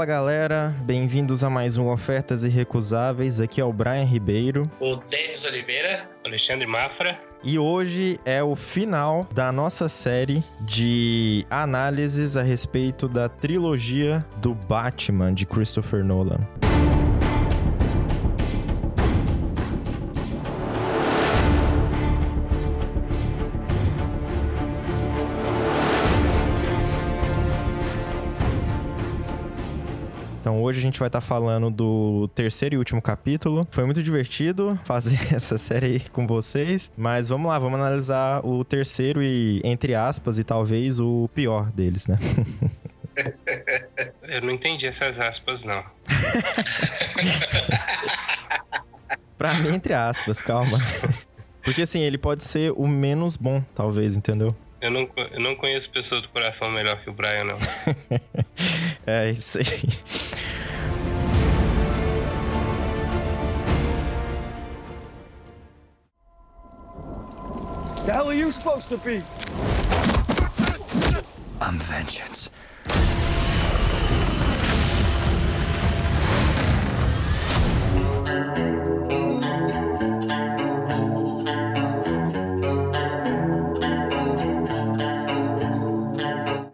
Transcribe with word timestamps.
Fala 0.00 0.06
galera, 0.06 0.74
bem-vindos 0.80 1.44
a 1.44 1.50
mais 1.50 1.76
um 1.76 1.90
Ofertas 1.90 2.42
Irrecusáveis. 2.42 3.38
Aqui 3.38 3.60
é 3.60 3.64
o 3.66 3.70
Brian 3.70 4.04
Ribeiro. 4.04 4.70
O 4.80 4.96
Denis 4.96 5.44
Oliveira. 5.44 6.08
Alexandre 6.24 6.66
Mafra. 6.66 7.20
E 7.44 7.58
hoje 7.58 8.18
é 8.24 8.42
o 8.42 8.56
final 8.56 9.28
da 9.34 9.52
nossa 9.52 9.90
série 9.90 10.42
de 10.62 11.44
análises 11.50 12.34
a 12.34 12.42
respeito 12.42 13.06
da 13.08 13.28
trilogia 13.28 14.24
do 14.38 14.54
Batman 14.54 15.34
de 15.34 15.44
Christopher 15.44 16.02
Nolan. 16.02 16.40
Hoje 30.70 30.78
a 30.78 30.82
gente 30.82 30.98
vai 31.00 31.08
estar 31.08 31.20
falando 31.20 31.68
do 31.68 32.28
terceiro 32.28 32.76
e 32.76 32.78
último 32.78 33.02
capítulo. 33.02 33.66
Foi 33.72 33.84
muito 33.84 34.02
divertido 34.02 34.78
fazer 34.86 35.18
essa 35.34 35.58
série 35.58 35.86
aí 35.86 36.00
com 36.00 36.26
vocês, 36.26 36.90
mas 36.96 37.28
vamos 37.28 37.48
lá, 37.48 37.58
vamos 37.58 37.78
analisar 37.78 38.46
o 38.46 38.64
terceiro 38.64 39.22
e 39.22 39.60
entre 39.64 39.94
aspas 39.94 40.38
e 40.38 40.44
talvez 40.44 41.00
o 41.00 41.28
pior 41.34 41.70
deles, 41.72 42.06
né? 42.06 42.18
Eu 44.22 44.40
não 44.40 44.52
entendi 44.52 44.86
essas 44.86 45.20
aspas 45.20 45.64
não. 45.64 45.84
pra 49.36 49.52
mim 49.54 49.74
entre 49.74 49.92
aspas, 49.92 50.40
calma. 50.40 50.78
Porque 51.62 51.82
assim, 51.82 52.00
ele 52.00 52.16
pode 52.16 52.44
ser 52.44 52.72
o 52.76 52.86
menos 52.86 53.36
bom, 53.36 53.62
talvez, 53.74 54.16
entendeu? 54.16 54.56
Eu 54.80 54.90
não, 54.90 55.10
eu 55.32 55.40
não 55.40 55.54
conheço 55.56 55.90
pessoa 55.90 56.22
do 56.22 56.28
coração 56.28 56.70
melhor 56.70 57.02
que 57.02 57.10
o 57.10 57.12
Brian, 57.12 57.44
não. 57.44 57.56
é 59.06 59.30
isso 59.32 59.58
aí. 59.58 60.40
The 68.10 68.14
hell 68.14 68.28
are 68.28 68.34
you 68.34 68.50
supposed 68.50 68.88
to 68.88 68.96
be? 68.96 69.22
I'm 71.60 71.78
vengeance. 71.78 72.50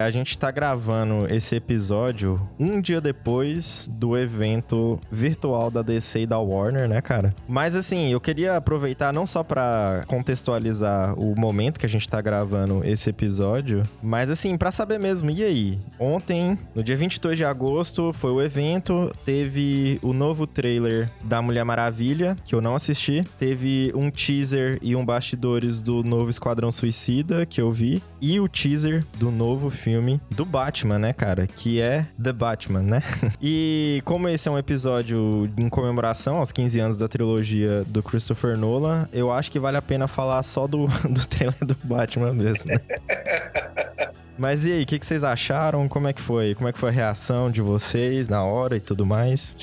A 0.06 0.10
gente 0.12 0.38
tá 0.38 0.52
gravando 0.52 1.26
esse 1.34 1.56
episódio 1.56 2.40
um 2.60 2.80
dia 2.80 3.00
depois 3.00 3.90
do 3.90 4.16
evento 4.16 5.00
virtual 5.10 5.68
da 5.68 5.82
DC 5.82 6.20
e 6.20 6.26
da 6.28 6.38
Warner, 6.38 6.88
né, 6.88 7.00
cara? 7.00 7.34
Mas 7.48 7.74
assim, 7.74 8.12
eu 8.12 8.20
queria 8.20 8.56
aproveitar 8.56 9.12
não 9.12 9.26
só 9.26 9.42
para 9.42 10.04
contextualizar 10.06 11.18
o 11.18 11.34
momento 11.36 11.80
que 11.80 11.86
a 11.86 11.88
gente 11.88 12.08
tá 12.08 12.20
gravando 12.20 12.82
esse 12.84 13.10
episódio, 13.10 13.82
mas 14.00 14.30
assim, 14.30 14.56
para 14.56 14.70
saber 14.70 15.00
mesmo, 15.00 15.28
e 15.28 15.42
aí? 15.42 15.80
Ontem, 15.98 16.56
no 16.72 16.84
dia 16.84 16.96
22 16.96 17.36
de 17.36 17.44
agosto, 17.44 18.12
foi 18.12 18.30
o 18.30 18.40
evento, 18.40 19.12
teve 19.24 19.98
o 20.04 20.12
novo 20.12 20.46
trailer 20.46 21.10
da 21.24 21.42
Mulher 21.42 21.64
Maravilha, 21.64 22.36
que 22.44 22.54
eu 22.54 22.60
não 22.60 22.76
assisti, 22.76 23.24
teve 23.40 23.90
um 23.92 24.08
teaser 24.08 24.78
e 24.80 24.94
um 24.94 25.04
bastidores 25.04 25.80
do 25.80 26.04
novo 26.04 26.30
Esquadrão 26.30 26.70
Suicida, 26.70 27.44
que 27.44 27.60
eu 27.60 27.72
vi, 27.72 28.00
e 28.20 28.38
o 28.38 28.46
teaser 28.46 29.04
do 29.18 29.32
novo 29.32 29.68
filme 29.68 29.95
do 30.30 30.44
Batman, 30.44 30.98
né, 30.98 31.12
cara? 31.12 31.46
Que 31.46 31.80
é 31.80 32.06
The 32.22 32.32
Batman, 32.32 32.82
né? 32.82 33.02
e 33.40 34.02
como 34.04 34.28
esse 34.28 34.48
é 34.48 34.50
um 34.50 34.58
episódio 34.58 35.50
em 35.56 35.68
comemoração 35.68 36.38
aos 36.38 36.52
15 36.52 36.80
anos 36.80 36.98
da 36.98 37.08
trilogia 37.08 37.84
do 37.84 38.02
Christopher 38.02 38.56
Nolan, 38.56 39.08
eu 39.12 39.32
acho 39.32 39.50
que 39.50 39.58
vale 39.58 39.76
a 39.76 39.82
pena 39.82 40.08
falar 40.08 40.42
só 40.42 40.66
do, 40.66 40.86
do 41.08 41.26
trailer 41.26 41.64
do 41.64 41.76
Batman 41.84 42.32
mesmo, 42.32 42.70
né? 42.70 42.80
Mas 44.38 44.66
e 44.66 44.72
aí, 44.72 44.82
o 44.82 44.86
que, 44.86 44.98
que, 44.98 45.06
vocês 45.06 45.24
acharam? 45.24 45.88
Como 45.88 46.08
é 46.08 46.12
que 46.12 46.20
foi? 46.20 46.54
Como 46.54 46.68
é 46.68 46.72
que 46.72 46.78
foi 46.78 46.90
a 46.90 46.92
reação 46.92 47.50
de 47.50 47.62
vocês 47.62 48.28
na 48.28 48.44
hora 48.44 48.76
e 48.76 48.80
tudo 48.80 49.06
mais? 49.06 49.56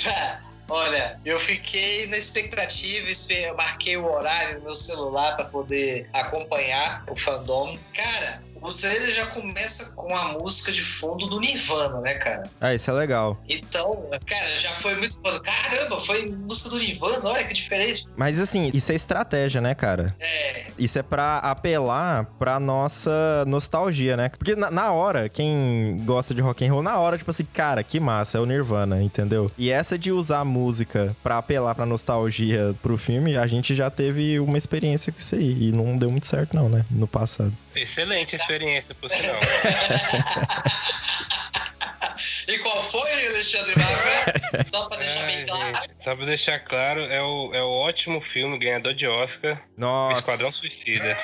Olha, 0.68 1.20
eu 1.24 1.40
fiquei 1.40 2.08
na 2.08 2.18
expectativa, 2.18 3.08
marquei 3.56 3.96
o 3.96 4.06
horário 4.06 4.58
no 4.58 4.66
meu 4.66 4.76
celular 4.76 5.36
para 5.36 5.46
poder 5.46 6.10
acompanhar 6.12 7.04
o 7.08 7.16
fandom. 7.16 7.78
Cara, 7.94 8.42
o 8.64 8.74
trailer 8.74 9.14
já 9.14 9.26
começa 9.28 9.96
com 9.96 10.16
a 10.16 10.34
música 10.34 10.72
de 10.72 10.82
fundo 10.82 11.28
do 11.28 11.40
Nirvana, 11.40 12.00
né, 12.02 12.14
cara? 12.16 12.44
Ah, 12.60 12.74
isso 12.74 12.90
é 12.90 12.94
legal. 12.94 13.38
Então, 13.48 14.10
cara, 14.26 14.60
já 14.60 14.72
foi 14.72 14.96
muito. 14.96 15.20
Caramba, 15.20 16.02
foi 16.02 16.30
música 16.30 16.70
do 16.70 16.80
Nirvana, 16.80 17.30
olha 17.30 17.44
que 17.44 17.54
diferente. 17.54 18.08
Mas 18.16 18.40
assim, 18.40 18.72
isso 18.74 18.92
é 18.92 18.96
estratégia, 18.96 19.62
né, 19.62 19.76
cara? 19.76 20.16
É. 20.20 20.68
Isso 20.78 20.98
é 20.98 21.04
pra 21.04 21.38
apelar 21.40 22.26
pra 22.40 22.60
nossa 22.60 23.44
nostalgia, 23.46 24.16
né? 24.16 24.30
Porque 24.30 24.56
na, 24.56 24.72
na 24.72 24.92
hora, 24.92 25.28
quem 25.30 26.02
gosta 26.06 26.34
de 26.34 26.42
rock 26.42 26.66
and 26.66 26.72
roll, 26.72 26.84
na 26.84 26.98
hora, 26.98 27.18
tipo 27.18 27.30
assim, 27.30 27.46
cara, 27.46 27.84
que 27.84 28.00
massa, 28.00 28.38
é 28.38 28.42
o 28.42 28.46
Nirvana, 28.46 29.02
entendeu? 29.02 29.52
E 29.58 29.70
essa 29.70 29.98
de 29.98 30.12
usar 30.12 30.40
a 30.40 30.46
música 30.46 31.16
pra 31.22 31.38
apelar 31.38 31.76
pra 31.76 31.86
nostalgia 31.86 32.76
pro 32.82 32.98
filme, 32.98 33.38
a 33.38 33.46
gente 33.48 33.76
já 33.76 33.90
teve 33.90 34.40
uma 34.40 34.58
experiência 34.58 35.12
com 35.12 35.20
isso 35.20 35.36
aí. 35.36 35.70
E 35.70 35.72
não 35.72 35.98
deu 35.98 36.10
muito 36.10 36.28
certo, 36.28 36.56
não, 36.56 36.70
né? 36.70 36.86
No 36.90 37.08
passado. 37.08 37.54
Excelente 37.76 38.36
experiência, 38.36 38.94
por 38.96 39.10
sinal. 39.10 39.36
e 42.48 42.58
qual 42.60 42.84
foi, 42.84 43.28
Alexandre 43.28 43.74
Mafra? 43.78 44.66
Só 44.72 44.88
pra 44.88 44.98
deixar 44.98 45.26
bem 45.26 45.46
claro. 45.46 45.76
Gente, 45.76 45.90
só 46.00 46.16
pra 46.16 46.26
deixar 46.26 46.60
claro, 46.60 47.02
é 47.02 47.22
o, 47.22 47.54
é 47.54 47.62
o 47.64 47.70
ótimo 47.70 48.22
filme, 48.22 48.58
ganhador 48.60 48.94
de 48.94 49.08
Oscar. 49.08 49.62
Nossa. 49.78 50.20
Esquadrão 50.20 50.52
Suicida. 50.52 51.14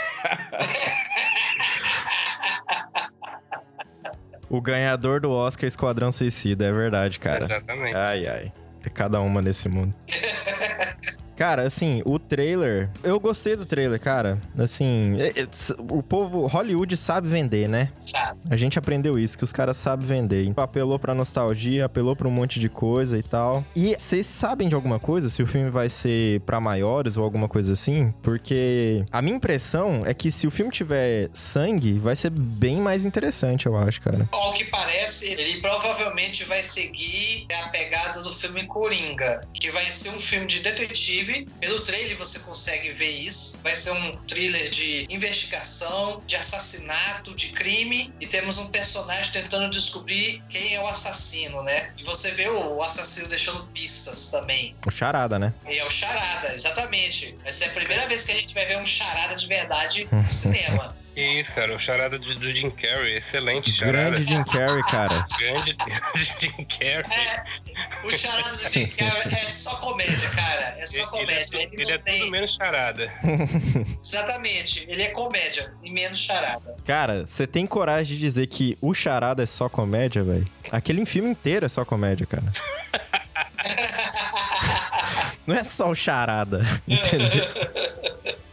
o 4.49 4.59
ganhador 4.59 5.21
do 5.21 5.31
Oscar 5.31 5.67
Esquadrão 5.67 6.11
Suicida, 6.11 6.65
é 6.65 6.71
verdade, 6.71 7.19
cara. 7.19 7.45
Exatamente. 7.45 7.95
Ai, 7.95 8.27
ai. 8.27 8.51
É 8.83 8.89
cada 8.89 9.21
uma 9.21 9.39
nesse 9.41 9.69
mundo. 9.69 9.93
Cara, 11.39 11.63
assim, 11.63 12.01
o 12.03 12.19
trailer. 12.19 12.89
Eu 13.01 13.17
gostei 13.17 13.55
do 13.55 13.65
trailer, 13.65 13.97
cara. 13.97 14.41
Assim, 14.57 15.15
é, 15.17 15.43
é, 15.43 15.47
o 15.89 16.03
povo. 16.03 16.45
Hollywood 16.47 16.97
sabe 16.97 17.29
vender, 17.29 17.69
né? 17.69 17.93
Sabe. 18.01 18.41
A 18.49 18.57
gente 18.57 18.77
aprendeu 18.77 19.17
isso, 19.17 19.37
que 19.37 19.45
os 19.45 19.53
caras 19.53 19.77
sabem 19.77 20.05
vender. 20.05 20.51
Apelou 20.57 20.99
pra 20.99 21.13
nostalgia, 21.13 21.85
apelou 21.85 22.13
pra 22.13 22.27
um 22.27 22.31
monte 22.31 22.59
de 22.59 22.67
coisa 22.67 23.17
e 23.17 23.23
tal. 23.23 23.63
E 23.73 23.95
vocês 23.97 24.25
sabem 24.25 24.67
de 24.67 24.75
alguma 24.75 24.99
coisa? 24.99 25.29
Se 25.29 25.41
o 25.41 25.47
filme 25.47 25.69
vai 25.69 25.87
ser 25.87 26.41
pra 26.41 26.59
maiores 26.59 27.15
ou 27.15 27.23
alguma 27.23 27.47
coisa 27.47 27.71
assim? 27.71 28.13
Porque 28.21 29.05
a 29.09 29.21
minha 29.21 29.37
impressão 29.37 30.01
é 30.05 30.13
que 30.13 30.29
se 30.29 30.45
o 30.45 30.51
filme 30.51 30.69
tiver 30.69 31.29
sangue, 31.31 31.93
vai 31.99 32.17
ser 32.17 32.31
bem 32.31 32.81
mais 32.81 33.05
interessante, 33.05 33.65
eu 33.65 33.77
acho, 33.77 34.01
cara. 34.01 34.27
Ao 34.33 34.51
que 34.51 34.65
parece, 34.65 35.31
ele 35.39 35.61
provavelmente 35.61 36.43
vai 36.43 36.61
seguir 36.61 37.47
a 37.63 37.69
pegada 37.69 38.21
do 38.21 38.33
filme 38.33 38.67
Coringa, 38.67 39.39
que 39.53 39.71
vai 39.71 39.85
ser 39.85 40.09
um 40.09 40.19
filme 40.19 40.45
de 40.45 40.59
detetive 40.59 41.28
pelo 41.59 41.79
trailer 41.81 42.17
você 42.17 42.39
consegue 42.39 42.93
ver 42.93 43.09
isso. 43.09 43.59
Vai 43.63 43.75
ser 43.75 43.91
um 43.91 44.11
thriller 44.27 44.69
de 44.69 45.05
investigação, 45.09 46.21
de 46.25 46.35
assassinato, 46.35 47.33
de 47.35 47.51
crime. 47.51 48.13
E 48.19 48.27
temos 48.27 48.57
um 48.57 48.67
personagem 48.67 49.31
tentando 49.31 49.69
descobrir 49.69 50.43
quem 50.49 50.75
é 50.75 50.81
o 50.81 50.87
assassino, 50.87 51.63
né? 51.63 51.93
E 51.97 52.03
você 52.03 52.31
vê 52.31 52.49
o 52.49 52.81
assassino 52.81 53.27
deixando 53.27 53.65
pistas 53.67 54.31
também. 54.31 54.75
O 54.85 54.91
charada, 54.91 55.37
né? 55.39 55.53
E 55.67 55.77
é 55.77 55.85
o 55.85 55.89
charada, 55.89 56.53
exatamente. 56.53 57.37
Vai 57.43 57.51
ser 57.51 57.65
a 57.65 57.69
primeira 57.69 58.07
vez 58.07 58.25
que 58.25 58.31
a 58.31 58.35
gente 58.35 58.53
vai 58.53 58.65
ver 58.65 58.77
um 58.77 58.87
charada 58.87 59.35
de 59.35 59.47
verdade 59.47 60.07
no 60.11 60.31
cinema. 60.31 60.95
Que 61.19 61.41
isso, 61.41 61.53
cara. 61.53 61.75
O 61.75 61.79
charada 61.79 62.17
do, 62.17 62.33
do 62.33 62.49
Jim 62.49 62.69
Carrey. 62.69 63.17
Excelente 63.17 63.73
charada. 63.73 64.11
Grande 64.11 64.25
Jim 64.25 64.41
Carrey, 64.45 64.81
cara. 64.83 65.27
Grande 65.37 65.75
Jim 66.39 66.63
Carrey. 66.63 67.03
É, 67.11 67.43
o 68.07 68.11
charada 68.11 68.55
do 68.55 68.71
Jim 68.71 68.87
Carrey 68.87 69.33
é 69.33 69.49
só 69.49 69.75
comédia, 69.75 70.29
cara. 70.29 70.77
É 70.79 70.85
só 70.85 71.05
comédia. 71.07 71.57
Ele, 71.57 71.71
ele, 71.73 71.81
ele 71.81 71.91
é 71.91 71.97
tem... 71.97 72.19
tudo 72.19 72.31
menos 72.31 72.55
charada. 72.55 73.11
Exatamente. 74.01 74.89
Ele 74.89 75.03
é 75.03 75.09
comédia 75.09 75.73
e 75.83 75.91
menos 75.91 76.21
charada. 76.21 76.77
Cara, 76.85 77.27
você 77.27 77.45
tem 77.45 77.67
coragem 77.67 78.15
de 78.15 78.21
dizer 78.21 78.47
que 78.47 78.77
o 78.79 78.93
charada 78.93 79.43
é 79.43 79.45
só 79.45 79.67
comédia, 79.67 80.23
velho? 80.23 80.47
Aquele 80.71 81.05
filme 81.05 81.31
inteiro 81.31 81.65
é 81.65 81.69
só 81.69 81.83
comédia, 81.83 82.25
cara. 82.25 82.45
Não 85.45 85.53
é 85.53 85.65
só 85.65 85.89
o 85.89 85.95
charada, 85.95 86.61
entendeu? 86.87 87.45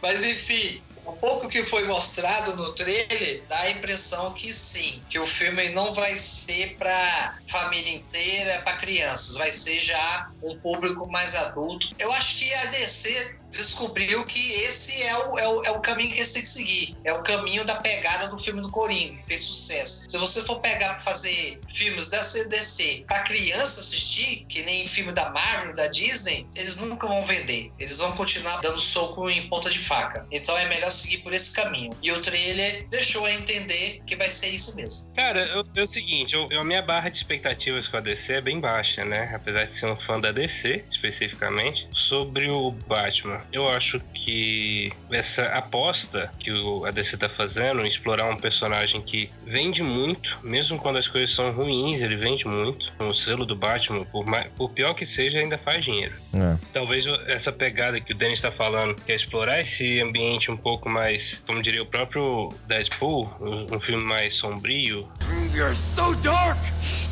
Mas 0.01 0.25
enfim, 0.25 0.81
pouco 1.19 1.47
que 1.47 1.63
foi 1.63 1.85
mostrado 1.85 2.55
no 2.55 2.73
trailer 2.73 3.43
dá 3.47 3.59
a 3.59 3.71
impressão 3.71 4.33
que 4.33 4.53
sim, 4.53 5.01
que 5.09 5.19
o 5.19 5.25
filme 5.27 5.69
não 5.69 5.93
vai 5.93 6.15
ser 6.15 6.75
para 6.77 7.39
família 7.47 7.95
inteira, 7.95 8.61
para 8.61 8.77
crianças, 8.77 9.35
vai 9.35 9.51
ser 9.51 9.79
já 9.79 10.29
um 10.41 10.57
público 10.59 11.07
mais 11.07 11.35
adulto. 11.35 11.89
Eu 11.99 12.11
acho 12.13 12.39
que 12.39 12.53
a 12.53 12.65
DC 12.65 13.37
descobriu 13.57 14.23
que 14.25 14.51
esse 14.53 15.01
é 15.01 15.17
o, 15.17 15.37
é 15.37 15.47
o, 15.47 15.63
é 15.63 15.71
o 15.71 15.79
caminho 15.79 16.11
que 16.11 16.19
eles 16.19 16.31
têm 16.31 16.43
que 16.43 16.47
seguir. 16.47 16.95
É 17.03 17.11
o 17.11 17.23
caminho 17.23 17.65
da 17.65 17.75
pegada 17.75 18.27
do 18.27 18.39
filme 18.39 18.61
do 18.61 18.71
Coringa, 18.71 19.17
que 19.17 19.27
fez 19.27 19.41
sucesso. 19.41 20.05
Se 20.07 20.17
você 20.17 20.43
for 20.43 20.59
pegar 20.59 20.93
pra 20.93 21.01
fazer 21.01 21.59
filmes 21.67 22.09
da 22.09 22.21
CDC 22.21 23.03
pra 23.07 23.23
criança 23.23 23.79
assistir, 23.79 24.45
que 24.47 24.61
nem 24.61 24.87
filme 24.87 25.11
da 25.11 25.29
Marvel, 25.31 25.73
da 25.73 25.87
Disney, 25.87 26.47
eles 26.55 26.77
nunca 26.77 27.07
vão 27.07 27.25
vender. 27.25 27.71
Eles 27.79 27.97
vão 27.97 28.11
continuar 28.13 28.61
dando 28.61 28.79
soco 28.79 29.29
em 29.29 29.49
ponta 29.49 29.69
de 29.69 29.79
faca. 29.79 30.25
Então 30.31 30.57
é 30.57 30.67
melhor 30.67 30.91
seguir 30.91 31.19
por 31.19 31.33
esse 31.33 31.55
caminho. 31.55 31.91
E 32.01 32.11
o 32.11 32.21
trailer 32.21 32.87
deixou 32.89 33.25
a 33.25 33.33
entender 33.33 34.01
que 34.05 34.15
vai 34.15 34.29
ser 34.29 34.49
isso 34.49 34.75
mesmo. 34.75 35.11
Cara, 35.15 35.41
eu, 35.47 35.65
é 35.75 35.81
o 35.81 35.87
seguinte, 35.87 36.35
eu, 36.35 36.47
a 36.59 36.63
minha 36.63 36.81
barra 36.81 37.09
de 37.09 37.17
expectativas 37.17 37.87
com 37.87 37.97
a 37.97 38.01
DC 38.01 38.33
é 38.33 38.41
bem 38.41 38.59
baixa, 38.59 39.03
né? 39.03 39.31
Apesar 39.33 39.65
de 39.65 39.75
ser 39.75 39.87
um 39.87 39.99
fã 40.01 40.19
da 40.19 40.31
DC, 40.31 40.83
especificamente. 40.91 41.87
Sobre 41.93 42.49
o 42.49 42.71
Batman, 42.71 43.41
eu 43.51 43.67
acho 43.67 43.99
que 44.13 44.91
essa 45.11 45.45
aposta 45.45 46.29
que 46.39 46.51
o, 46.51 46.85
a 46.85 46.91
DC 46.91 47.17
tá 47.17 47.29
fazendo 47.29 47.81
em 47.81 47.87
explorar 47.87 48.29
um 48.29 48.37
personagem 48.37 49.01
que 49.01 49.29
vende 49.45 49.81
muito, 49.81 50.37
mesmo 50.43 50.77
quando 50.77 50.97
as 50.97 51.07
coisas 51.07 51.33
são 51.33 51.51
ruins, 51.51 52.01
ele 52.01 52.17
vende 52.17 52.45
muito. 52.45 52.91
O 52.99 53.13
selo 53.13 53.45
do 53.45 53.55
Batman, 53.55 54.05
por, 54.05 54.25
mais, 54.25 54.51
por 54.53 54.69
pior 54.71 54.93
que 54.93 55.05
seja, 55.05 55.39
ainda 55.39 55.57
faz 55.57 55.83
dinheiro. 55.83 56.13
É. 56.33 56.57
Talvez 56.73 57.05
essa 57.27 57.51
pegada 57.51 57.99
que 57.99 58.13
o 58.13 58.15
Dennis 58.15 58.41
tá 58.41 58.51
falando, 58.51 58.95
que 58.95 59.11
é 59.11 59.15
explorar 59.15 59.61
esse 59.61 60.01
ambiente 60.01 60.51
um 60.51 60.57
pouco 60.57 60.89
mais, 60.89 61.41
como 61.47 61.61
diria 61.61 61.83
o 61.83 61.85
próprio 61.85 62.49
Deadpool, 62.67 63.31
um, 63.39 63.75
um 63.75 63.79
filme 63.79 64.03
mais 64.03 64.35
sombrio. 64.35 65.07
You're 65.53 65.75
so 65.75 66.13
dark! 66.15 66.57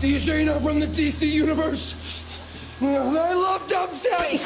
These 0.01 0.29
ain't 0.29 0.51
from 0.61 0.79
the 0.79 0.87
DC 0.87 1.25
Universe! 1.25 1.95
I 2.81 3.33
love 3.33 3.65
dubstep! 3.67 4.41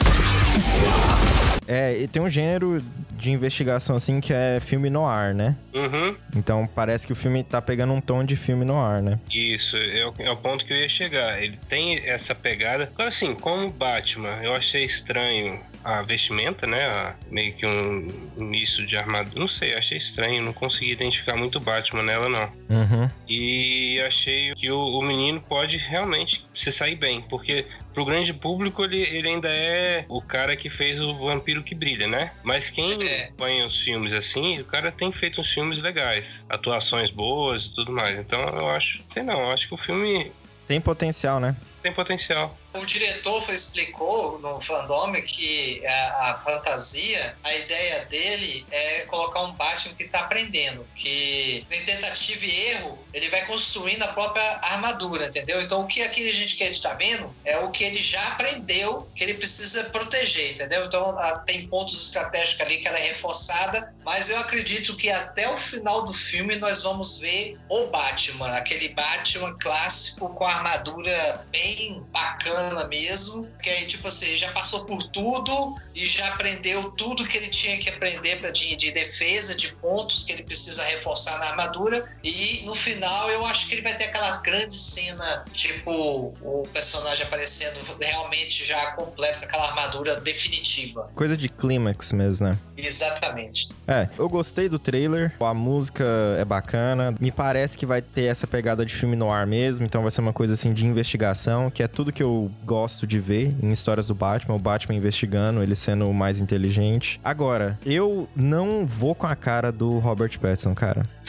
É, 1.70 1.96
e 1.96 2.08
tem 2.08 2.20
um 2.20 2.28
gênero 2.28 2.82
de 3.14 3.30
investigação, 3.30 3.96
assim, 3.96 4.20
que 4.20 4.34
é 4.34 4.60
filme 4.60 4.90
no 4.90 5.06
ar, 5.06 5.36
né? 5.36 5.56
Uhum. 5.72 6.16
Então 6.36 6.68
parece 6.68 7.06
que 7.06 7.14
o 7.14 7.16
filme 7.16 7.44
tá 7.44 7.62
pegando 7.62 7.94
um 7.94 8.02
tom 8.02 8.24
de 8.24 8.36
filme 8.36 8.66
no 8.66 8.80
ar, 8.80 9.04
né? 9.04 9.20
Isso, 9.30 9.78
é 9.78 10.04
o, 10.04 10.14
é 10.18 10.32
o 10.32 10.38
ponto 10.38 10.66
que 10.66 10.74
eu 10.74 10.78
ia 10.78 10.90
chegar. 10.90 11.42
Ele 11.44 11.60
tem 11.70 12.00
essa 12.10 12.34
pegada. 12.34 12.90
Agora, 12.92 13.10
assim, 13.10 13.36
como 13.36 13.70
Batman, 13.70 14.40
eu 14.42 14.56
achei 14.56 14.84
estranho 14.84 15.60
a 15.84 16.02
vestimenta, 16.02 16.68
né? 16.68 17.16
meio 17.30 17.54
que 17.54 17.66
um 17.66 18.08
misto 18.38 18.86
de 18.86 18.98
armadura. 18.98 19.40
Não 19.40 19.48
sei, 19.48 19.74
achei 19.76 19.98
estranho. 19.98 20.44
Não 20.44 20.54
consegui 20.54 20.92
identificar 20.92 21.36
muito 21.36 21.60
Batman 21.60 22.04
nela, 22.04 22.30
não. 22.30 22.52
Uhum. 22.70 23.10
E 23.28 24.02
achei 24.02 24.54
que 24.56 24.72
o, 24.72 24.80
o 24.80 25.02
menino 25.02 25.42
pode 25.42 25.78
realmente 25.78 26.46
se 26.54 26.72
sair 26.72 26.96
bem, 26.96 27.22
porque 27.22 27.66
pro 27.94 28.06
grande 28.06 28.34
público 28.34 28.84
ele, 28.84 29.02
ele 29.02 29.30
ainda 29.30 29.50
é 29.50 30.06
o 30.08 30.22
cara 30.22 30.56
que 30.56 30.70
fez 30.70 31.00
o 31.00 31.18
Vampiro 31.18 31.64
que 31.64 31.76
Brilha, 31.76 32.08
né? 32.08 32.32
Mas 32.44 32.70
quem 32.70 32.98
é. 33.04 33.24
acompanha 33.26 33.66
os 33.66 33.80
filmes 33.80 34.14
assim, 34.14 34.60
o 34.60 34.66
cara 34.66 34.92
tem 34.92 35.12
feito 35.12 35.42
uns 35.42 35.52
filmes 35.52 35.80
legais, 35.80 36.44
atuações 36.50 37.10
boas 37.10 37.66
e 37.66 37.76
tudo 37.76 37.92
mais. 37.92 38.18
Então 38.20 38.42
eu 38.42 38.70
acho, 38.70 39.02
sei 39.12 39.24
não, 39.24 39.40
eu 39.40 39.52
acho 39.52 39.68
que 39.68 39.74
o 39.74 39.78
filme 39.78 40.32
tem 40.70 40.80
potencial, 40.80 41.40
né? 41.40 41.56
Tem 41.82 41.92
potencial 41.92 42.56
o 42.74 42.86
diretor 42.86 43.44
explicou 43.52 44.38
no 44.40 44.62
fandom 44.62 45.14
que 45.24 45.86
a, 45.86 46.30
a, 46.30 46.42
fantasia, 46.44 47.36
a 47.44 47.54
ideia 47.56 48.06
dele 48.06 48.66
é 48.70 49.02
colocar 49.06 49.42
um 49.42 49.54
Batman 49.54 49.96
que 49.96 50.04
está 50.04 50.20
aprendendo, 50.20 50.86
que 50.96 51.66
em 51.70 51.84
tentativa 51.84 52.46
e 52.46 52.66
erro 52.72 53.00
ele 53.12 53.30
vai 53.30 53.46
construindo 53.46 54.04
a 54.04 54.10
própria 54.10 54.44
armadura, 54.62 55.28
entendeu? 55.28 55.62
Então 55.62 55.82
o 55.82 55.88
que 55.88 56.02
aqui 56.04 56.30
a 56.30 56.34
gente 56.34 56.58
quer 56.58 56.72
estar 56.72 56.94
vendo 56.94 57.34
é 57.44 57.58
o 57.58 57.72
que 57.72 57.84
ele 57.84 58.02
já 58.02 58.22
aprendeu, 58.28 59.10
que 59.16 59.24
ele 59.24 59.34
precisa 59.34 59.86
proteger, 59.86 60.54
entendeu? 60.54 60.86
Então 60.86 61.18
tem 61.46 61.68
pontos 61.68 62.00
estratégicos 62.06 62.62
ali 62.62 62.78
que 62.78 62.88
ela 62.88 63.00
é 63.00 63.08
reforçada, 63.08 63.94
mas 64.06 64.30
eu 64.30 64.38
acredito 64.38 64.96
que 64.96 65.10
até 65.10 65.50
o 65.50 65.58
final 65.58 66.04
do 66.06 66.14
filme 66.14 66.58
nós 66.58 66.84
vamos 66.84 67.20
ver 67.20 67.58
o 67.68 67.88
Batman, 67.88 68.56
aquele 68.56 68.90
Batman 68.90 69.56
clássico 69.60 70.30
com 70.30 70.46
a 70.46 70.54
armadura 70.54 71.46
bem 71.52 72.04
bacana 72.12 72.59
bacana 72.60 72.88
mesmo, 72.88 73.48
que 73.62 73.70
aí, 73.70 73.86
tipo 73.86 74.08
assim, 74.08 74.36
já 74.36 74.52
passou 74.52 74.86
por 74.86 75.04
tudo 75.04 75.76
e 75.96 76.06
já 76.06 76.28
aprendeu 76.28 76.92
tudo 76.92 77.26
que 77.26 77.38
ele 77.38 77.48
tinha 77.48 77.78
que 77.78 77.90
aprender 77.90 78.40
pra, 78.40 78.52
de, 78.52 78.76
de 78.76 78.92
defesa, 78.92 79.56
de 79.56 79.74
pontos 79.76 80.24
que 80.24 80.34
ele 80.34 80.44
precisa 80.44 80.84
reforçar 80.86 81.38
na 81.40 81.46
armadura. 81.48 82.10
E 82.24 82.64
no 82.66 82.76
final 82.76 83.30
eu 83.30 83.46
acho 83.46 83.68
que 83.68 83.76
ele 83.76 83.82
vai 83.82 83.96
ter 83.96 84.06
aquelas 84.06 84.42
grandes 84.42 84.80
cenas, 84.80 85.44
tipo, 85.54 86.34
o 86.42 86.68
personagem 86.74 87.26
aparecendo 87.26 87.80
realmente 88.00 88.66
já 88.66 88.92
completo 88.92 89.40
com 89.40 89.46
aquela 89.46 89.68
armadura 89.68 90.16
definitiva. 90.20 91.10
Coisa 91.16 91.36
de 91.36 91.50
clímax 91.50 92.12
mesmo, 92.12 92.48
né? 92.48 92.58
Exatamente. 92.78 93.70
É, 93.88 94.08
eu 94.18 94.30
gostei 94.30 94.70
do 94.70 94.80
trailer, 94.80 95.34
a 95.40 95.54
música 95.54 96.06
é 96.38 96.46
bacana, 96.46 97.14
me 97.20 97.32
parece 97.32 97.78
que 97.78 97.86
vai 97.86 98.02
ter 98.02 98.24
essa 98.24 98.48
pegada 98.48 98.86
de 98.86 98.94
filme 98.94 99.16
no 99.16 99.32
ar 99.32 99.46
mesmo, 99.46 99.86
então 99.86 100.02
vai 100.02 100.12
ser 100.12 100.22
uma 100.22 100.34
coisa 100.34 100.54
assim 100.54 100.74
de 100.74 100.86
investigação, 100.86 101.70
que 101.70 101.84
é 101.84 101.88
tudo 101.88 102.12
que 102.12 102.24
eu 102.24 102.49
gosto 102.66 103.08
de 103.08 103.20
ver 103.20 103.56
em 103.62 103.72
histórias 103.72 104.08
do 104.08 104.16
Batman, 104.16 104.56
o 104.56 104.60
Batman 104.60 104.96
investigando, 104.96 105.62
ele 105.62 105.76
sendo 105.76 106.10
o 106.10 106.14
mais 106.14 106.40
inteligente. 106.40 107.20
Agora, 107.24 107.78
eu 107.86 108.28
não 108.36 108.86
vou 108.86 109.16
com 109.16 109.28
a 109.28 109.36
cara 109.36 109.72
do 109.72 110.00
Robert 110.00 110.38
Pattinson, 110.40 110.76
cara. 110.76 111.04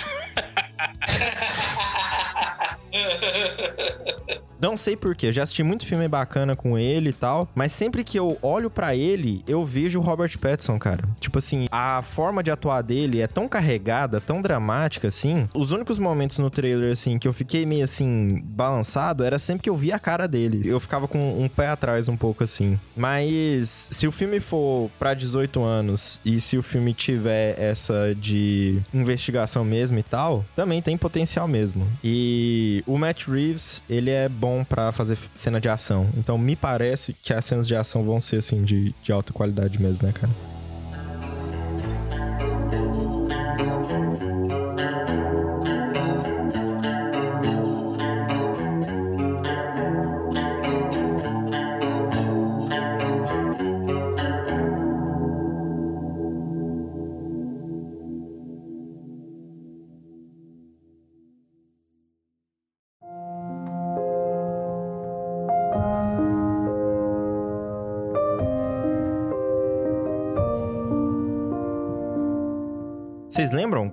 Não 4.60 4.76
sei 4.76 4.96
porquê, 4.96 5.32
já 5.32 5.42
assisti 5.42 5.62
muito 5.62 5.86
filme 5.86 6.06
bacana 6.06 6.54
com 6.54 6.78
ele 6.78 7.10
e 7.10 7.12
tal, 7.14 7.48
mas 7.54 7.72
sempre 7.72 8.04
que 8.04 8.18
eu 8.18 8.38
olho 8.42 8.68
para 8.68 8.94
ele, 8.94 9.42
eu 9.48 9.64
vejo 9.64 9.98
o 9.98 10.02
Robert 10.02 10.38
Pattinson, 10.38 10.78
cara. 10.78 11.02
Tipo 11.18 11.38
assim, 11.38 11.66
a 11.70 12.02
forma 12.02 12.42
de 12.42 12.50
atuar 12.50 12.82
dele 12.82 13.20
é 13.20 13.26
tão 13.26 13.48
carregada, 13.48 14.20
tão 14.20 14.42
dramática 14.42 15.08
assim. 15.08 15.48
Os 15.54 15.72
únicos 15.72 15.98
momentos 15.98 16.38
no 16.38 16.50
trailer 16.50 16.92
assim 16.92 17.18
que 17.18 17.26
eu 17.26 17.32
fiquei 17.32 17.64
meio 17.64 17.84
assim 17.84 18.42
balançado 18.44 19.24
era 19.24 19.38
sempre 19.38 19.62
que 19.62 19.70
eu 19.70 19.76
via 19.76 19.96
a 19.96 19.98
cara 19.98 20.28
dele. 20.28 20.68
Eu 20.68 20.78
ficava 20.78 21.08
com 21.08 21.42
um 21.42 21.48
pé 21.48 21.68
atrás 21.68 22.08
um 22.08 22.16
pouco 22.16 22.44
assim. 22.44 22.78
Mas 22.94 23.88
se 23.90 24.06
o 24.06 24.12
filme 24.12 24.40
for 24.40 24.90
para 24.98 25.14
18 25.14 25.62
anos 25.62 26.20
e 26.24 26.40
se 26.40 26.58
o 26.58 26.62
filme 26.62 26.92
tiver 26.92 27.58
essa 27.58 28.14
de 28.14 28.80
investigação 28.92 29.64
mesmo 29.64 29.98
e 29.98 30.02
tal, 30.02 30.44
também 30.54 30.82
tem 30.82 30.98
potencial 30.98 31.48
mesmo. 31.48 31.86
E 32.04 32.84
o 32.86 32.98
Matt 32.98 33.26
Reeves, 33.26 33.82
ele 33.88 34.10
é 34.10 34.28
bom 34.28 34.49
bom 34.50 34.64
para 34.64 34.90
fazer 34.90 35.16
cena 35.34 35.60
de 35.60 35.68
ação. 35.68 36.08
Então 36.16 36.36
me 36.36 36.56
parece 36.56 37.14
que 37.22 37.32
as 37.32 37.44
cenas 37.44 37.68
de 37.68 37.76
ação 37.76 38.02
vão 38.02 38.18
ser 38.18 38.36
assim 38.36 38.62
de, 38.62 38.92
de 39.02 39.12
alta 39.12 39.32
qualidade 39.32 39.80
mesmo, 39.80 40.06
né, 40.06 40.12
cara? 40.12 40.32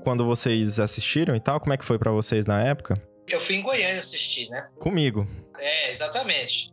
Quando 0.08 0.24
vocês 0.24 0.80
assistiram 0.80 1.36
e 1.36 1.40
tal? 1.42 1.60
Como 1.60 1.74
é 1.74 1.78
que 1.78 1.84
foi 1.84 2.00
para 2.00 2.10
vocês 2.12 2.46
na 2.46 2.64
época? 2.64 2.96
Eu 3.28 3.42
fui 3.42 3.56
em 3.56 3.62
Goiânia 3.62 4.00
assistir, 4.00 4.50
né? 4.50 4.66
Comigo. 4.80 5.28
É, 5.58 5.92
exatamente. 5.92 6.72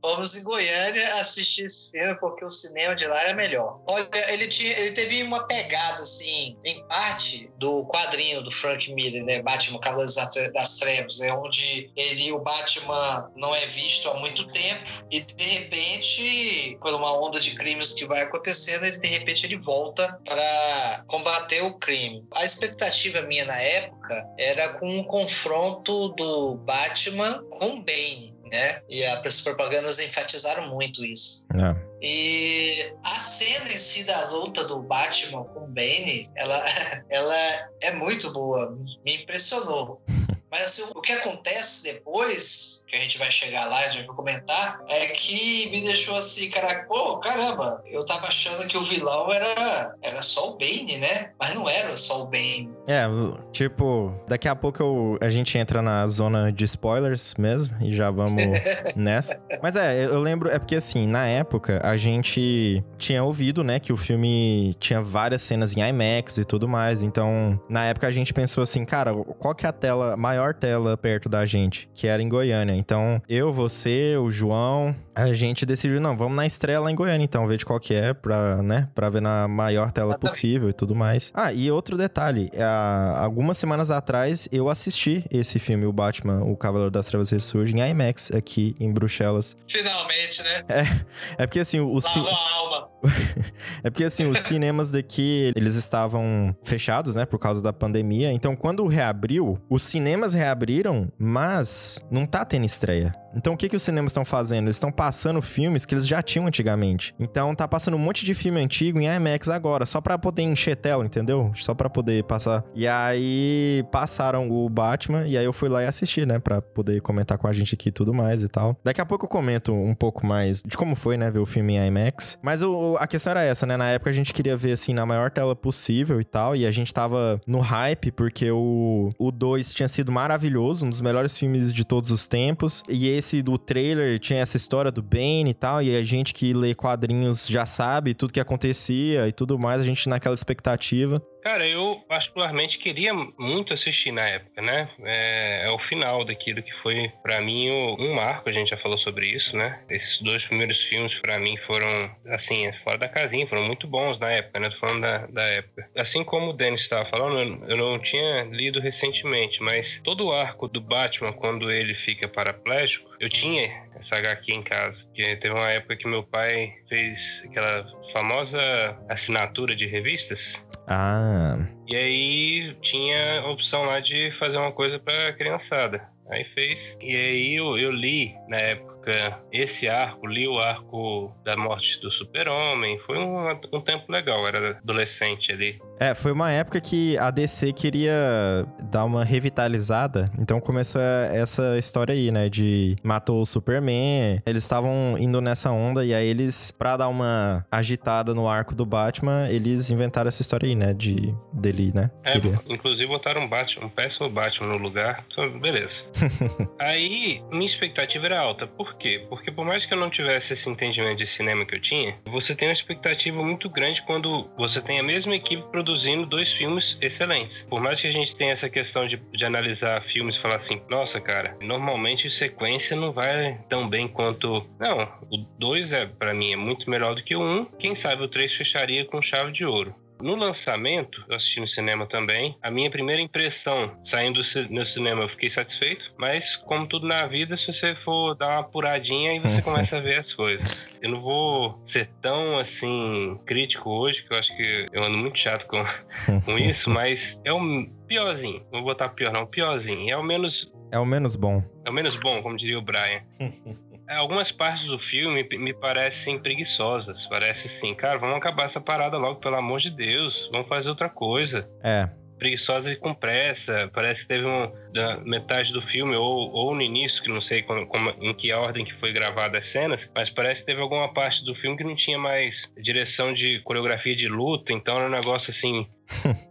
Fomos 0.00 0.36
em 0.36 0.42
Goiânia 0.42 1.14
assistir 1.20 1.64
esse 1.64 1.90
filme 1.90 2.14
porque 2.18 2.44
o 2.44 2.50
cinema 2.50 2.94
de 2.94 3.06
lá 3.06 3.22
era 3.22 3.34
melhor. 3.34 3.80
Olha, 3.86 4.08
ele, 4.28 4.48
tinha, 4.48 4.76
ele 4.78 4.92
teve 4.92 5.22
uma 5.22 5.46
pegada, 5.46 6.02
assim, 6.02 6.56
em 6.64 6.86
parte 6.88 7.50
do 7.58 7.84
quadrinho 7.86 8.42
do 8.42 8.50
Frank 8.50 8.92
Miller, 8.92 9.24
né? 9.24 9.42
Batman 9.42 9.80
Cavaleiros 9.80 10.14
das 10.14 10.78
Trevas, 10.78 11.20
é 11.20 11.32
onde 11.32 11.90
ele, 11.96 12.32
o 12.32 12.38
Batman, 12.38 13.30
não 13.36 13.54
é 13.54 13.66
visto 13.66 14.08
há 14.08 14.18
muito 14.18 14.50
tempo 14.52 15.04
e 15.10 15.20
de 15.20 15.44
repente, 15.44 16.78
por 16.80 16.94
uma 16.94 17.12
onda 17.12 17.40
de 17.40 17.54
crimes 17.54 17.92
que 17.92 18.06
vai 18.06 18.22
acontecendo, 18.22 18.84
ele 18.84 18.98
de 18.98 19.08
repente 19.08 19.46
ele 19.46 19.56
volta 19.56 20.18
para 20.24 21.04
combater 21.06 21.62
o 21.62 21.74
crime. 21.74 22.26
A 22.34 22.44
expectativa 22.44 23.20
minha 23.22 23.44
na 23.44 23.60
época 23.60 24.24
era 24.38 24.74
com 24.74 24.88
um 24.98 25.04
confronto 25.04 26.08
do 26.10 26.56
Batman 26.56 27.42
com 27.50 27.82
Bane 27.82 28.29
né? 28.52 28.82
E 28.88 29.04
as 29.04 29.40
propagandas 29.40 29.98
enfatizaram 29.98 30.68
muito 30.68 31.04
isso. 31.04 31.46
É. 31.54 31.90
E 32.02 32.92
a 33.04 33.18
cena 33.18 33.70
em 33.70 33.76
si 33.76 34.04
da 34.04 34.28
luta 34.30 34.64
do 34.64 34.80
Batman 34.82 35.44
com 35.44 35.64
o 35.64 35.68
Bane, 35.68 36.30
ela, 36.34 36.64
ela 37.10 37.36
é 37.80 37.92
muito 37.92 38.32
boa, 38.32 38.76
me 39.04 39.22
impressionou. 39.22 40.02
Mas 40.50 40.62
assim, 40.62 40.90
o 40.96 41.00
que 41.00 41.12
acontece 41.12 41.84
depois, 41.84 42.84
que 42.88 42.96
a 42.96 42.98
gente 42.98 43.18
vai 43.18 43.30
chegar 43.30 43.66
lá, 43.66 43.78
a 43.80 43.90
gente 43.90 44.06
vai 44.08 44.16
comentar, 44.16 44.80
é 44.88 45.06
que 45.06 45.70
me 45.70 45.80
deixou 45.80 46.16
assim, 46.16 46.50
cara, 46.50 46.86
pô, 46.88 47.18
caramba, 47.18 47.80
eu 47.86 48.04
tava 48.04 48.26
achando 48.26 48.66
que 48.66 48.76
o 48.76 48.84
vilão 48.84 49.32
era, 49.32 49.94
era 50.02 50.22
só 50.22 50.50
o 50.50 50.58
Bane, 50.58 50.98
né? 50.98 51.32
Mas 51.38 51.54
não 51.54 51.68
era 51.68 51.96
só 51.96 52.22
o 52.22 52.26
Bane. 52.26 52.68
É, 52.90 53.06
tipo, 53.52 54.12
daqui 54.26 54.48
a 54.48 54.56
pouco 54.56 54.82
eu, 54.82 55.18
a 55.20 55.30
gente 55.30 55.56
entra 55.56 55.80
na 55.80 56.04
zona 56.08 56.50
de 56.50 56.64
spoilers 56.64 57.36
mesmo 57.38 57.76
e 57.80 57.92
já 57.92 58.10
vamos 58.10 58.34
nessa. 58.96 59.40
Mas 59.62 59.76
é, 59.76 60.06
eu 60.06 60.18
lembro, 60.18 60.50
é 60.50 60.58
porque 60.58 60.74
assim, 60.74 61.06
na 61.06 61.24
época 61.24 61.80
a 61.84 61.96
gente 61.96 62.82
tinha 62.98 63.22
ouvido, 63.22 63.62
né, 63.62 63.78
que 63.78 63.92
o 63.92 63.96
filme 63.96 64.74
tinha 64.80 65.00
várias 65.00 65.40
cenas 65.42 65.76
em 65.76 65.88
IMAX 65.88 66.38
e 66.38 66.44
tudo 66.44 66.66
mais. 66.66 67.00
Então, 67.00 67.60
na 67.68 67.84
época 67.84 68.08
a 68.08 68.10
gente 68.10 68.34
pensou 68.34 68.64
assim, 68.64 68.84
cara, 68.84 69.14
qual 69.14 69.54
que 69.54 69.64
é 69.64 69.68
a 69.68 69.72
tela, 69.72 70.16
maior 70.16 70.52
tela 70.52 70.96
perto 70.96 71.28
da 71.28 71.46
gente? 71.46 71.88
Que 71.94 72.08
era 72.08 72.20
em 72.20 72.28
Goiânia. 72.28 72.74
Então, 72.74 73.22
eu, 73.28 73.52
você, 73.52 74.16
o 74.16 74.32
João, 74.32 74.96
a 75.14 75.32
gente 75.32 75.64
decidiu, 75.64 76.00
não, 76.00 76.16
vamos 76.16 76.36
na 76.36 76.44
estreia 76.44 76.80
lá 76.80 76.90
em 76.90 76.96
Goiânia, 76.96 77.24
então, 77.24 77.46
ver 77.46 77.56
de 77.56 77.64
qual 77.64 77.78
que 77.78 77.94
é, 77.94 78.12
pra, 78.12 78.60
né, 78.64 78.88
pra 78.96 79.08
ver 79.08 79.22
na 79.22 79.46
maior 79.46 79.92
tela 79.92 80.18
possível 80.18 80.68
e 80.68 80.72
tudo 80.72 80.92
mais. 80.92 81.30
Ah, 81.32 81.52
e 81.52 81.70
outro 81.70 81.96
detalhe, 81.96 82.50
há 82.80 83.24
algumas 83.24 83.58
semanas 83.58 83.90
atrás 83.90 84.48
eu 84.50 84.68
assisti 84.68 85.24
esse 85.30 85.58
filme, 85.58 85.86
o 85.86 85.92
Batman, 85.92 86.42
o 86.44 86.56
Cavaleiro 86.56 86.90
das 86.90 87.06
Trevas 87.06 87.30
Ressurge, 87.30 87.74
em 87.74 87.80
IMAX, 87.80 88.30
aqui 88.32 88.76
em 88.78 88.92
Bruxelas. 88.92 89.56
Finalmente, 89.66 90.42
né? 90.42 90.64
É, 90.68 91.42
é 91.42 91.46
porque 91.46 91.60
assim, 91.60 91.80
o... 91.80 91.94
Lavou 91.94 92.28
a 92.28 92.56
alma. 92.56 92.88
é 93.82 93.90
porque 93.90 94.04
assim, 94.04 94.26
os 94.26 94.38
cinemas 94.38 94.90
daqui, 94.90 95.52
eles 95.56 95.74
estavam 95.74 96.54
fechados, 96.62 97.16
né, 97.16 97.24
por 97.24 97.38
causa 97.38 97.62
da 97.62 97.72
pandemia. 97.72 98.32
Então, 98.32 98.54
quando 98.56 98.86
reabriu, 98.86 99.58
os 99.68 99.82
cinemas 99.82 100.34
reabriram, 100.34 101.10
mas 101.18 102.00
não 102.10 102.26
tá 102.26 102.44
tendo 102.44 102.64
estreia. 102.64 103.14
Então, 103.34 103.54
o 103.54 103.56
que, 103.56 103.68
que 103.68 103.76
os 103.76 103.82
cinemas 103.82 104.10
estão 104.10 104.24
fazendo? 104.24 104.64
Eles 104.64 104.76
estão 104.76 104.90
passando 104.90 105.40
filmes 105.40 105.86
que 105.86 105.94
eles 105.94 106.06
já 106.06 106.22
tinham 106.22 106.46
antigamente. 106.46 107.14
Então, 107.18 107.54
tá 107.54 107.66
passando 107.68 107.94
um 107.94 108.00
monte 108.00 108.24
de 108.24 108.34
filme 108.34 108.60
antigo 108.60 108.98
em 108.98 109.06
IMAX 109.06 109.48
agora, 109.48 109.86
só 109.86 110.00
pra 110.00 110.18
poder 110.18 110.42
encher 110.42 110.76
tela, 110.76 111.04
entendeu? 111.04 111.52
Só 111.54 111.74
pra 111.74 111.88
poder 111.88 112.24
passar. 112.24 112.64
E 112.74 112.88
aí, 112.88 113.84
passaram 113.90 114.50
o 114.50 114.68
Batman, 114.68 115.26
e 115.26 115.38
aí 115.38 115.44
eu 115.44 115.52
fui 115.52 115.68
lá 115.68 115.82
e 115.82 115.86
assisti, 115.86 116.26
né? 116.26 116.38
Pra 116.38 116.60
poder 116.60 117.00
comentar 117.00 117.38
com 117.38 117.46
a 117.46 117.52
gente 117.52 117.74
aqui 117.74 117.90
e 117.90 117.92
tudo 117.92 118.12
mais 118.12 118.42
e 118.42 118.48
tal. 118.48 118.76
Daqui 118.82 119.00
a 119.00 119.06
pouco 119.06 119.26
eu 119.26 119.28
comento 119.28 119.72
um 119.72 119.94
pouco 119.94 120.26
mais 120.26 120.62
de 120.62 120.76
como 120.76 120.96
foi, 120.96 121.16
né? 121.16 121.30
Ver 121.30 121.38
o 121.38 121.46
filme 121.46 121.76
em 121.76 121.86
IMAX. 121.86 122.38
Mas 122.42 122.62
o, 122.62 122.89
a 122.98 123.06
questão 123.06 123.32
era 123.32 123.42
essa, 123.42 123.66
né? 123.66 123.76
Na 123.76 123.88
época 123.90 124.10
a 124.10 124.12
gente 124.12 124.32
queria 124.32 124.56
ver, 124.56 124.72
assim, 124.72 124.94
na 124.94 125.04
maior 125.04 125.30
tela 125.30 125.54
possível 125.54 126.20
e 126.20 126.24
tal. 126.24 126.54
E 126.56 126.66
a 126.66 126.70
gente 126.70 126.92
tava 126.92 127.40
no 127.46 127.60
hype, 127.60 128.10
porque 128.10 128.50
o 128.50 129.12
2 129.32 129.72
tinha 129.74 129.88
sido 129.88 130.10
maravilhoso, 130.12 130.86
um 130.86 130.90
dos 130.90 131.00
melhores 131.00 131.36
filmes 131.36 131.72
de 131.72 131.84
todos 131.84 132.10
os 132.10 132.26
tempos. 132.26 132.82
E 132.88 133.08
esse 133.08 133.42
do 133.42 133.56
trailer 133.58 134.18
tinha 134.18 134.40
essa 134.40 134.56
história 134.56 134.90
do 134.90 135.02
Bane 135.02 135.50
e 135.50 135.54
tal, 135.54 135.82
e 135.82 135.96
a 135.96 136.02
gente 136.02 136.34
que 136.34 136.52
lê 136.52 136.74
quadrinhos 136.74 137.46
já 137.46 137.66
sabe 137.66 138.14
tudo 138.14 138.32
que 138.32 138.40
acontecia 138.40 139.28
e 139.28 139.32
tudo 139.32 139.58
mais, 139.58 139.80
a 139.80 139.84
gente 139.84 140.08
naquela 140.08 140.34
expectativa. 140.34 141.22
Cara, 141.42 141.66
eu 141.66 142.02
particularmente 142.06 142.78
queria 142.78 143.14
muito 143.14 143.72
assistir 143.72 144.12
na 144.12 144.28
época, 144.28 144.60
né? 144.60 144.88
É, 145.02 145.64
é 145.66 145.70
o 145.70 145.78
final 145.78 146.24
daquilo 146.24 146.62
que 146.62 146.72
foi, 146.82 147.10
para 147.22 147.40
mim, 147.40 147.70
um 147.70 148.14
marco. 148.14 148.48
A 148.48 148.52
gente 148.52 148.70
já 148.70 148.76
falou 148.76 148.98
sobre 148.98 149.26
isso, 149.26 149.56
né? 149.56 149.82
Esses 149.88 150.20
dois 150.20 150.44
primeiros 150.44 150.82
filmes, 150.84 151.18
para 151.18 151.38
mim, 151.38 151.56
foram, 151.66 152.10
assim, 152.28 152.70
fora 152.84 152.98
da 152.98 153.08
casinha, 153.08 153.46
foram 153.46 153.64
muito 153.64 153.86
bons 153.86 154.18
na 154.18 154.30
época, 154.30 154.60
né? 154.60 154.70
Tô 154.70 154.78
falando 154.78 155.00
da, 155.00 155.26
da 155.26 155.42
época. 155.44 155.88
Assim 155.96 156.22
como 156.22 156.50
o 156.50 156.52
Dennis 156.52 156.82
estava 156.82 157.06
falando, 157.06 157.64
eu 157.68 157.76
não 157.76 157.98
tinha 157.98 158.42
lido 158.44 158.78
recentemente, 158.78 159.62
mas 159.62 160.00
todo 160.04 160.26
o 160.26 160.32
arco 160.32 160.68
do 160.68 160.80
Batman, 160.80 161.32
quando 161.32 161.70
ele 161.70 161.94
fica 161.94 162.28
paraplégico, 162.28 163.09
eu 163.20 163.28
tinha 163.28 163.70
essa 163.94 164.16
HQ 164.16 164.52
em 164.52 164.62
casa. 164.62 165.08
Que 165.14 165.36
teve 165.36 165.54
uma 165.54 165.70
época 165.70 165.96
que 165.96 166.08
meu 166.08 166.22
pai 166.22 166.72
fez 166.88 167.44
aquela 167.44 167.86
famosa 168.12 168.60
assinatura 169.08 169.76
de 169.76 169.86
revistas. 169.86 170.64
Ah. 170.88 171.58
E 171.86 171.94
aí 171.94 172.76
tinha 172.80 173.40
a 173.40 173.50
opção 173.50 173.84
lá 173.84 174.00
de 174.00 174.32
fazer 174.32 174.56
uma 174.56 174.72
coisa 174.72 174.98
pra 174.98 175.32
criançada. 175.34 176.08
Aí 176.30 176.44
fez. 176.54 176.96
E 177.00 177.14
aí 177.14 177.54
eu, 177.56 177.76
eu 177.78 177.90
li 177.90 178.34
na 178.48 178.56
época 178.56 179.38
esse 179.52 179.88
arco, 179.88 180.26
li 180.26 180.48
o 180.48 180.58
arco 180.58 181.34
da 181.44 181.56
morte 181.56 182.00
do 182.00 182.10
super-homem. 182.10 182.98
Foi 183.00 183.18
um, 183.18 183.50
um 183.72 183.80
tempo 183.80 184.10
legal, 184.10 184.46
era 184.46 184.78
adolescente 184.78 185.52
ali. 185.52 185.80
É, 186.00 186.14
foi 186.14 186.32
uma 186.32 186.50
época 186.50 186.80
que 186.80 187.18
a 187.18 187.30
DC 187.30 187.74
queria 187.74 188.66
dar 188.84 189.04
uma 189.04 189.22
revitalizada. 189.22 190.32
Então 190.38 190.58
começou 190.58 191.02
essa 191.02 191.78
história 191.78 192.14
aí, 192.14 192.30
né? 192.30 192.48
De 192.48 192.96
matou 193.04 193.42
o 193.42 193.44
Superman. 193.44 194.40
Eles 194.46 194.62
estavam 194.62 195.16
indo 195.18 195.42
nessa 195.42 195.70
onda 195.70 196.02
e 196.02 196.14
aí 196.14 196.26
eles, 196.26 196.70
pra 196.70 196.96
dar 196.96 197.08
uma 197.08 197.66
agitada 197.70 198.32
no 198.32 198.48
arco 198.48 198.74
do 198.74 198.86
Batman, 198.86 199.46
eles 199.50 199.90
inventaram 199.90 200.28
essa 200.28 200.40
história 200.40 200.66
aí, 200.66 200.74
né? 200.74 200.94
De 200.94 201.34
dele, 201.52 201.92
né? 201.94 202.10
É, 202.24 202.32
Queria. 202.32 202.58
inclusive 202.66 203.06
botaram 203.06 203.42
um 203.42 203.48
Batman, 203.48 203.84
um 203.84 203.90
péssimo 203.90 204.30
Batman 204.30 204.68
no 204.68 204.78
lugar. 204.78 205.26
Então, 205.30 205.60
beleza. 205.60 206.04
aí, 206.80 207.42
minha 207.50 207.66
expectativa 207.66 208.24
era 208.24 208.40
alta. 208.40 208.66
Por 208.66 208.96
quê? 208.96 209.26
Porque 209.28 209.52
por 209.52 209.66
mais 209.66 209.84
que 209.84 209.92
eu 209.92 209.98
não 209.98 210.08
tivesse 210.08 210.54
esse 210.54 210.70
entendimento 210.70 211.18
de 211.18 211.26
cinema 211.26 211.66
que 211.66 211.74
eu 211.74 211.80
tinha, 211.80 212.16
você 212.24 212.54
tem 212.54 212.68
uma 212.68 212.72
expectativa 212.72 213.42
muito 213.42 213.68
grande 213.68 214.00
quando 214.00 214.48
você 214.56 214.80
tem 214.80 214.98
a 214.98 215.02
mesma 215.02 215.34
equipe 215.34 215.62
produzindo 215.70 215.89
dois 216.28 216.52
filmes 216.52 216.98
excelentes. 217.00 217.62
Por 217.64 217.80
mais 217.80 218.00
que 218.00 218.08
a 218.08 218.12
gente 218.12 218.34
tenha 218.34 218.52
essa 218.52 218.68
questão 218.68 219.06
de, 219.06 219.16
de 219.32 219.44
analisar 219.44 220.02
filmes 220.02 220.36
e 220.36 220.40
falar 220.40 220.56
assim, 220.56 220.80
nossa, 220.88 221.20
cara, 221.20 221.56
normalmente 221.60 222.30
sequência 222.30 222.96
não 222.96 223.12
vai 223.12 223.58
tão 223.68 223.88
bem 223.88 224.08
quanto. 224.08 224.66
Não, 224.78 225.02
o 225.30 225.38
2 225.58 225.92
é, 225.92 226.06
para 226.06 226.34
mim, 226.34 226.52
é 226.52 226.56
muito 226.56 226.88
melhor 226.88 227.14
do 227.14 227.22
que 227.22 227.34
o 227.34 227.40
1. 227.40 227.42
Um. 227.42 227.64
Quem 227.64 227.94
sabe 227.94 228.22
o 228.22 228.28
3 228.28 228.52
fecharia 228.54 229.04
com 229.04 229.22
chave 229.22 229.52
de 229.52 229.64
ouro. 229.64 229.94
No 230.22 230.34
lançamento, 230.34 231.24
eu 231.28 231.36
assisti 231.36 231.60
no 231.60 231.68
cinema 231.68 232.06
também. 232.06 232.56
A 232.62 232.70
minha 232.70 232.90
primeira 232.90 233.20
impressão 233.20 233.96
saindo 234.02 234.40
no 234.70 234.84
cinema, 234.84 235.22
eu 235.22 235.28
fiquei 235.28 235.50
satisfeito. 235.50 236.12
Mas, 236.18 236.56
como 236.56 236.86
tudo 236.86 237.06
na 237.06 237.26
vida, 237.26 237.56
se 237.56 237.72
você 237.72 237.94
for 237.96 238.34
dar 238.34 238.48
uma 238.48 238.60
apuradinha, 238.60 239.32
aí 239.32 239.38
você 239.38 239.60
começa 239.62 239.98
a 239.98 240.00
ver 240.00 240.18
as 240.18 240.32
coisas. 240.32 240.96
Eu 241.02 241.10
não 241.10 241.20
vou 241.20 241.80
ser 241.84 242.06
tão 242.20 242.58
assim 242.58 243.38
crítico 243.46 243.90
hoje, 243.90 244.24
que 244.24 244.32
eu 244.32 244.38
acho 244.38 244.56
que 244.56 244.88
eu 244.92 245.02
ando 245.02 245.16
muito 245.16 245.38
chato 245.38 245.66
com, 245.66 245.84
com 246.44 246.58
isso, 246.58 246.90
mas 246.90 247.40
é 247.44 247.52
o 247.52 247.86
piorzinho. 248.06 248.62
Não 248.72 248.80
vou 248.80 248.90
botar 248.90 249.08
pior, 249.10 249.32
não, 249.32 249.46
piorzinho. 249.46 250.10
É 250.10 250.16
o 250.16 250.22
menos. 250.22 250.72
É 250.90 250.98
o 250.98 251.06
menos 251.06 251.36
bom. 251.36 251.62
É 251.84 251.90
o 251.90 251.92
menos 251.92 252.18
bom, 252.18 252.42
como 252.42 252.56
diria 252.56 252.78
o 252.78 252.82
Brian. 252.82 253.22
algumas 254.16 254.50
partes 254.50 254.86
do 254.86 254.98
filme 254.98 255.46
me 255.58 255.72
parecem 255.72 256.38
preguiçosas. 256.38 257.26
Parece 257.26 257.66
assim, 257.66 257.94
cara, 257.94 258.18
vamos 258.18 258.36
acabar 258.36 258.64
essa 258.64 258.80
parada 258.80 259.16
logo, 259.16 259.40
pelo 259.40 259.56
amor 259.56 259.80
de 259.80 259.90
Deus. 259.90 260.48
Vamos 260.52 260.68
fazer 260.68 260.88
outra 260.88 261.08
coisa. 261.08 261.68
É. 261.82 262.08
Preguiçosa 262.38 262.92
e 262.92 262.96
com 262.96 263.14
pressa. 263.14 263.90
Parece 263.92 264.22
que 264.22 264.28
teve 264.28 264.46
um, 264.46 264.72
da 264.92 265.18
metade 265.18 265.72
do 265.72 265.82
filme, 265.82 266.16
ou, 266.16 266.50
ou 266.50 266.74
no 266.74 266.82
início, 266.82 267.22
que 267.22 267.28
não 267.28 267.40
sei 267.40 267.62
como, 267.62 267.86
como, 267.86 268.10
em 268.20 268.34
que 268.34 268.52
ordem 268.52 268.84
que 268.84 268.94
foi 268.94 269.12
gravada 269.12 269.58
as 269.58 269.66
cenas, 269.66 270.10
mas 270.14 270.30
parece 270.30 270.62
que 270.62 270.66
teve 270.66 270.80
alguma 270.80 271.12
parte 271.12 271.44
do 271.44 271.54
filme 271.54 271.76
que 271.76 271.84
não 271.84 271.94
tinha 271.94 272.18
mais 272.18 272.72
direção 272.80 273.32
de 273.32 273.60
coreografia 273.60 274.16
de 274.16 274.28
luta, 274.28 274.72
então 274.72 274.96
era 274.96 275.06
um 275.06 275.10
negócio 275.10 275.50
assim. 275.50 275.86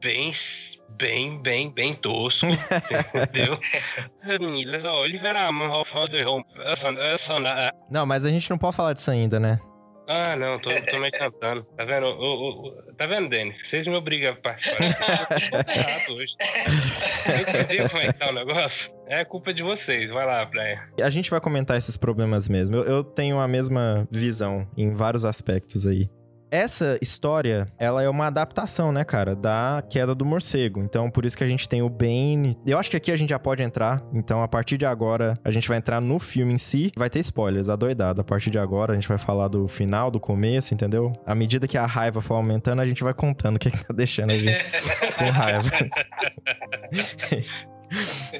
bem 0.00 0.32
bem, 1.00 1.40
bem, 1.40 1.70
bem 1.70 1.94
tosco, 1.94 2.46
entendeu? 3.16 3.58
não, 7.90 8.06
mas 8.06 8.26
a 8.26 8.30
gente 8.30 8.48
não 8.50 8.58
pode 8.58 8.76
falar 8.76 8.92
disso 8.92 9.10
ainda, 9.10 9.40
né? 9.40 9.58
Ah, 10.12 10.34
não, 10.34 10.58
tô, 10.58 10.70
tô 10.70 10.98
me 10.98 11.08
cantando. 11.12 11.62
Tá 11.76 11.84
vendo? 11.84 12.06
O, 12.06 12.66
o, 12.66 12.72
tá 12.94 13.06
vendo, 13.06 13.28
Denis? 13.28 13.64
Vocês 13.64 13.86
me 13.86 13.94
obrigam 13.94 14.32
a 14.32 14.34
participar. 14.34 14.82
Eu 16.08 16.16
hoje. 16.16 16.34
Eu 17.28 17.62
entendi 17.62 17.88
como 17.88 18.02
é 18.02 18.12
que 18.12 18.18
tá 18.18 18.28
o 18.28 18.32
negócio. 18.32 18.92
É 19.06 19.24
culpa 19.24 19.54
de 19.54 19.62
vocês. 19.62 20.10
Vai 20.10 20.26
lá, 20.26 20.44
Brian. 20.44 20.80
A 21.00 21.10
gente 21.10 21.30
vai 21.30 21.40
comentar 21.40 21.76
esses 21.76 21.96
problemas 21.96 22.48
mesmo. 22.48 22.74
Eu, 22.74 22.82
eu 22.86 23.04
tenho 23.04 23.38
a 23.38 23.46
mesma 23.46 24.08
visão 24.10 24.68
em 24.76 24.92
vários 24.92 25.24
aspectos 25.24 25.86
aí. 25.86 26.10
Essa 26.50 26.98
história, 27.00 27.68
ela 27.78 28.02
é 28.02 28.08
uma 28.08 28.26
adaptação, 28.26 28.90
né, 28.90 29.04
cara, 29.04 29.36
da 29.36 29.84
queda 29.88 30.14
do 30.14 30.24
morcego. 30.24 30.80
Então, 30.80 31.08
por 31.08 31.24
isso 31.24 31.36
que 31.36 31.44
a 31.44 31.48
gente 31.48 31.68
tem 31.68 31.80
o 31.80 31.88
Bane. 31.88 32.56
Eu 32.66 32.76
acho 32.76 32.90
que 32.90 32.96
aqui 32.96 33.12
a 33.12 33.16
gente 33.16 33.30
já 33.30 33.38
pode 33.38 33.62
entrar. 33.62 34.02
Então, 34.12 34.42
a 34.42 34.48
partir 34.48 34.76
de 34.76 34.84
agora, 34.84 35.38
a 35.44 35.50
gente 35.52 35.68
vai 35.68 35.78
entrar 35.78 36.00
no 36.00 36.18
filme 36.18 36.52
em 36.52 36.58
si. 36.58 36.90
Vai 36.96 37.08
ter 37.08 37.20
spoilers, 37.20 37.68
adoidado. 37.68 38.20
A 38.20 38.24
partir 38.24 38.50
de 38.50 38.58
agora, 38.58 38.92
a 38.92 38.96
gente 38.96 39.06
vai 39.06 39.18
falar 39.18 39.46
do 39.46 39.68
final, 39.68 40.10
do 40.10 40.18
começo, 40.18 40.74
entendeu? 40.74 41.12
À 41.24 41.36
medida 41.36 41.68
que 41.68 41.78
a 41.78 41.86
raiva 41.86 42.20
for 42.20 42.34
aumentando, 42.34 42.82
a 42.82 42.86
gente 42.86 43.04
vai 43.04 43.14
contando 43.14 43.56
o 43.56 43.58
que, 43.58 43.68
é 43.68 43.70
que 43.70 43.86
tá 43.86 43.94
deixando 43.94 44.32
a 44.32 44.38
gente 44.38 44.64
com 45.16 45.30
raiva. 45.30 45.70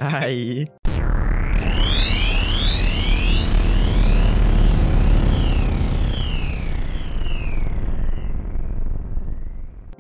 Aí, 0.01 0.69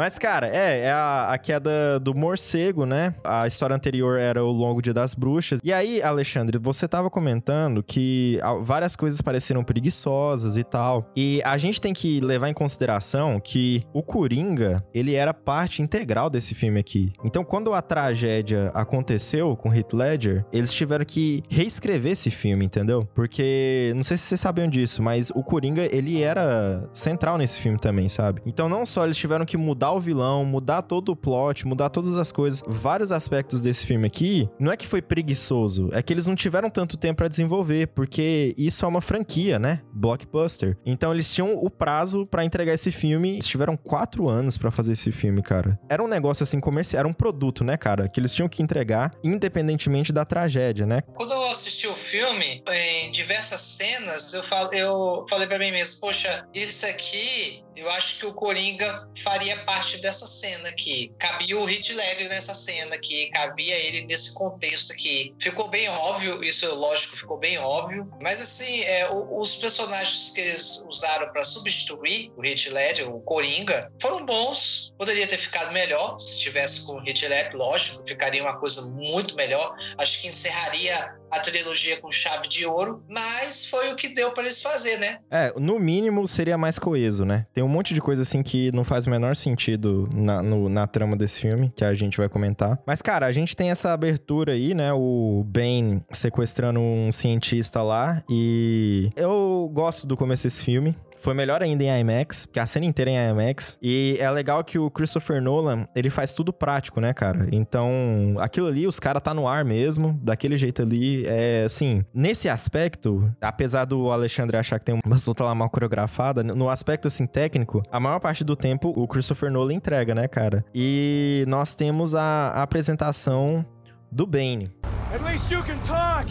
Mas, 0.00 0.18
cara, 0.18 0.48
é, 0.48 0.84
é 0.84 0.90
a, 0.90 1.26
a 1.28 1.36
queda 1.36 2.00
do 2.00 2.14
morcego, 2.14 2.86
né? 2.86 3.14
A 3.22 3.46
história 3.46 3.76
anterior 3.76 4.18
era 4.18 4.42
o 4.42 4.50
Longo 4.50 4.80
Dia 4.80 4.94
das 4.94 5.14
Bruxas. 5.14 5.60
E 5.62 5.74
aí, 5.74 6.02
Alexandre, 6.02 6.56
você 6.56 6.88
tava 6.88 7.10
comentando 7.10 7.82
que 7.82 8.38
várias 8.62 8.96
coisas 8.96 9.20
pareceram 9.20 9.62
preguiçosas 9.62 10.56
e 10.56 10.64
tal. 10.64 11.04
E 11.14 11.42
a 11.44 11.58
gente 11.58 11.82
tem 11.82 11.92
que 11.92 12.18
levar 12.18 12.48
em 12.48 12.54
consideração 12.54 13.38
que 13.38 13.84
o 13.92 14.02
Coringa, 14.02 14.82
ele 14.94 15.16
era 15.16 15.34
parte 15.34 15.82
integral 15.82 16.30
desse 16.30 16.54
filme 16.54 16.80
aqui. 16.80 17.12
Então, 17.22 17.44
quando 17.44 17.74
a 17.74 17.82
tragédia 17.82 18.70
aconteceu 18.72 19.54
com 19.54 19.70
Heath 19.70 19.92
Ledger, 19.92 20.46
eles 20.50 20.72
tiveram 20.72 21.04
que 21.04 21.42
reescrever 21.50 22.12
esse 22.12 22.30
filme, 22.30 22.64
entendeu? 22.64 23.06
Porque, 23.14 23.92
não 23.94 24.02
sei 24.02 24.16
se 24.16 24.22
vocês 24.22 24.40
sabiam 24.40 24.66
disso, 24.66 25.02
mas 25.02 25.28
o 25.34 25.44
Coringa, 25.44 25.94
ele 25.94 26.22
era 26.22 26.88
central 26.90 27.36
nesse 27.36 27.60
filme 27.60 27.78
também, 27.78 28.08
sabe? 28.08 28.40
Então, 28.46 28.66
não 28.66 28.86
só 28.86 29.04
eles 29.04 29.18
tiveram 29.18 29.44
que 29.44 29.58
mudar 29.58 29.89
o 29.92 30.00
vilão, 30.00 30.44
mudar 30.44 30.82
todo 30.82 31.10
o 31.10 31.16
plot, 31.16 31.66
mudar 31.66 31.90
todas 31.90 32.16
as 32.16 32.32
coisas, 32.32 32.62
vários 32.66 33.12
aspectos 33.12 33.62
desse 33.62 33.86
filme 33.86 34.06
aqui, 34.06 34.48
não 34.58 34.72
é 34.72 34.76
que 34.76 34.86
foi 34.86 35.02
preguiçoso, 35.02 35.90
é 35.92 36.02
que 36.02 36.12
eles 36.12 36.26
não 36.26 36.34
tiveram 36.34 36.70
tanto 36.70 36.96
tempo 36.96 37.18
para 37.18 37.28
desenvolver, 37.28 37.88
porque 37.88 38.54
isso 38.56 38.84
é 38.84 38.88
uma 38.88 39.00
franquia, 39.00 39.58
né? 39.58 39.82
Blockbuster. 39.92 40.76
Então, 40.84 41.12
eles 41.12 41.32
tinham 41.32 41.54
o 41.54 41.70
prazo 41.70 42.26
para 42.26 42.44
entregar 42.44 42.74
esse 42.74 42.90
filme, 42.90 43.34
eles 43.34 43.46
tiveram 43.46 43.76
quatro 43.76 44.28
anos 44.28 44.56
para 44.56 44.70
fazer 44.70 44.92
esse 44.92 45.12
filme, 45.12 45.42
cara. 45.42 45.78
Era 45.88 46.02
um 46.02 46.08
negócio 46.08 46.42
assim 46.42 46.60
comercial, 46.60 47.00
era 47.00 47.08
um 47.08 47.12
produto, 47.12 47.64
né, 47.64 47.76
cara? 47.76 48.08
Que 48.08 48.20
eles 48.20 48.34
tinham 48.34 48.48
que 48.48 48.62
entregar, 48.62 49.12
independentemente 49.22 50.12
da 50.12 50.24
tragédia, 50.24 50.86
né? 50.86 51.02
Quando 51.14 51.32
eu 51.32 51.42
assisti 51.50 51.86
o 51.86 51.94
filme, 51.94 52.62
em 52.72 53.10
diversas 53.12 53.60
cenas, 53.60 54.34
eu, 54.34 54.42
falo, 54.44 54.72
eu 54.72 55.26
falei 55.28 55.46
para 55.46 55.58
mim 55.58 55.72
mesmo, 55.72 56.00
poxa, 56.00 56.46
isso 56.54 56.86
aqui 56.86 57.62
eu 57.80 57.90
acho 57.92 58.18
que 58.18 58.26
o 58.26 58.34
Coringa 58.34 59.08
faria 59.22 59.64
parte 59.64 59.98
dessa 59.98 60.26
cena 60.26 60.68
aqui. 60.68 61.12
Cabia 61.18 61.58
o 61.58 61.68
Heath 61.68 61.90
Ledger 61.90 62.28
nessa 62.28 62.54
cena 62.54 62.94
aqui, 62.94 63.30
cabia 63.30 63.74
ele 63.74 64.02
nesse 64.02 64.34
contexto 64.34 64.92
aqui. 64.92 65.34
Ficou 65.40 65.68
bem 65.68 65.88
óbvio, 65.88 66.44
isso 66.44 66.72
lógico 66.74 67.16
ficou 67.16 67.38
bem 67.38 67.58
óbvio, 67.58 68.10
mas 68.20 68.40
assim, 68.40 68.82
é, 68.82 69.08
os 69.10 69.56
personagens 69.56 70.30
que 70.30 70.40
eles 70.40 70.84
usaram 70.86 71.32
para 71.32 71.42
substituir 71.42 72.32
o 72.36 72.44
Heath 72.44 72.66
Ledger, 72.66 73.12
o 73.12 73.20
Coringa, 73.20 73.90
foram 74.00 74.24
bons. 74.24 74.92
Poderia 74.98 75.26
ter 75.26 75.38
ficado 75.38 75.72
melhor 75.72 76.18
se 76.18 76.38
tivesse 76.38 76.86
com 76.86 76.94
o 76.94 77.08
Heath 77.08 77.22
Ledger, 77.22 77.56
lógico, 77.56 78.06
ficaria 78.06 78.42
uma 78.42 78.58
coisa 78.58 78.86
muito 78.90 79.34
melhor. 79.34 79.74
Acho 79.96 80.20
que 80.20 80.28
encerraria 80.28 81.19
a 81.30 81.40
trilogia 81.40 81.96
com 81.98 82.10
chave 82.10 82.48
de 82.48 82.66
ouro, 82.66 83.02
mas 83.08 83.66
foi 83.66 83.92
o 83.92 83.96
que 83.96 84.08
deu 84.08 84.32
para 84.32 84.44
eles 84.44 84.60
fazer, 84.60 84.98
né? 84.98 85.18
É, 85.30 85.52
no 85.58 85.78
mínimo 85.78 86.26
seria 86.26 86.58
mais 86.58 86.78
coeso, 86.78 87.24
né? 87.24 87.46
Tem 87.54 87.62
um 87.62 87.68
monte 87.68 87.94
de 87.94 88.00
coisa 88.00 88.22
assim 88.22 88.42
que 88.42 88.72
não 88.72 88.84
faz 88.84 89.06
o 89.06 89.10
menor 89.10 89.36
sentido 89.36 90.08
na, 90.12 90.42
no, 90.42 90.68
na 90.68 90.86
trama 90.86 91.16
desse 91.16 91.40
filme, 91.40 91.72
que 91.74 91.84
a 91.84 91.94
gente 91.94 92.16
vai 92.16 92.28
comentar. 92.28 92.78
Mas, 92.86 93.00
cara, 93.02 93.26
a 93.26 93.32
gente 93.32 93.56
tem 93.56 93.70
essa 93.70 93.92
abertura 93.92 94.52
aí, 94.52 94.74
né? 94.74 94.92
O 94.92 95.44
Ben 95.46 96.02
sequestrando 96.10 96.80
um 96.80 97.12
cientista 97.12 97.82
lá 97.82 98.22
e 98.28 99.10
eu 99.16 99.70
gosto 99.72 100.06
do 100.06 100.16
começo 100.16 100.44
desse 100.44 100.64
filme. 100.64 100.96
Foi 101.20 101.34
melhor 101.34 101.62
ainda 101.62 101.84
em 101.84 102.00
IMAX, 102.00 102.46
que 102.46 102.58
a 102.58 102.66
cena 102.66 102.86
inteira 102.86 103.10
é 103.10 103.14
em 103.14 103.30
IMAX. 103.30 103.78
E 103.82 104.16
é 104.18 104.30
legal 104.30 104.64
que 104.64 104.78
o 104.78 104.90
Christopher 104.90 105.42
Nolan, 105.42 105.86
ele 105.94 106.08
faz 106.08 106.32
tudo 106.32 106.52
prático, 106.52 107.00
né, 107.00 107.12
cara? 107.12 107.46
Então, 107.52 108.36
aquilo 108.38 108.66
ali, 108.66 108.86
os 108.86 108.98
caras 108.98 109.22
tá 109.22 109.34
no 109.34 109.46
ar 109.46 109.64
mesmo, 109.64 110.18
daquele 110.22 110.56
jeito 110.56 110.82
ali. 110.82 111.26
É 111.26 111.64
assim, 111.64 112.04
nesse 112.14 112.48
aspecto, 112.48 113.30
apesar 113.40 113.84
do 113.84 114.10
Alexandre 114.10 114.56
achar 114.56 114.78
que 114.78 114.84
tem 114.84 114.98
uma 115.04 115.16
luta 115.26 115.44
lá 115.44 115.54
mal 115.54 115.68
coreografada, 115.68 116.42
no 116.42 116.68
aspecto 116.68 117.08
assim 117.08 117.26
técnico, 117.26 117.82
a 117.90 118.00
maior 118.00 118.18
parte 118.18 118.42
do 118.42 118.56
tempo 118.56 118.92
o 118.96 119.06
Christopher 119.06 119.50
Nolan 119.50 119.74
entrega, 119.74 120.14
né, 120.14 120.26
cara? 120.26 120.64
E 120.74 121.44
nós 121.46 121.74
temos 121.74 122.14
a, 122.14 122.52
a 122.54 122.62
apresentação 122.62 123.64
do 124.10 124.26
Bane. 124.26 124.70
At 125.14 125.22
least 125.24 125.52
you 125.52 125.62
can 125.62 125.78
talk. 125.86 126.30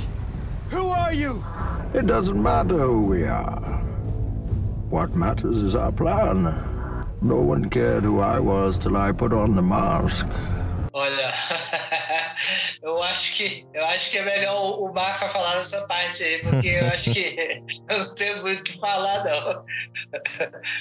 Who 0.71 0.91
are 0.91 1.13
you? 1.13 1.43
It 1.93 2.05
doesn't 2.05 2.39
matter 2.39 2.77
who 2.77 3.07
we 3.07 3.25
are. 3.27 3.81
What 4.89 5.15
matters 5.15 5.61
is 5.61 5.75
our 5.75 5.91
plan. 5.91 6.43
No 7.21 7.35
one 7.35 7.69
cared 7.69 8.03
who 8.03 8.21
I 8.21 8.39
was 8.39 8.79
till 8.79 8.97
I 8.97 9.11
put 9.11 9.33
on 9.33 9.55
the 9.55 9.61
mask. 9.61 10.25
Olha, 10.95 11.31
eu 12.81 13.01
acho 13.03 13.35
que 13.35 13.67
eu 13.73 13.85
acho 13.87 14.11
que 14.11 14.17
é 14.17 14.23
melhor 14.23 14.55
o, 14.55 14.85
o 14.85 14.93
Marco 14.93 15.27
falar 15.29 15.57
nessa 15.57 15.85
parte 15.87 16.23
aí, 16.23 16.39
porque 16.39 16.69
eu 16.69 16.87
acho 16.87 17.11
que 17.11 17.35
eu 17.89 17.97
não 17.99 18.15
tenho 18.15 18.41
muito 18.41 18.59
o 18.61 18.63
que 18.63 18.79
falar, 18.79 19.23
não. 19.23 19.65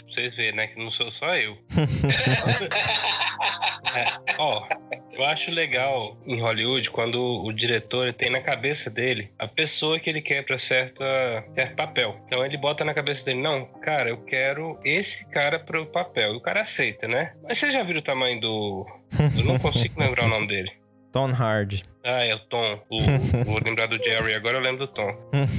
Vocês 0.08 0.34
verem, 0.37 0.56
né? 0.56 0.66
Que 0.68 0.78
não 0.78 0.90
sou 0.90 1.11
só 1.11 1.34
eu. 1.37 1.56
É, 3.94 4.04
ó, 4.38 4.66
eu 5.12 5.24
acho 5.24 5.50
legal 5.50 6.16
em 6.26 6.40
Hollywood 6.40 6.90
quando 6.90 7.20
o 7.22 7.50
diretor 7.52 8.12
tem 8.12 8.28
na 8.28 8.40
cabeça 8.40 8.90
dele 8.90 9.32
a 9.38 9.48
pessoa 9.48 9.98
que 9.98 10.11
ele 10.11 10.20
quer 10.20 10.44
para 10.44 10.58
certa 10.58 11.44
certo 11.54 11.74
papel. 11.74 12.20
Então 12.26 12.44
ele 12.44 12.58
bota 12.58 12.84
na 12.84 12.92
cabeça 12.92 13.24
dele, 13.24 13.40
não, 13.40 13.64
cara, 13.80 14.11
eu 14.11 14.18
quero 14.18 14.78
esse 14.84 15.24
cara 15.30 15.58
pro 15.58 15.87
papel. 15.87 16.34
E 16.34 16.37
o 16.37 16.40
cara 16.40 16.61
aceita, 16.62 17.08
né? 17.08 17.32
Mas 17.42 17.56
você 17.58 17.70
já 17.70 17.82
viu 17.82 17.96
o 17.96 18.02
tamanho 18.02 18.40
do. 18.40 18.87
Eu 19.38 19.44
não 19.44 19.58
consigo 19.58 19.98
lembrar 19.98 20.26
o 20.26 20.28
nome 20.28 20.48
dele. 20.48 20.70
Tom 21.12 21.33
Hardy. 21.33 21.85
Ah, 22.05 22.25
é 22.25 22.35
o 22.35 22.38
Tom. 22.38 22.81
O, 22.88 22.99
vou 23.44 23.61
lembrar 23.62 23.87
do 23.87 24.03
Jerry, 24.03 24.33
agora 24.35 24.57
eu 24.57 24.61
lembro 24.62 24.87
do 24.87 24.92
Tom. 24.92 25.11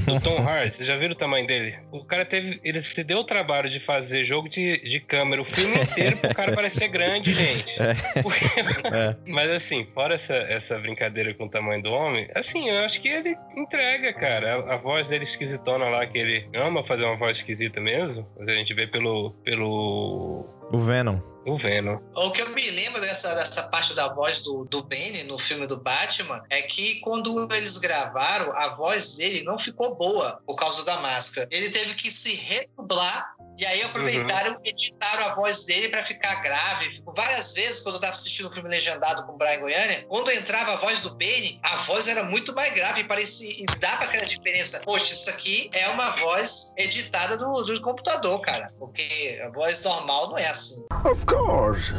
O 0.08 0.20
Tom 0.22 0.42
Hardy, 0.48 0.74
você 0.76 0.84
já 0.86 0.96
viu 0.98 1.10
o 1.12 1.16
tamanho 1.16 1.46
dele? 1.46 1.78
O 1.92 2.04
cara 2.04 2.26
teve. 2.26 2.60
Ele 2.64 2.82
se 2.82 3.04
deu 3.04 3.20
o 3.20 3.24
trabalho 3.24 3.70
de 3.70 3.80
fazer 3.80 4.24
jogo 4.26 4.50
de, 4.50 4.78
de 4.90 5.00
câmera 5.00 5.42
o 5.42 5.46
filme 5.46 5.76
inteiro 5.80 6.18
pro 6.18 6.34
cara 6.34 6.54
parecer 6.56 6.88
grande, 6.90 7.34
gente. 7.34 7.76
Porque- 8.24 8.46
É. 8.92 9.16
Mas 9.28 9.52
assim, 9.52 9.86
fora 9.94 10.16
essa, 10.16 10.34
essa 10.34 10.78
brincadeira 10.80 11.34
com 11.36 11.46
o 11.46 11.50
tamanho 11.50 11.84
do 11.84 11.92
homem, 11.92 12.28
assim, 12.34 12.70
eu 12.70 12.80
acho 12.86 13.00
que 13.02 13.10
ele 13.10 13.36
entrega, 13.56 14.14
cara. 14.14 14.56
A, 14.66 14.74
a 14.76 14.78
voz 14.78 15.10
dele 15.10 15.26
esquisitona 15.26 15.86
lá, 15.90 16.06
que 16.08 16.18
ele 16.18 16.50
ama 16.56 16.84
fazer 16.86 17.04
uma 17.04 17.18
voz 17.18 17.38
esquisita 17.38 17.80
mesmo. 17.80 18.26
A 18.40 18.52
gente 18.54 18.74
vê 18.74 18.88
pelo. 18.88 19.32
pelo. 19.44 20.48
O 20.72 20.78
Venom. 20.78 21.20
o 21.46 21.58
Venom. 21.58 22.00
O 22.16 22.32
que 22.32 22.42
eu 22.42 22.50
me 22.52 22.70
lembro 22.70 23.02
dessa, 23.02 23.34
dessa 23.34 23.70
parte 23.70 23.96
da 23.96 24.14
voz 24.14 24.44
do, 24.44 24.66
do 24.66 24.84
Bane 24.84 25.24
no 25.24 25.40
filme 25.40 25.66
do 25.66 25.78
Batman 25.78 26.44
é 26.50 26.62
que 26.62 27.00
quando 27.00 27.48
eles 27.52 27.78
gravaram, 27.80 28.56
a 28.56 28.76
voz 28.76 29.18
dele 29.18 29.44
não 29.44 29.58
ficou 29.58 29.96
boa 29.96 30.40
por 30.46 30.56
causa 30.56 30.86
da 30.86 30.98
máscara. 30.98 31.48
Ele 31.50 31.70
teve 31.70 31.96
que 31.96 32.12
se 32.12 32.36
redublar 32.36 33.36
e 33.60 33.66
aí 33.66 33.84
aproveitaram 33.84 34.58
e 34.64 34.70
editaram 34.70 35.26
a 35.28 35.36
voz 35.36 35.66
dele 35.66 35.90
pra 35.90 36.06
ficar 36.06 36.36
grave. 36.42 37.04
Várias 37.14 37.54
vezes, 37.54 37.82
quando 37.82 37.96
eu 37.96 38.02
tava 38.02 38.14
assistindo 38.14 38.48
o 38.48 38.52
filme 38.52 38.70
legendado 38.70 39.26
com 39.26 39.34
o 39.34 39.38
Brian 39.38 39.60
Goiânia, 39.60 40.06
quando 40.08 40.32
entrava 40.32 40.74
a 40.74 40.76
voz 40.78 41.02
do 41.02 41.10
Bane, 41.10 41.60
a 41.62 41.76
voz 41.76 42.08
era 42.08 42.24
muito 42.24 42.56
mais 42.56 42.74
grave 42.74 43.02
e 43.02 43.04
parecia. 43.04 43.52
E 43.52 43.66
dava 43.80 44.06
aquela 44.06 44.26
diferença. 44.26 44.82
Poxa, 44.86 45.14
isso 45.14 45.30
aqui 45.30 45.70
é 45.74 45.90
uma 45.90 46.16
voz 46.18 46.74
editada 46.78 47.36
do, 47.38 47.62
do 47.64 47.82
computador, 47.82 48.40
cara. 48.40 48.66
Porque 48.80 49.42
a 49.46 49.50
voz 49.50 49.84
normal 49.84 50.30
não 50.30 50.38
é 50.38 50.48
assim. 50.48 50.86
Of 51.04 51.26
course. 51.26 51.94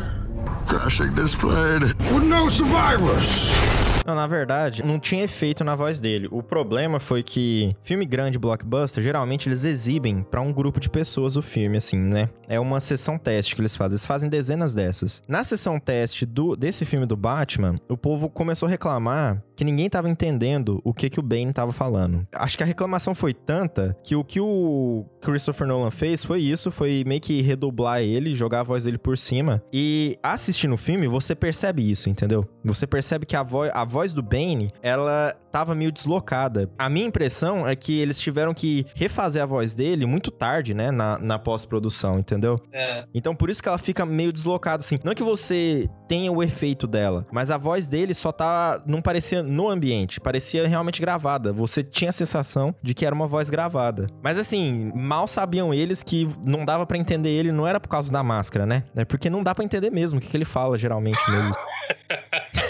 Crashing 0.66 1.14
this 1.14 1.34
plane 1.34 1.84
with 2.10 2.24
no 2.24 2.48
survivors. 2.48 3.50
Não, 4.10 4.16
na 4.16 4.26
verdade, 4.26 4.84
não 4.84 4.98
tinha 4.98 5.22
efeito 5.22 5.62
na 5.62 5.76
voz 5.76 6.00
dele. 6.00 6.26
O 6.32 6.42
problema 6.42 6.98
foi 6.98 7.22
que 7.22 7.76
filme 7.80 8.04
grande, 8.04 8.40
blockbuster, 8.40 9.04
geralmente 9.04 9.48
eles 9.48 9.64
exibem 9.64 10.20
pra 10.22 10.40
um 10.40 10.52
grupo 10.52 10.80
de 10.80 10.90
pessoas 10.90 11.36
o 11.36 11.42
filme, 11.42 11.76
assim, 11.76 11.96
né? 11.96 12.28
É 12.48 12.58
uma 12.58 12.80
sessão 12.80 13.16
teste 13.16 13.54
que 13.54 13.60
eles 13.60 13.76
fazem. 13.76 13.94
Eles 13.94 14.04
fazem 14.04 14.28
dezenas 14.28 14.74
dessas. 14.74 15.22
Na 15.28 15.44
sessão 15.44 15.78
teste 15.78 16.26
do, 16.26 16.56
desse 16.56 16.84
filme 16.84 17.06
do 17.06 17.16
Batman, 17.16 17.76
o 17.88 17.96
povo 17.96 18.28
começou 18.28 18.66
a 18.66 18.70
reclamar 18.70 19.40
que 19.60 19.64
ninguém 19.64 19.90
tava 19.90 20.08
entendendo 20.08 20.80
o 20.82 20.94
que, 20.94 21.10
que 21.10 21.20
o 21.20 21.22
Bane 21.22 21.52
tava 21.52 21.70
falando. 21.70 22.26
Acho 22.32 22.56
que 22.56 22.62
a 22.62 22.66
reclamação 22.66 23.14
foi 23.14 23.34
tanta 23.34 23.94
que 24.02 24.16
o 24.16 24.24
que 24.24 24.40
o 24.40 25.04
Christopher 25.20 25.66
Nolan 25.66 25.90
fez 25.90 26.24
foi 26.24 26.40
isso, 26.40 26.70
foi 26.70 27.04
meio 27.06 27.20
que 27.20 27.42
redoblar 27.42 28.00
ele, 28.00 28.34
jogar 28.34 28.60
a 28.60 28.62
voz 28.62 28.84
dele 28.84 28.96
por 28.96 29.18
cima. 29.18 29.62
E 29.70 30.16
assistindo 30.22 30.72
o 30.72 30.78
filme, 30.78 31.06
você 31.06 31.34
percebe 31.34 31.88
isso, 31.88 32.08
entendeu? 32.08 32.48
Você 32.64 32.86
percebe 32.86 33.26
que 33.26 33.36
a, 33.36 33.42
vo 33.42 33.64
a 33.70 33.84
voz 33.84 33.99
do 34.12 34.22
Bane, 34.22 34.70
ela 34.82 35.34
tava 35.50 35.74
meio 35.74 35.92
deslocada. 35.92 36.70
A 36.78 36.88
minha 36.88 37.06
impressão 37.06 37.66
é 37.66 37.74
que 37.74 37.98
eles 37.98 38.18
tiveram 38.20 38.54
que 38.54 38.86
refazer 38.94 39.42
a 39.42 39.46
voz 39.46 39.74
dele 39.74 40.06
muito 40.06 40.30
tarde, 40.30 40.72
né, 40.72 40.90
na, 40.90 41.18
na 41.18 41.38
pós-produção, 41.38 42.18
entendeu? 42.18 42.58
É. 42.72 43.04
Então 43.14 43.34
por 43.34 43.50
isso 43.50 43.62
que 43.62 43.68
ela 43.68 43.78
fica 43.78 44.06
meio 44.06 44.32
deslocada, 44.32 44.80
assim. 44.82 44.98
Não 45.04 45.14
que 45.14 45.22
você 45.22 45.88
tenha 46.08 46.30
o 46.32 46.42
efeito 46.42 46.86
dela, 46.86 47.26
mas 47.32 47.50
a 47.50 47.58
voz 47.58 47.88
dele 47.88 48.14
só 48.14 48.32
tá. 48.32 48.82
Não 48.86 49.02
parecia 49.02 49.42
no 49.42 49.68
ambiente, 49.68 50.20
parecia 50.20 50.66
realmente 50.66 51.00
gravada. 51.00 51.52
Você 51.52 51.82
tinha 51.82 52.10
a 52.10 52.12
sensação 52.12 52.74
de 52.82 52.94
que 52.94 53.04
era 53.04 53.14
uma 53.14 53.26
voz 53.26 53.50
gravada. 53.50 54.06
Mas 54.22 54.38
assim, 54.38 54.92
mal 54.94 55.26
sabiam 55.26 55.74
eles 55.74 56.02
que 56.02 56.28
não 56.44 56.64
dava 56.64 56.86
pra 56.86 56.96
entender 56.96 57.30
ele, 57.30 57.52
não 57.52 57.66
era 57.66 57.80
por 57.80 57.88
causa 57.88 58.10
da 58.12 58.22
máscara, 58.22 58.64
né? 58.66 58.84
É 58.94 59.04
porque 59.04 59.28
não 59.28 59.42
dá 59.42 59.54
pra 59.54 59.64
entender 59.64 59.90
mesmo 59.90 60.18
o 60.18 60.22
que, 60.22 60.28
que 60.28 60.36
ele 60.36 60.44
fala 60.44 60.78
geralmente 60.78 61.18
mesmo 61.30 61.52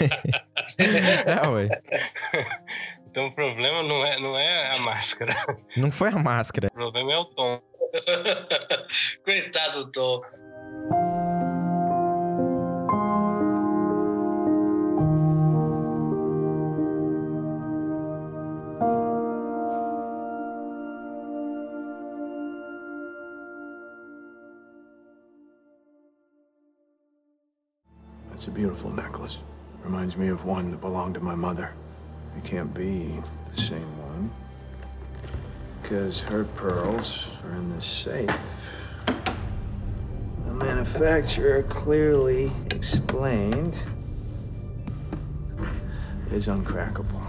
é, 0.05 1.47
ué. 1.49 1.81
Então 3.09 3.27
o 3.27 3.35
problema 3.35 3.83
não 3.83 4.05
é, 4.05 4.19
não 4.19 4.37
é 4.37 4.75
a 4.75 4.79
máscara. 4.79 5.35
Não 5.75 5.91
foi 5.91 6.09
a 6.09 6.17
máscara. 6.17 6.67
O 6.67 6.73
problema 6.73 7.13
é 7.13 7.17
o 7.17 7.25
Tom. 7.25 7.61
Coitado 9.25 9.85
do 9.85 9.91
Tom. 9.91 10.21
It's 28.31 28.47
a 28.47 28.51
beautiful 28.51 28.89
necklace. 28.89 29.37
Reminds 29.83 30.15
me 30.15 30.27
of 30.27 30.45
one 30.45 30.71
that 30.71 30.79
belonged 30.81 31.15
to 31.15 31.19
my 31.19 31.35
mother. 31.35 31.73
It 32.37 32.43
can't 32.43 32.73
be 32.73 33.19
the 33.53 33.61
same 33.61 33.97
one. 33.99 34.31
Because 35.81 36.21
her 36.21 36.43
pearls 36.43 37.27
are 37.43 37.51
in 37.55 37.75
the 37.75 37.81
safe. 37.81 38.29
The 40.43 40.53
manufacturer 40.53 41.63
clearly 41.63 42.51
explained 42.71 43.75
is 46.31 46.47
uncrackable. 46.47 47.21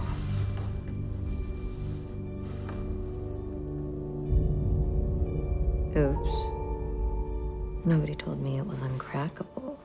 Oops. 5.95 7.85
Nobody 7.85 8.15
told 8.15 8.41
me 8.41 8.57
it 8.57 8.65
was 8.65 8.79
uncrackable. 8.79 9.77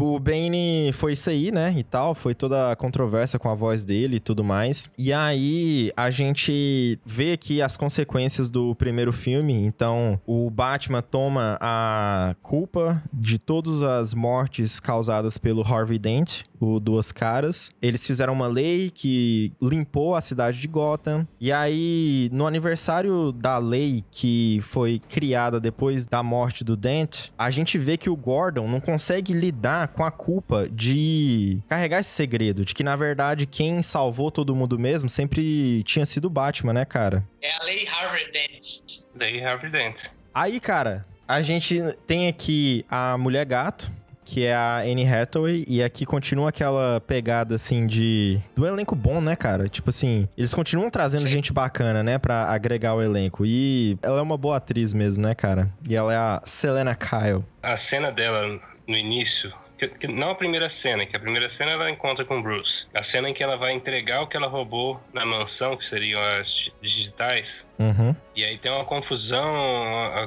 O 0.00 0.18
Bane 0.18 0.90
foi 0.94 1.12
isso 1.12 1.28
aí, 1.28 1.52
né? 1.52 1.74
E 1.76 1.82
tal. 1.82 2.14
Foi 2.14 2.34
toda 2.34 2.72
a 2.72 2.76
controvérsia 2.76 3.38
com 3.38 3.48
a 3.48 3.54
voz 3.54 3.84
dele 3.84 4.16
e 4.16 4.20
tudo 4.20 4.42
mais. 4.42 4.90
E 4.96 5.12
aí 5.12 5.92
a 5.96 6.10
gente 6.10 6.98
vê 7.04 7.32
aqui 7.32 7.60
as 7.60 7.76
consequências 7.76 8.48
do 8.48 8.74
primeiro 8.74 9.12
filme. 9.12 9.52
Então, 9.52 10.18
o 10.26 10.50
Batman 10.50 11.02
toma 11.02 11.58
a 11.60 12.34
culpa 12.42 13.02
de 13.12 13.38
todas 13.38 13.82
as 13.82 14.14
mortes 14.14 14.80
causadas 14.80 15.36
pelo 15.36 15.62
Harvey 15.62 15.98
Dent, 15.98 16.42
o 16.60 16.78
Duas 16.78 17.10
Caras. 17.10 17.70
Eles 17.80 18.06
fizeram 18.06 18.32
uma 18.32 18.46
lei 18.46 18.90
que 18.90 19.52
limpou 19.60 20.14
a 20.14 20.20
cidade 20.20 20.60
de 20.60 20.68
Gotham. 20.68 21.26
E 21.40 21.50
aí, 21.50 22.28
no 22.32 22.46
aniversário 22.46 23.32
da 23.32 23.58
lei 23.58 24.04
que 24.10 24.60
foi 24.62 25.00
criada 25.08 25.58
depois 25.58 26.04
da 26.04 26.22
morte 26.22 26.62
do 26.62 26.76
Dent, 26.76 27.28
a 27.38 27.50
gente 27.50 27.78
vê 27.78 27.96
que 27.96 28.10
o 28.10 28.16
Gordon 28.16 28.68
não 28.68 28.80
consegue 28.80 29.32
lidar 29.32 29.88
com 29.88 30.04
a 30.04 30.10
culpa 30.10 30.68
de 30.70 31.60
carregar 31.68 32.00
esse 32.00 32.10
segredo, 32.10 32.64
de 32.64 32.74
que 32.74 32.84
na 32.84 32.96
verdade 32.96 33.46
quem 33.46 33.82
salvou 33.82 34.30
todo 34.30 34.54
mundo 34.54 34.78
mesmo 34.78 35.08
sempre 35.08 35.82
tinha 35.84 36.04
sido 36.04 36.26
o 36.26 36.30
Batman, 36.30 36.72
né, 36.72 36.84
cara? 36.84 37.26
É 37.40 37.50
a 37.56 37.64
lei 37.64 37.84
Harvard 37.84 38.30
Dent. 38.32 39.06
Daí 39.14 39.42
Harvey 39.42 39.70
Dent. 39.70 40.04
Aí, 40.34 40.60
cara, 40.60 41.06
a 41.26 41.42
gente 41.42 41.80
tem 42.06 42.28
aqui 42.28 42.84
a 42.88 43.16
Mulher 43.16 43.44
Gato, 43.44 43.90
que 44.24 44.44
é 44.44 44.54
a 44.54 44.78
Anne 44.78 45.06
Hathaway, 45.06 45.64
e 45.66 45.82
aqui 45.82 46.06
continua 46.06 46.50
aquela 46.50 47.00
pegada, 47.00 47.54
assim, 47.54 47.86
de... 47.86 48.40
Do 48.54 48.66
elenco 48.66 48.94
bom, 48.94 49.20
né, 49.20 49.34
cara? 49.34 49.68
Tipo 49.68 49.90
assim, 49.90 50.28
eles 50.36 50.54
continuam 50.54 50.90
trazendo 50.90 51.22
Sim. 51.22 51.30
gente 51.30 51.52
bacana, 51.52 52.02
né, 52.02 52.18
pra 52.18 52.44
agregar 52.44 52.94
o 52.94 53.02
elenco. 53.02 53.44
E 53.44 53.98
ela 54.02 54.18
é 54.18 54.22
uma 54.22 54.36
boa 54.36 54.56
atriz 54.56 54.92
mesmo, 54.94 55.24
né, 55.24 55.34
cara? 55.34 55.70
E 55.88 55.96
ela 55.96 56.12
é 56.12 56.16
a 56.16 56.42
Selena 56.44 56.94
Kyle. 56.94 57.44
A 57.62 57.76
cena 57.76 58.10
dela 58.10 58.60
no 58.86 58.96
início. 58.96 59.52
Que- 59.88 59.98
que- 59.98 60.08
Não 60.08 60.30
a 60.30 60.34
primeira 60.34 60.68
cena, 60.68 61.06
que 61.06 61.16
a 61.16 61.20
primeira 61.20 61.48
cena 61.48 61.72
ela 61.72 61.90
encontra 61.90 62.24
com 62.24 62.38
o 62.38 62.42
Bruce. 62.42 62.86
A 62.94 63.02
cena 63.02 63.28
em 63.30 63.34
que 63.34 63.42
ela 63.42 63.56
vai 63.56 63.72
entregar 63.72 64.22
o 64.22 64.26
que 64.26 64.36
ela 64.36 64.46
roubou 64.48 65.00
na 65.12 65.24
mansão, 65.24 65.76
que 65.76 65.84
seriam 65.84 66.20
as 66.22 66.70
digitais. 66.80 67.66
Uhum. 67.78 68.14
E 68.36 68.44
aí 68.44 68.58
tem 68.58 68.70
uma 68.70 68.84
confusão, 68.84 69.48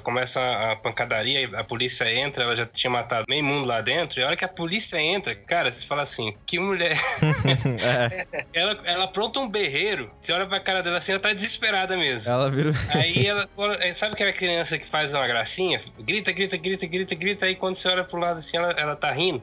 começa 0.03 0.41
a 0.71 0.75
pancadaria, 0.75 1.49
a 1.57 1.63
polícia 1.63 2.11
entra, 2.13 2.43
ela 2.43 2.55
já 2.55 2.65
tinha 2.65 2.89
matado 2.89 3.25
meio 3.29 3.43
mundo 3.43 3.65
lá 3.65 3.81
dentro, 3.81 4.19
e 4.19 4.23
a 4.23 4.27
hora 4.27 4.37
que 4.37 4.45
a 4.45 4.47
polícia 4.47 4.99
entra, 4.99 5.35
cara, 5.35 5.71
você 5.71 5.85
fala 5.85 6.01
assim, 6.01 6.35
que 6.45 6.59
mulher. 6.59 6.97
é, 7.81 8.25
Ela, 8.53 8.79
ela 8.85 9.03
apronta 9.05 9.39
um 9.39 9.47
berreiro, 9.49 10.11
você 10.21 10.33
olha 10.33 10.45
pra 10.47 10.59
cara 10.59 10.81
dela 10.81 10.97
assim, 10.97 11.11
ela 11.11 11.21
tá 11.21 11.33
desesperada 11.33 11.95
mesmo. 11.97 12.31
ela 12.31 12.49
vira... 12.49 12.71
Aí 12.89 13.27
ela, 13.27 13.47
sabe 13.95 14.13
aquela 14.13 14.33
criança 14.33 14.77
que 14.77 14.89
faz 14.89 15.13
uma 15.13 15.27
gracinha? 15.27 15.81
Grita, 15.99 16.31
grita, 16.31 16.57
grita, 16.57 16.85
grita, 16.87 17.15
grita, 17.15 17.45
aí 17.45 17.55
quando 17.55 17.75
você 17.75 17.87
olha 17.89 18.03
pro 18.03 18.19
lado 18.19 18.37
assim, 18.37 18.57
ela, 18.57 18.71
ela 18.71 18.95
tá 18.95 19.11
rindo. 19.11 19.42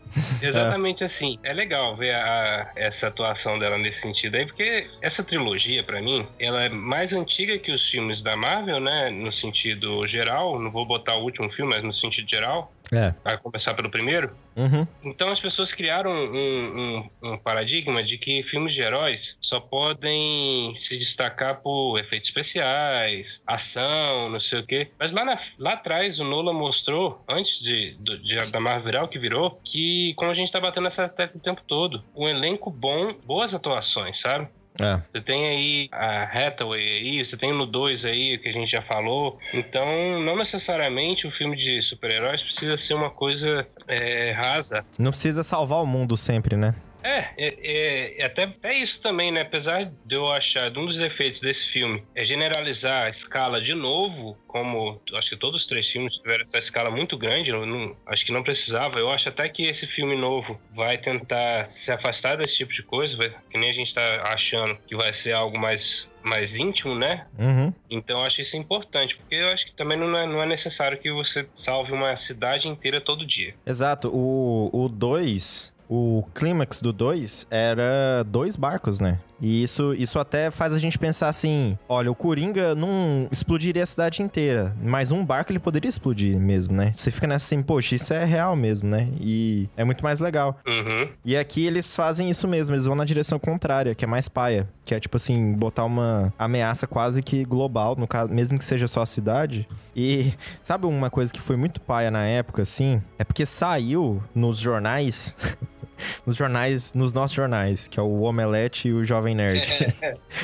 Exatamente 0.41 1.03
assim. 1.03 1.37
É 1.43 1.53
legal 1.53 1.95
ver 1.95 2.15
a- 2.15 2.71
essa 2.75 3.07
atuação 3.07 3.57
dela 3.59 3.77
nesse 3.77 4.01
sentido 4.01 4.35
aí, 4.35 4.45
porque 4.45 4.89
essa 5.01 5.23
trilogia, 5.23 5.83
pra 5.83 6.01
mim, 6.01 6.27
ela 6.39 6.63
é 6.63 6.69
mais 6.69 7.13
antiga 7.13 7.57
que 7.57 7.71
os 7.71 7.89
filmes 7.89 8.21
da 8.21 8.35
Marvel, 8.35 8.79
né? 8.79 9.09
No 9.09 9.31
sentido 9.31 10.05
geral. 10.07 10.59
Não 10.59 10.71
vou 10.71 10.85
botar 10.85 11.15
o 11.15 11.23
último 11.23 11.49
filme, 11.49 11.73
mas 11.75 11.83
no 11.83 11.93
sentido 11.93 12.29
geral. 12.29 12.71
É. 12.93 13.13
Vai 13.23 13.37
começar 13.37 13.73
pelo 13.73 13.89
primeiro. 13.89 14.35
Uhum. 14.53 14.85
Então 15.01 15.29
as 15.29 15.39
pessoas 15.39 15.71
criaram 15.71 16.11
um, 16.11 17.09
um- 17.23 17.31
um 17.31 17.37
paradigma 17.37 18.03
de 18.03 18.17
que 18.17 18.43
filmes 18.43 18.73
de 18.73 18.81
heróis 18.81 19.37
só 19.41 19.61
podem 19.61 20.73
se 20.75 20.97
destacar 20.97 21.61
por 21.61 21.97
efeitos 21.99 22.27
especiais, 22.27 23.41
ação, 23.47 24.29
não 24.29 24.41
sei 24.41 24.59
o 24.59 24.65
quê. 24.65 24.89
Mas 24.99 25.13
lá, 25.13 25.23
na- 25.23 25.37
lá 25.57 25.73
atrás 25.73 26.19
o 26.19 26.25
Nola 26.25 26.51
mostrou, 26.51 27.23
antes 27.29 27.61
de, 27.61 27.91
do- 27.99 28.17
de- 28.17 28.51
da 28.51 28.59
Marvel 28.59 28.83
virar 28.83 29.03
o 29.03 29.07
que 29.07 29.17
virou, 29.19 29.61
que 29.63 30.00
como 30.15 30.31
a 30.31 30.33
gente 30.33 30.51
tá 30.51 30.59
batendo 30.59 30.87
essa 30.87 31.07
tecla 31.07 31.37
o 31.37 31.43
tempo 31.43 31.61
todo, 31.67 32.03
um 32.15 32.27
elenco 32.27 32.69
bom, 32.69 33.13
boas 33.25 33.53
atuações, 33.53 34.19
sabe? 34.19 34.47
É. 34.79 35.01
Você 35.11 35.21
tem 35.21 35.47
aí 35.47 35.89
a 35.91 36.23
Hathaway 36.23 36.81
aí, 36.81 37.25
você 37.25 37.35
tem 37.35 37.53
no 37.53 37.65
2 37.65 38.05
aí, 38.05 38.37
que 38.37 38.49
a 38.49 38.53
gente 38.53 38.71
já 38.71 38.81
falou. 38.81 39.37
Então, 39.53 39.85
não 40.21 40.35
necessariamente 40.35 41.27
o 41.27 41.31
filme 41.31 41.55
de 41.55 41.81
super-heróis 41.81 42.41
precisa 42.41 42.77
ser 42.77 42.93
uma 42.93 43.09
coisa 43.09 43.67
é, 43.87 44.31
rasa. 44.31 44.85
Não 44.97 45.11
precisa 45.11 45.43
salvar 45.43 45.83
o 45.83 45.85
mundo 45.85 46.15
sempre, 46.15 46.55
né? 46.55 46.73
É, 47.03 47.29
é, 47.37 48.15
é, 48.21 48.25
até, 48.25 48.43
até 48.43 48.73
isso 48.73 49.01
também, 49.01 49.31
né? 49.31 49.41
Apesar 49.41 49.85
de 50.05 50.15
eu 50.15 50.31
achar 50.31 50.69
de 50.69 50.77
um 50.79 50.85
dos 50.85 50.99
efeitos 50.99 51.41
desse 51.41 51.67
filme 51.67 52.03
é 52.15 52.23
generalizar 52.23 53.05
a 53.05 53.09
escala 53.09 53.61
de 53.61 53.73
novo, 53.73 54.37
como 54.47 55.01
acho 55.13 55.29
que 55.29 55.37
todos 55.37 55.61
os 55.61 55.67
três 55.67 55.89
filmes 55.89 56.15
tiveram 56.15 56.41
essa 56.41 56.57
escala 56.57 56.91
muito 56.91 57.17
grande, 57.17 57.51
não- 57.51 57.95
acho 58.05 58.25
que 58.25 58.31
não 58.31 58.43
precisava. 58.43 58.99
Eu 58.99 59.09
acho 59.11 59.29
até 59.29 59.47
que 59.49 59.63
esse 59.65 59.87
filme 59.87 60.15
novo 60.15 60.59
vai 60.75 60.97
tentar 60.97 61.65
se 61.65 61.91
afastar 61.91 62.37
desse 62.37 62.57
tipo 62.57 62.73
de 62.73 62.83
coisa, 62.83 63.15
vai- 63.17 63.33
que 63.49 63.57
nem 63.57 63.69
a 63.69 63.73
gente 63.73 63.93
tá 63.93 64.23
achando 64.27 64.77
que 64.87 64.95
vai 64.95 65.11
ser 65.13 65.31
algo 65.33 65.57
mais, 65.57 66.09
mais 66.23 66.55
íntimo, 66.57 66.93
né? 66.95 67.25
Uhum. 67.39 67.73
Então 67.89 68.19
eu 68.19 68.25
acho 68.25 68.41
isso 68.41 68.55
importante, 68.57 69.15
porque 69.17 69.35
eu 69.35 69.47
acho 69.49 69.65
que 69.65 69.73
também 69.73 69.97
não 69.97 70.15
é, 70.17 70.27
não 70.27 70.41
é 70.41 70.45
necessário 70.45 70.97
que 70.99 71.11
você 71.11 71.47
salve 71.55 71.93
uma 71.93 72.15
cidade 72.15 72.67
inteira 72.67 73.01
todo 73.01 73.25
dia. 73.25 73.55
Exato. 73.65 74.09
O 74.13 74.87
2, 74.89 75.70
o 75.93 76.23
clímax 76.33 76.79
do 76.79 76.93
2 76.93 77.47
era 77.51 78.23
dois 78.23 78.55
barcos, 78.55 79.01
né? 79.01 79.19
E 79.41 79.63
isso, 79.63 79.93
isso 79.95 80.19
até 80.19 80.51
faz 80.51 80.71
a 80.71 80.79
gente 80.79 80.97
pensar 80.97 81.27
assim: 81.27 81.77
olha, 81.89 82.09
o 82.09 82.15
Coringa 82.15 82.75
não 82.75 83.27
explodiria 83.31 83.83
a 83.83 83.85
cidade 83.85 84.21
inteira, 84.21 84.73
mas 84.81 85.11
um 85.11 85.25
barco 85.25 85.51
ele 85.51 85.59
poderia 85.59 85.89
explodir 85.89 86.39
mesmo, 86.39 86.75
né? 86.75 86.93
Você 86.95 87.09
fica 87.09 87.27
nessa 87.27 87.47
assim, 87.47 87.63
poxa, 87.63 87.95
isso 87.95 88.13
é 88.13 88.23
real 88.23 88.55
mesmo, 88.55 88.87
né? 88.87 89.09
E 89.19 89.67
é 89.75 89.83
muito 89.83 90.03
mais 90.03 90.19
legal. 90.19 90.57
Uhum. 90.65 91.09
E 91.25 91.35
aqui 91.35 91.65
eles 91.65 91.93
fazem 91.93 92.29
isso 92.29 92.47
mesmo, 92.47 92.75
eles 92.75 92.85
vão 92.85 92.95
na 92.95 93.03
direção 93.03 93.39
contrária, 93.39 93.95
que 93.95 94.05
é 94.05 94.07
mais 94.07 94.29
paia. 94.29 94.69
Que 94.85 94.95
é 94.95 94.99
tipo 94.99 95.17
assim, 95.17 95.53
botar 95.53 95.85
uma 95.85 96.31
ameaça 96.37 96.85
quase 96.85 97.21
que 97.23 97.43
global, 97.43 97.95
no 97.97 98.07
caso, 98.07 98.31
mesmo 98.31 98.57
que 98.57 98.63
seja 98.63 98.87
só 98.87 99.01
a 99.01 99.05
cidade. 99.05 99.67
E 99.95 100.33
sabe 100.63 100.85
uma 100.85 101.09
coisa 101.09 101.33
que 101.33 101.41
foi 101.41 101.57
muito 101.57 101.81
paia 101.81 102.11
na 102.11 102.23
época, 102.23 102.61
assim? 102.61 103.01
É 103.17 103.23
porque 103.23 103.45
saiu 103.45 104.23
nos 104.35 104.57
jornais. 104.57 105.35
nos 106.25 106.35
jornais, 106.35 106.93
nos 106.93 107.13
nossos 107.13 107.35
jornais, 107.35 107.87
que 107.87 107.99
é 107.99 108.03
o 108.03 108.21
Omelete 108.21 108.87
e 108.87 108.93
o 108.93 109.03
Jovem 109.03 109.35
Nerd. 109.35 109.61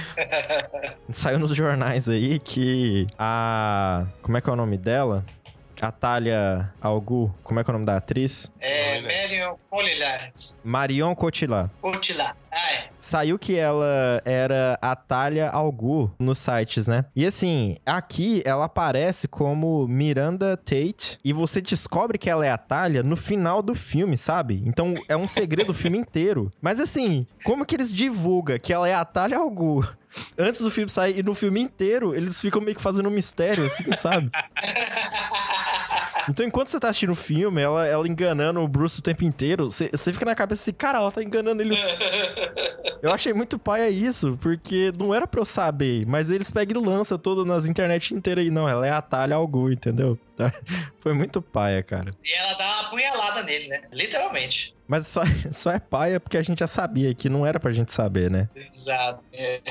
saiu 1.12 1.40
nos 1.40 1.56
jornais 1.56 2.10
aí 2.10 2.40
que 2.40 3.08
a. 3.18 4.06
Como 4.22 4.38
é 4.38 4.42
que 4.42 4.50
é 4.50 4.54
o 4.54 4.56
nome 4.56 4.78
dela? 4.78 5.26
A 5.80 5.92
Thalia 5.92 6.74
Algu, 6.82 7.34
como 7.44 7.60
é 7.60 7.64
que 7.64 7.70
é 7.70 7.72
o 7.72 7.74
nome 7.74 7.86
da 7.86 7.98
atriz? 7.98 8.52
É. 8.60 9.00
Marion 9.02 9.56
Cotillard. 9.70 10.34
Marion 10.64 11.16
Cotillard. 11.16 11.72
Cotillard. 11.80 12.36
Ah, 12.52 12.74
é. 12.74 12.87
Saiu 13.08 13.40
que 13.40 13.56
ela 13.56 14.22
era 14.26 14.78
a 14.82 14.94
Talia 14.94 15.50
Algu 15.50 16.14
nos 16.20 16.40
sites, 16.40 16.88
né? 16.88 17.06
E 17.16 17.26
assim, 17.26 17.78
aqui 17.86 18.42
ela 18.44 18.66
aparece 18.66 19.30
como 19.30 19.88
Miranda 19.88 20.58
Tate 20.58 21.18
e 21.24 21.32
você 21.32 21.62
descobre 21.62 22.18
que 22.18 22.30
ela 22.30 22.46
é 22.46 22.52
a 22.52 22.58
Talia 22.58 23.02
no 23.04 23.16
final 23.16 23.62
do 23.62 23.74
filme, 23.74 24.18
sabe? 24.18 24.62
Então 24.66 24.94
é 25.08 25.16
um 25.16 25.26
segredo 25.26 25.70
o 25.70 25.74
filme 25.74 25.98
inteiro. 25.98 26.52
Mas 26.62 26.82
assim, 26.82 27.26
como 27.46 27.66
que 27.66 27.78
eles 27.78 27.94
divulgam 27.94 28.60
que 28.60 28.74
ela 28.74 28.90
é 28.90 28.94
a 28.94 29.06
Talia 29.06 29.38
Algu? 29.38 29.88
Antes 30.38 30.60
do 30.60 30.70
filme 30.70 30.90
sair 30.90 31.20
e 31.20 31.24
no 31.24 31.34
filme 31.34 31.62
inteiro, 31.62 32.14
eles 32.14 32.42
ficam 32.42 32.60
meio 32.60 32.76
que 32.76 32.82
fazendo 32.82 33.08
um 33.08 33.14
mistério, 33.14 33.64
assim, 33.64 33.86
sabe? 33.94 34.30
Então, 36.30 36.46
enquanto 36.46 36.68
você 36.68 36.80
tá 36.80 36.90
assistindo 36.90 37.12
o 37.12 37.16
filme, 37.16 37.62
ela, 37.62 37.86
ela 37.86 38.08
enganando 38.08 38.60
o 38.60 38.68
Bruce 38.68 39.00
o 39.00 39.04
tempo 39.04 39.24
inteiro, 39.24 39.70
você 39.70 39.90
você 39.92 40.12
fica 40.12 40.26
na 40.26 40.36
cabeça 40.36 40.62
assim, 40.62 40.74
cara, 40.74 41.00
ela 41.00 41.12
tá 41.12 41.24
enganando 41.24 41.62
ele. 41.62 41.78
Eu 43.02 43.12
achei 43.12 43.32
muito 43.34 43.60
paia 43.60 43.90
isso, 43.90 44.38
porque 44.42 44.92
não 44.98 45.14
era 45.14 45.28
pra 45.28 45.40
eu 45.40 45.46
saber, 45.46 46.04
mas 46.08 46.32
eles 46.32 46.50
pegam 46.50 46.82
e 46.82 46.86
lançam 46.86 47.16
todo 47.18 47.46
nas 47.46 47.68
internet 47.68 48.14
inteira 48.14 48.42
aí. 48.42 48.50
Não, 48.50 48.68
ela 48.68 48.88
é 48.88 48.90
a 48.90 49.02
Talha 49.04 49.36
Algu, 49.36 49.72
entendeu? 49.72 50.18
Foi 51.00 51.14
muito 51.14 51.40
paia, 51.40 51.84
cara. 51.84 52.12
E 52.26 52.34
ela 52.34 52.54
dá 52.56 52.66
uma 52.66 52.82
apunhalada 52.88 53.44
nele, 53.44 53.68
né? 53.68 53.82
Literalmente. 53.92 54.76
Mas 54.88 55.06
só, 55.08 55.22
só 55.52 55.72
é 55.72 55.80
paia 55.80 56.20
porque 56.20 56.38
a 56.38 56.42
gente 56.42 56.60
já 56.60 56.68
sabia 56.68 57.14
que 57.14 57.30
não 57.30 57.46
era 57.46 57.60
pra 57.60 57.72
gente 57.72 57.94
saber, 57.94 58.32
né? 58.32 58.50
Exato. 58.56 59.24
É. 59.32 59.62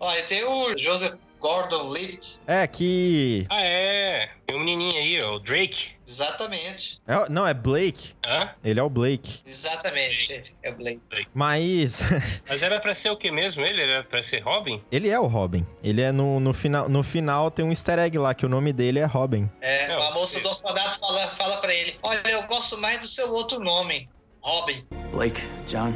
Olha, 0.00 0.22
tem 0.24 0.44
o 0.44 0.76
Joseph 0.78 1.14
Gordon-Levitt. 1.42 2.40
É, 2.46 2.66
que... 2.68 3.44
Ah, 3.50 3.60
é. 3.60 4.30
Tem 4.46 4.56
um 4.56 4.60
menininho 4.60 4.96
aí, 4.96 5.18
ó, 5.24 5.34
o 5.34 5.38
Drake. 5.40 5.88
Exatamente. 6.06 7.00
é- 7.06 7.28
não, 7.28 7.46
é 7.46 7.52
Blake. 7.52 8.12
Hã? 8.24 8.50
Ele 8.62 8.78
é 8.78 8.82
o 8.82 8.88
Blake. 8.88 9.40
Exatamente. 9.44 10.54
É 10.62 10.70
o 10.70 10.76
Blake. 10.76 11.00
Mas 11.34 12.00
Mas 12.48 12.62
era 12.62 12.78
pra 12.80 12.94
ser 12.94 13.10
o 13.10 13.16
que 13.16 13.30
mesmo? 13.30 13.62
Ele 13.62 13.82
era 13.82 14.04
pra 14.04 14.22
ser 14.22 14.40
Robin? 14.40 14.80
ele 14.92 15.08
é 15.08 15.18
o 15.18 15.26
Robin. 15.26 15.66
Ele 15.82 16.00
é 16.00 16.12
no, 16.12 16.38
no, 16.38 16.52
final, 16.52 16.88
no 16.88 17.02
final 17.02 17.50
tem 17.50 17.64
um 17.64 17.70
easter 17.70 17.98
egg 17.98 18.16
lá 18.18 18.34
que 18.34 18.46
o 18.46 18.48
nome 18.48 18.72
dele 18.72 19.00
é 19.00 19.04
Robin. 19.04 19.50
É, 19.60 19.88
Não, 19.88 20.00
a 20.00 20.10
moça 20.12 20.38
eu- 20.38 20.42
do 20.44 20.48
orfanato 20.48 20.98
fala, 21.00 21.26
fala 21.28 21.56
pra 21.58 21.74
ele: 21.74 21.98
Olha, 22.04 22.22
eu 22.30 22.42
gosto 22.44 22.78
mais 22.80 23.00
do 23.00 23.06
seu 23.06 23.32
outro 23.32 23.58
nome, 23.58 24.08
Robin. 24.42 24.84
Blake, 25.10 25.40
John. 25.66 25.92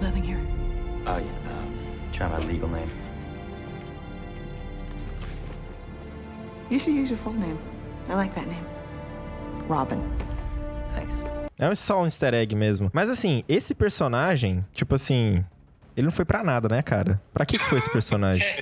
Nothing 0.00 0.30
here. 0.30 0.40
Oh, 1.06 1.18
yeah. 1.18 1.24
Um, 1.50 2.12
try 2.12 2.26
my 2.28 2.44
legal 2.52 2.68
name. 2.68 2.90
You 6.70 6.78
should 6.78 6.98
use 6.98 7.10
your 7.10 7.18
full 7.18 7.34
name. 7.34 7.58
I 8.08 8.14
like 8.14 8.34
that 8.34 8.46
name. 8.46 8.64
Robin. 9.68 10.00
Thanks. 10.94 11.14
É 11.58 11.74
só 11.74 12.02
um 12.02 12.04
easter 12.04 12.34
egg 12.34 12.54
mesmo. 12.54 12.90
Mas 12.92 13.08
assim, 13.08 13.44
esse 13.48 13.74
personagem, 13.74 14.64
tipo 14.72 14.94
assim, 14.94 15.44
ele 15.96 16.06
não 16.06 16.12
foi 16.12 16.24
pra 16.24 16.42
nada, 16.42 16.68
né, 16.68 16.82
cara? 16.82 17.20
Pra 17.32 17.46
que 17.46 17.58
que 17.58 17.64
foi 17.64 17.78
esse 17.78 17.90
personagem? 17.90 18.44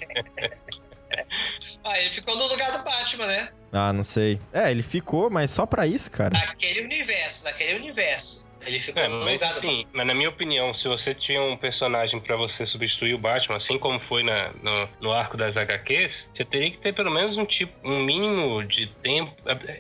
Ah, 1.84 1.98
ele 1.98 2.10
ficou 2.10 2.36
no 2.36 2.46
lugar 2.46 2.70
do 2.72 2.84
Batman, 2.84 3.26
né? 3.26 3.48
ah, 3.72 3.92
não 3.92 4.02
sei. 4.02 4.40
É, 4.52 4.70
ele 4.70 4.82
ficou, 4.82 5.28
mas 5.28 5.50
só 5.50 5.66
pra 5.66 5.86
isso, 5.86 6.10
cara. 6.10 6.38
Naquele 6.38 6.82
universo, 6.82 7.44
naquele 7.44 7.80
universo. 7.80 8.48
Ele 8.66 8.79
ficou 8.79 9.03
É, 9.03 9.09
no 9.09 9.25
mas 9.25 9.35
lugar 9.35 9.53
do 9.53 9.57
assim, 9.59 9.87
mas 9.92 10.07
na 10.07 10.14
minha 10.14 10.29
opinião, 10.29 10.72
se 10.75 10.88
você 10.88 11.14
tinha 11.14 11.42
um 11.42 11.57
personagem 11.57 12.20
pra 12.20 12.37
você 12.37 12.64
substituir 12.64 13.14
o 13.14 13.18
Batman, 13.18 13.57
assim 13.57 13.79
como 13.79 13.98
foi 14.01 14.22
na, 14.22 14.53
no, 14.62 14.88
no 15.01 15.12
arco 15.12 15.37
das 15.37 15.57
HQs, 15.57 16.31
você 16.35 16.44
teria 16.44 16.70
que 16.70 16.79
ter 16.79 16.94
pelo 16.94 17.11
menos 17.11 17.37
um 17.37 17.44
tipo, 17.44 17.72
um 17.87 18.03
mínimo 18.05 18.62
de 18.64 18.87
tempo. 18.87 19.35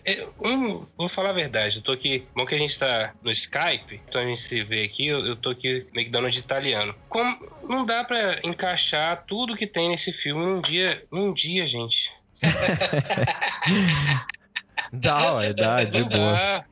É, 0.04 0.26
Um, 0.40 0.86
vou 0.96 1.08
falar 1.08 1.30
a 1.30 1.34
verdade, 1.34 1.76
eu 1.76 1.82
tô 1.82 1.92
aqui. 1.92 2.26
Bom 2.34 2.44
que 2.44 2.54
a 2.54 2.58
gente 2.58 2.78
tá 2.78 3.14
no 3.22 3.30
Skype, 3.30 4.00
então 4.08 4.20
a 4.20 4.24
gente 4.24 4.42
se 4.42 4.62
vê 4.64 4.82
aqui, 4.82 5.06
eu, 5.06 5.20
eu 5.26 5.36
tô 5.36 5.50
aqui 5.50 5.86
meio 5.92 6.06
que 6.06 6.12
dando 6.12 6.30
de 6.30 6.38
italiano. 6.38 6.94
Como 7.08 7.38
não 7.68 7.84
dá 7.86 8.04
pra 8.04 8.40
encaixar 8.44 9.24
tudo 9.26 9.56
que 9.56 9.66
tem 9.66 9.88
nesse 9.90 10.12
filme 10.12 10.44
num 10.44 10.60
dia, 10.60 11.04
num 11.10 11.32
dia, 11.32 11.66
gente. 11.66 12.10
Dá, 14.92 15.34
ué, 15.36 15.54
dá, 15.54 15.84
de 15.84 16.04
boa. 16.04 16.32
dá. 16.32 16.64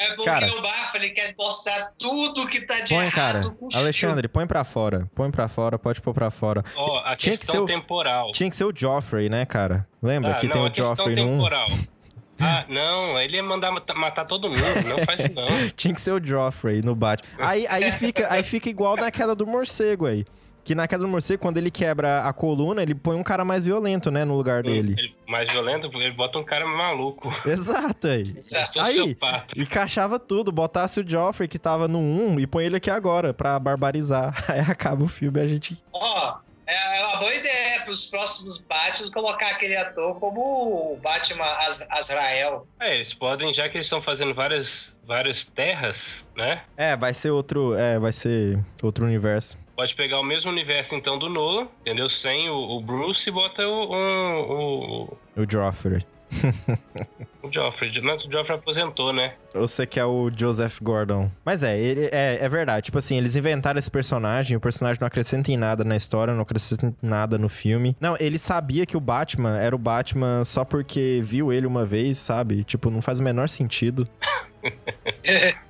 É 0.00 0.08
porque 0.14 0.24
Cara. 0.24 0.46
o 0.50 0.62
Baffa 0.62 0.96
ele 0.96 1.10
quer 1.10 1.34
mostrar 1.38 1.92
tudo 1.98 2.46
que 2.48 2.62
tá 2.62 2.80
de 2.80 2.94
Põe, 2.94 3.04
errado 3.04 3.42
cara. 3.42 3.50
com 3.50 3.68
Alexandre, 3.74 4.28
põe 4.28 4.46
pra 4.46 4.64
fora. 4.64 5.06
Põe 5.14 5.30
pra 5.30 5.46
fora, 5.46 5.78
pode 5.78 6.00
pôr 6.00 6.14
pra 6.14 6.30
fora. 6.30 6.64
Ó, 6.74 7.00
a 7.04 7.14
Tinha 7.16 7.32
que 7.36 7.38
questão 7.44 7.54
ser 7.54 7.60
o- 7.60 7.66
temporal. 7.66 8.32
Tinha 8.32 8.48
que 8.48 8.56
ser 8.56 8.64
o 8.64 8.72
Joffrey, 8.74 9.28
né, 9.28 9.44
cara? 9.44 9.86
Lembra 10.02 10.30
Ah, 10.32 10.34
que 10.36 10.46
não, 10.48 10.70
tem 10.70 10.82
o 10.82 10.86
Joffrey 10.86 11.14
no 11.16 11.22
1? 11.26 11.36
temporal. 11.36 11.66
Ah, 12.42 12.64
não, 12.70 13.20
ele 13.20 13.36
ia 13.36 13.42
mandar 13.42 13.70
mata- 13.70 13.92
matar 13.92 14.24
todo 14.24 14.48
mundo, 14.48 14.58
não 14.88 15.04
faz 15.04 15.20
isso 15.26 15.34
não. 15.34 15.46
Tinha 15.76 15.92
que 15.92 16.00
ser 16.00 16.12
o 16.12 16.26
Joffrey 16.26 16.80
no 16.80 16.94
Batman. 16.94 17.28
Aí, 17.38 17.66
aí, 17.68 17.92
fica, 17.92 18.32
aí 18.32 18.42
fica 18.42 18.70
igual 18.70 18.96
na 18.96 19.10
queda 19.10 19.34
do 19.34 19.46
morcego 19.46 20.06
aí. 20.06 20.24
Que 20.62 20.74
na 20.74 20.86
queda 20.86 21.02
do 21.02 21.08
morcego, 21.08 21.40
quando 21.42 21.56
ele 21.58 21.70
quebra 21.70 22.22
a 22.24 22.32
coluna, 22.32 22.82
ele 22.82 22.94
põe 22.94 23.16
um 23.16 23.22
cara 23.22 23.44
mais 23.44 23.64
violento, 23.64 24.10
né, 24.10 24.24
no 24.24 24.36
lugar 24.36 24.62
dele. 24.62 24.94
Ele, 24.98 25.14
mais 25.26 25.50
violento, 25.50 25.90
ele 25.94 26.12
bota 26.12 26.38
um 26.38 26.44
cara 26.44 26.66
maluco. 26.66 27.30
Exato 27.48 28.06
aí. 28.06 28.20
Exato. 28.22 28.80
Aí, 28.80 28.94
Sociopata. 28.96 29.58
encaixava 29.60 30.18
tudo, 30.18 30.52
botasse 30.52 31.00
o 31.00 31.08
Joffrey 31.08 31.48
que 31.48 31.58
tava 31.58 31.88
no 31.88 31.98
1 31.98 32.40
e 32.40 32.46
põe 32.46 32.64
ele 32.66 32.76
aqui 32.76 32.90
agora 32.90 33.32
pra 33.34 33.58
barbarizar. 33.58 34.34
Aí 34.48 34.60
acaba 34.60 35.02
o 35.02 35.08
filme 35.08 35.40
e 35.40 35.42
a 35.42 35.48
gente. 35.48 35.82
Ó, 35.92 36.36
é 36.66 37.00
é 37.00 37.06
uma 37.06 37.16
boa 37.16 37.34
ideia 37.34 37.80
pros 37.84 38.06
próximos 38.06 38.60
Batman 38.60 39.10
colocar 39.10 39.46
aquele 39.46 39.76
ator 39.76 40.14
como 40.20 40.92
o 40.92 40.96
Batman 41.02 41.44
Az- 41.66 41.84
Azrael. 41.90 42.66
É, 42.78 42.94
eles 42.96 43.12
podem, 43.12 43.52
já 43.52 43.68
que 43.68 43.76
eles 43.76 43.86
estão 43.86 44.00
fazendo 44.00 44.32
várias, 44.34 44.94
várias 45.04 45.42
terras, 45.44 46.24
né? 46.36 46.62
É, 46.76 46.96
vai 46.96 47.12
ser 47.14 47.30
outro. 47.30 47.74
É, 47.74 47.98
vai 47.98 48.12
ser 48.12 48.62
outro 48.82 49.04
universo. 49.04 49.58
Pode 49.80 49.94
pegar 49.94 50.20
o 50.20 50.22
mesmo 50.22 50.50
universo 50.50 50.94
então 50.94 51.18
do 51.18 51.26
Nolan, 51.26 51.66
entendeu? 51.80 52.06
Sem 52.06 52.50
o, 52.50 52.54
o 52.54 52.82
Bruce 52.82 53.26
e 53.26 53.32
bota 53.32 53.66
o, 53.66 53.90
o, 53.90 55.18
O 55.34 55.50
Joffrey. 55.50 56.04
o, 57.42 57.52
Joffrey. 57.52 57.92
Mas 58.02 58.24
o 58.24 58.30
Joffrey 58.30 58.58
aposentou, 58.58 59.12
né? 59.12 59.34
Você 59.54 59.86
que 59.86 59.98
é 59.98 60.04
o 60.04 60.30
Joseph 60.34 60.78
Gordon. 60.80 61.30
Mas 61.44 61.62
é, 61.64 61.78
ele, 61.78 62.08
é, 62.12 62.38
é 62.40 62.48
verdade. 62.48 62.86
Tipo 62.86 62.98
assim, 62.98 63.16
eles 63.16 63.36
inventaram 63.36 63.78
esse 63.78 63.90
personagem, 63.90 64.56
o 64.56 64.60
personagem 64.60 64.98
não 65.00 65.06
acrescenta 65.06 65.50
em 65.50 65.56
nada 65.56 65.82
na 65.84 65.96
história, 65.96 66.34
não 66.34 66.42
acrescenta 66.42 66.86
em 66.86 66.94
nada 67.02 67.36
no 67.38 67.48
filme. 67.48 67.96
Não, 68.00 68.16
ele 68.20 68.38
sabia 68.38 68.86
que 68.86 68.96
o 68.96 69.00
Batman 69.00 69.58
era 69.58 69.74
o 69.74 69.78
Batman 69.78 70.44
só 70.44 70.64
porque 70.64 71.20
viu 71.22 71.52
ele 71.52 71.66
uma 71.66 71.84
vez, 71.84 72.18
sabe? 72.18 72.64
Tipo, 72.64 72.90
não 72.90 73.02
faz 73.02 73.20
o 73.20 73.22
menor 73.22 73.48
sentido. 73.48 74.08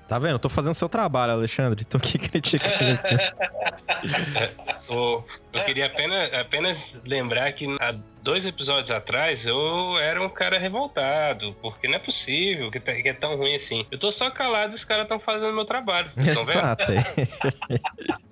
Tá 0.09 0.19
vendo? 0.19 0.41
Tô 0.41 0.49
fazendo 0.49 0.75
seu 0.75 0.89
trabalho, 0.89 1.33
Alexandre. 1.33 1.85
Tô 1.85 1.97
aqui 1.99 2.19
criticando. 2.19 2.99
O- 4.89 5.23
eu 5.53 5.65
queria 5.65 5.87
apenas, 5.87 6.33
apenas 6.35 7.01
lembrar 7.05 7.53
que 7.53 7.65
há 7.81 7.95
dois 8.23 8.45
episódios 8.45 8.91
atrás 8.91 9.47
eu 9.47 9.97
era 9.99 10.21
um 10.21 10.29
cara 10.29 10.59
revoltado, 10.59 11.55
porque 11.61 11.89
não 11.89 11.97
é 11.97 11.99
possível 11.99 12.71
que, 12.71 12.81
tá- 12.81 12.95
que 12.95 13.09
é 13.09 13.13
tão 13.15 13.37
ruim 13.37 13.55
assim. 13.55 13.87
Eu 13.91 13.99
tô 13.99 14.11
só 14.11 14.31
calado 14.31 14.73
e 14.73 14.77
os 14.77 14.85
caras 14.85 15.05
estão 15.05 15.21
fazendo 15.21 15.53
meu 15.53 15.65
trabalho. 15.65 16.11
Exato. 16.17 16.93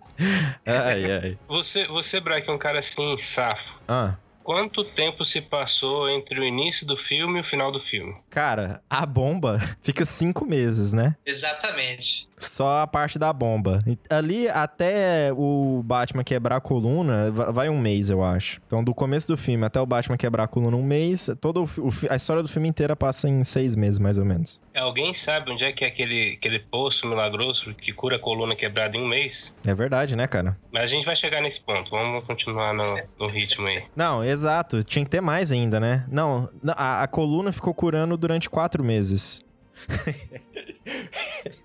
ai, 0.66 1.12
ai. 1.12 1.38
Você, 1.48 1.86
você, 1.86 2.20
Braque, 2.20 2.50
é 2.50 2.52
um 2.52 2.58
cara 2.58 2.80
assim, 2.80 3.16
safo. 3.18 3.78
Ah, 3.86 4.14
Quanto 4.48 4.82
tempo 4.82 5.26
se 5.26 5.42
passou 5.42 6.08
entre 6.08 6.40
o 6.40 6.42
início 6.42 6.86
do 6.86 6.96
filme 6.96 7.36
e 7.36 7.40
o 7.42 7.44
final 7.44 7.70
do 7.70 7.78
filme? 7.78 8.14
cara, 8.30 8.80
a 8.88 9.04
bomba 9.04 9.60
fica 9.82 10.06
cinco 10.06 10.46
meses, 10.46 10.90
né? 10.90 11.14
Exatamente. 11.26 12.26
Só 12.38 12.82
a 12.82 12.86
parte 12.86 13.18
da 13.18 13.30
bomba. 13.32 13.82
Ali 14.08 14.48
até 14.48 15.30
o 15.34 15.82
Batman 15.84 16.22
quebrar 16.24 16.56
a 16.56 16.60
coluna, 16.60 17.30
va- 17.32 17.50
vai 17.50 17.68
um 17.68 17.78
mês, 17.78 18.08
eu 18.08 18.22
acho. 18.24 18.60
Então, 18.66 18.82
do 18.82 18.94
começo 18.94 19.26
do 19.28 19.36
filme 19.36 19.66
até 19.66 19.78
o 19.80 19.84
Batman 19.84 20.16
quebrar 20.16 20.44
a 20.44 20.48
coluna, 20.48 20.76
um 20.76 20.82
mês. 20.84 21.28
Fi- 21.90 22.08
a 22.08 22.14
história 22.16 22.40
do 22.42 22.48
filme 22.48 22.68
inteira 22.68 22.94
passa 22.96 23.28
em 23.28 23.42
seis 23.44 23.74
meses, 23.76 23.98
mais 23.98 24.16
ou 24.18 24.24
menos. 24.24 24.62
Alguém 24.74 25.12
sabe 25.14 25.50
onde 25.50 25.64
é 25.64 25.72
que 25.72 25.84
é 25.84 25.88
aquele, 25.88 26.34
aquele 26.38 26.60
poço 26.60 27.08
milagroso 27.08 27.74
que 27.74 27.92
cura 27.92 28.16
a 28.16 28.18
coluna 28.20 28.54
quebrada 28.54 28.96
em 28.96 29.02
um 29.02 29.08
mês? 29.08 29.52
É 29.66 29.74
verdade, 29.74 30.14
né, 30.16 30.26
cara? 30.28 30.56
Mas 30.72 30.84
a 30.84 30.86
gente 30.86 31.04
vai 31.04 31.16
chegar 31.16 31.42
nesse 31.42 31.60
ponto. 31.60 31.90
Vamos 31.90 32.24
continuar 32.24 32.72
no, 32.72 33.02
no 33.18 33.26
ritmo 33.26 33.66
aí. 33.66 33.82
Não, 33.96 34.22
exato. 34.38 34.82
Tinha 34.84 35.04
que 35.04 35.10
ter 35.10 35.20
mais 35.20 35.50
ainda, 35.52 35.78
né? 35.80 36.04
Não, 36.10 36.48
a, 36.68 37.02
a 37.02 37.06
coluna 37.08 37.50
ficou 37.52 37.74
curando 37.74 38.16
durante 38.16 38.48
quatro 38.48 38.82
meses. 38.84 39.40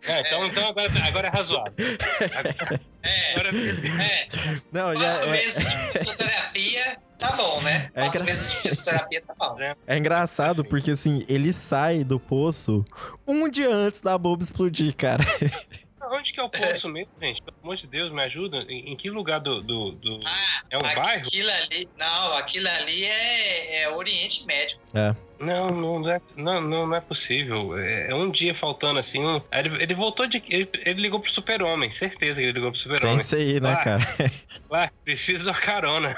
É, 0.06 0.20
então, 0.20 0.46
então 0.46 0.68
agora, 0.68 0.92
agora 1.08 1.28
é 1.30 1.32
razoável. 1.32 1.74
É, 3.02 3.32
Agora, 3.34 3.50
é. 4.04 4.28
Não, 4.72 4.94
Quatro 4.94 5.30
é, 5.30 5.32
meses 5.32 5.70
de 5.72 5.78
fisioterapia, 5.94 6.98
tá 7.18 7.32
bom, 7.38 7.62
né? 7.62 7.90
É 7.96 8.02
Quatro 8.02 8.22
engra- 8.22 8.24
meses 8.26 8.52
de 8.52 8.56
fisioterapia, 8.58 9.22
tá 9.26 9.34
bom. 9.40 9.58
é 9.88 9.98
engraçado 9.98 10.66
porque, 10.66 10.92
assim, 10.92 11.26
ele 11.30 11.54
sai 11.54 12.04
do 12.04 12.20
poço 12.20 12.84
um 13.26 13.50
dia 13.50 13.74
antes 13.74 14.02
da 14.02 14.18
bomba 14.18 14.44
explodir, 14.44 14.94
cara. 14.96 15.24
Onde 16.12 16.34
que 16.34 16.40
é 16.40 16.44
o 16.44 16.50
poço 16.50 16.90
mesmo, 16.90 17.12
gente? 17.22 17.42
Pelo 17.42 17.58
amor 17.64 17.76
de 17.76 17.88
Deus, 17.88 18.12
me 18.12 18.22
ajuda. 18.24 18.58
Em, 18.70 18.92
em 18.92 18.96
que 18.98 19.10
lugar 19.10 19.40
do. 19.40 19.62
do, 19.62 19.92
do- 19.94 20.20
Ah, 20.26 20.62
É 20.70 20.78
um 20.78 20.82
bairro? 20.82 21.02
aquilo 21.02 21.50
ali. 21.52 21.90
Não, 21.98 22.38
aquilo 22.38 22.68
ali 22.68 23.04
é, 23.06 23.82
é 23.84 23.90
Oriente 23.90 24.46
Médio. 24.46 24.78
É. 24.94 25.16
Não, 25.40 25.72
não, 25.72 26.00
não 26.00 26.10
é, 26.12 26.22
não, 26.38 26.62
não, 26.62 26.88
não 26.88 26.96
é 26.96 27.02
possível. 27.02 27.78
É, 27.78 28.12
é 28.12 28.16
um 28.16 28.32
dia 28.32 28.56
faltando 28.56 29.00
assim. 29.00 29.24
Um... 29.26 29.42
Ele, 29.52 29.84
ele 29.84 29.94
voltou 29.96 30.26
de. 30.28 30.42
Ele, 30.48 30.70
ele 30.86 31.02
ligou 31.02 31.20
pro 31.20 31.32
super-homem, 31.32 31.92
certeza 31.92 32.36
que 32.36 32.42
ele 32.42 32.52
ligou 32.54 32.72
pro 32.72 32.80
super-homem. 32.80 33.18
Pensa 33.18 33.36
aí, 33.36 33.60
né, 33.60 33.74
Ah. 33.74 33.78
cara? 33.84 34.04
Lá, 34.70 34.92
preciso 35.04 35.46
da 35.46 35.54
carona. 35.54 36.16